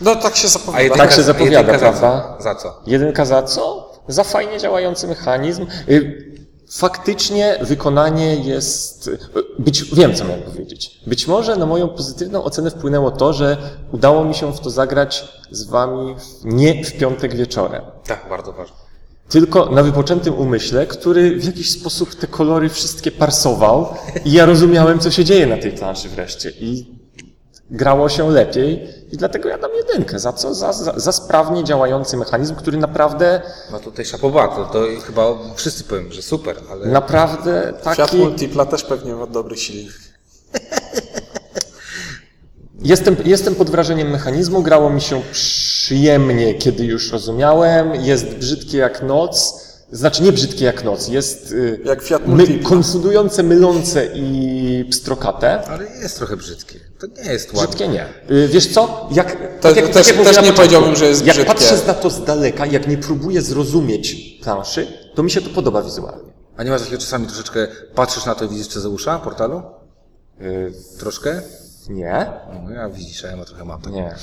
No 0.00 0.16
tak 0.16 0.36
się 0.36 0.46
A 0.46 0.50
zapowiada. 0.50 0.82
jedynka, 0.82 1.04
Tak 1.04 1.12
się 1.12 1.20
a 1.20 1.24
zapowiada, 1.24 1.58
jedynka 1.58 1.78
za 1.78 1.98
prawda? 2.00 2.36
Za 2.40 2.54
co? 2.54 2.80
Jedynka 2.86 3.24
za 3.24 3.42
co? 3.42 3.92
Za 4.08 4.24
fajnie 4.24 4.58
działający 4.58 5.08
mechanizm. 5.08 5.66
Y, 5.88 6.34
Faktycznie 6.72 7.58
wykonanie 7.62 8.34
jest. 8.36 9.08
y, 9.08 9.18
Być, 9.58 9.84
wiem, 9.94 10.14
co 10.14 10.24
miałem 10.24 10.42
powiedzieć. 10.42 11.00
Być 11.06 11.26
może 11.26 11.56
na 11.56 11.66
moją 11.66 11.88
pozytywną 11.88 12.44
ocenę 12.44 12.70
wpłynęło 12.70 13.10
to, 13.10 13.32
że 13.32 13.56
udało 13.92 14.24
mi 14.24 14.34
się 14.34 14.52
w 14.52 14.60
to 14.60 14.70
zagrać 14.70 15.28
z 15.50 15.64
wami 15.64 16.16
nie 16.44 16.84
w 16.84 16.92
piątek 16.98 17.36
wieczorem. 17.36 17.82
Tak, 18.06 18.26
bardzo 18.30 18.52
ważne. 18.52 18.76
Tylko 19.28 19.66
na 19.66 19.82
wypoczętym 19.82 20.34
umyśle, 20.34 20.86
który 20.86 21.36
w 21.36 21.44
jakiś 21.44 21.70
sposób 21.70 22.14
te 22.14 22.26
kolory 22.26 22.68
wszystkie 22.68 23.10
parsował 23.10 23.94
i 24.24 24.32
ja 24.32 24.46
rozumiałem, 24.46 24.98
co 24.98 25.10
się 25.10 25.24
dzieje 25.24 25.46
na 25.46 25.56
tej 25.56 25.72
planszy 25.72 26.08
wreszcie. 26.08 26.50
I 26.50 26.94
grało 27.70 28.08
się 28.08 28.30
lepiej 28.30 28.88
i 29.12 29.16
dlatego 29.16 29.48
ja 29.48 29.58
dam 29.58 29.70
jedynkę. 29.74 30.18
Za 30.18 30.32
co? 30.32 30.54
Za, 30.54 30.72
za, 30.72 30.92
za 30.96 31.12
sprawnie 31.12 31.64
działający 31.64 32.16
mechanizm, 32.16 32.54
który 32.54 32.78
naprawdę, 32.78 33.42
No 33.72 33.80
tutaj 33.80 34.04
szapoba, 34.04 34.48
to, 34.48 34.64
to 34.64 34.84
chyba 35.06 35.26
wszyscy 35.54 35.84
powiem, 35.84 36.12
że 36.12 36.22
super, 36.22 36.56
ale... 36.70 36.86
naprawdę 36.86 37.72
taki... 37.82 38.16
Multipla 38.16 38.66
też 38.66 38.84
pewnie 38.84 39.14
ma 39.14 39.26
dobry 39.26 39.56
silnik. 39.56 39.92
Jestem, 42.84 43.16
jestem 43.24 43.54
pod 43.54 43.70
wrażeniem 43.70 44.10
mechanizmu, 44.10 44.62
grało 44.62 44.90
mi 44.90 45.00
się 45.00 45.22
przyjemnie, 45.32 46.54
kiedy 46.54 46.84
już 46.84 47.12
rozumiałem. 47.12 47.94
Jest 47.94 48.26
brzydkie 48.26 48.78
jak 48.78 49.02
noc. 49.02 49.64
Znaczy 49.92 50.22
nie 50.22 50.32
brzydkie 50.32 50.64
jak 50.64 50.84
noc, 50.84 51.08
jest 51.08 51.52
y, 51.52 51.80
Jak 51.84 52.02
Fiat 52.02 52.22
my, 52.26 52.58
konfudujące, 52.58 53.42
mylące 53.42 54.06
i 54.14 54.84
pstrokate. 54.90 55.64
Ale 55.68 55.84
jest 56.02 56.16
trochę 56.16 56.36
brzydkie. 56.36 56.80
To 56.98 57.06
nie 57.06 57.32
jest 57.32 57.48
ładne. 57.54 57.66
Brzydkie 57.66 57.88
nie. 57.88 58.06
Y, 58.30 58.48
Wiesz 58.48 58.66
co? 58.72 59.08
Jak, 59.12 59.32
To- 59.32 59.38
tak 59.60 59.76
jak, 59.76 59.88
też- 59.88 60.06
tak 60.06 60.16
jak 60.16 60.26
też 60.26 60.36
na 60.36 60.42
nie 60.42 60.48
początku, 60.48 60.56
powiedziałbym, 60.56 60.96
że 60.96 61.06
jest 61.06 61.26
Jak 61.26 61.36
brzydkie. 61.36 61.54
patrzę 61.54 61.78
na 61.86 61.94
to 61.94 62.10
z 62.10 62.24
daleka, 62.24 62.66
jak 62.66 62.88
nie 62.88 62.98
próbuję 62.98 63.42
zrozumieć 63.42 64.16
planszy, 64.42 64.86
to 65.14 65.22
mi 65.22 65.30
się 65.30 65.40
to 65.42 65.50
podoba 65.50 65.82
wizualnie. 65.82 66.32
A 66.56 66.62
nie 66.62 66.70
masz 66.70 66.80
takiego 66.82 66.98
czasami 67.02 67.26
troszeczkę, 67.26 67.66
patrzysz 67.94 68.26
na 68.26 68.34
to 68.34 68.44
i 68.44 68.48
widzisz 68.48 68.66
Cezeusza 68.68 69.18
portalu? 69.18 69.62
Y, 70.40 70.72
Troszkę? 70.98 71.42
Nie? 71.88 72.26
No 72.64 72.70
ja 72.70 72.88
widzisz, 72.88 73.22
ja 73.22 73.36
ma 73.36 73.44
trochę 73.44 73.64
mam. 73.64 73.80
tak. 73.82 73.92
Nie. 73.92 74.14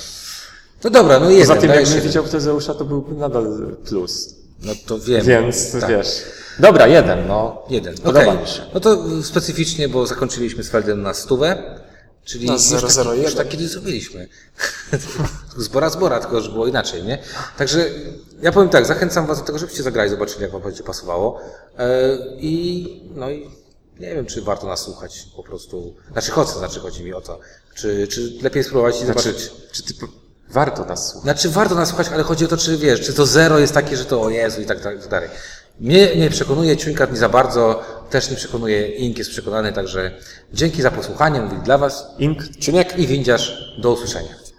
No 0.84 0.90
dobra, 0.90 1.20
no 1.20 1.30
jeden, 1.30 1.48
Poza 1.48 1.62
tym, 1.62 1.70
jakbym 1.70 1.88
jeden. 1.88 2.04
widział 2.04 2.24
Tezeusza, 2.24 2.74
to 2.74 2.86
byłby 2.86 3.16
nadal 3.16 3.76
plus. 3.90 4.36
No 4.62 4.72
to 4.86 5.00
wiem. 5.00 5.26
Więc 5.26 5.72
tak. 5.72 5.90
wiesz. 5.90 6.24
Dobra, 6.60 6.88
jeden, 6.88 7.28
no. 7.28 7.64
Jeden, 7.70 7.96
okej. 8.04 8.48
się. 8.48 8.62
No 8.74 8.80
to 8.80 9.08
y, 9.20 9.24
specyficznie, 9.24 9.90
bo 9.90 10.08
zakończyliśmy 10.08 10.64
z 10.64 10.70
Feldem 10.70 11.02
na 11.02 11.14
stówę, 11.14 11.80
czyli 12.24 12.48
Na 12.48 12.54
już 12.54 12.96
tak, 12.96 13.06
001. 13.06 13.22
już 13.24 13.36
tak 13.36 13.48
kiedyś 13.50 13.68
zrobiliśmy. 13.68 14.28
zbora, 15.58 15.90
zbora, 15.90 16.20
tylko 16.20 16.42
że 16.42 16.50
było 16.52 16.68
inaczej, 16.68 17.04
nie? 17.04 17.18
Także 17.58 17.86
ja 18.42 18.52
powiem 18.52 18.70
tak, 18.70 18.86
zachęcam 18.86 19.26
was 19.26 19.40
do 19.40 19.46
tego, 19.46 19.60
żebyście 19.60 19.84
zagrali, 19.84 20.10
zobaczyli, 20.10 20.42
jak 20.42 20.52
wam 20.52 20.62
będzie 20.62 20.84
pasowało. 20.84 21.40
E, 21.78 22.18
I 22.38 22.88
no 23.16 23.30
i 23.30 23.50
nie 24.00 24.16
wiem, 24.16 24.26
czy 24.26 24.42
warto 24.42 24.68
nas 24.68 24.80
słuchać 24.80 25.28
po 25.36 25.44
prostu. 25.44 25.96
Znaczy 26.12 26.32
chodź, 26.32 26.50
znaczy 26.50 26.80
chodzi 26.80 27.04
mi 27.04 27.14
o 27.14 27.22
to. 27.22 27.40
Czy, 27.76 28.08
czy 28.08 28.34
lepiej 28.42 28.64
spróbować 28.64 29.02
i 29.02 29.06
Znaczy, 29.06 29.22
zobaczyć. 29.32 29.52
czy 29.72 29.84
ty 29.84 29.94
warto 30.50 30.86
nas 30.86 31.08
słuchać? 31.08 31.24
Znaczy 31.24 31.50
warto 31.50 31.76
nas 31.76 31.88
słuchać, 31.90 32.08
ale 32.14 32.24
chodzi 32.24 32.46
o 32.46 32.48
to, 32.48 32.58
czy 32.58 32.78
wiesz, 32.78 33.02
czy 33.02 33.14
to 33.14 33.26
zero 33.26 33.60
jest 33.60 33.74
takie, 33.74 33.98
że 33.98 34.06
to 34.06 34.22
o 34.22 34.30
Jezu 34.30 34.62
i 34.62 34.66
tak, 34.66 34.82
tak 34.82 35.08
dalej. 35.08 35.30
Mnie 35.80 36.16
nie 36.16 36.30
przekonuje, 36.30 36.78
Ciuńkat 36.78 37.12
nie 37.12 37.18
za 37.18 37.30
bardzo, 37.30 37.84
też 38.10 38.30
nie 38.30 38.36
przekonuje, 38.36 38.88
Ink 38.88 39.18
jest 39.18 39.30
przekonany, 39.30 39.74
także 39.74 40.12
dzięki 40.54 40.82
za 40.82 40.92
posłuchanie, 40.92 41.42
mówili 41.42 41.62
dla 41.62 41.78
Was 41.78 42.06
Ink? 42.20 42.58
Ciuniek? 42.60 42.98
i 43.00 43.08
Windziarz, 43.08 43.76
do 43.82 43.92
usłyszenia. 43.92 44.41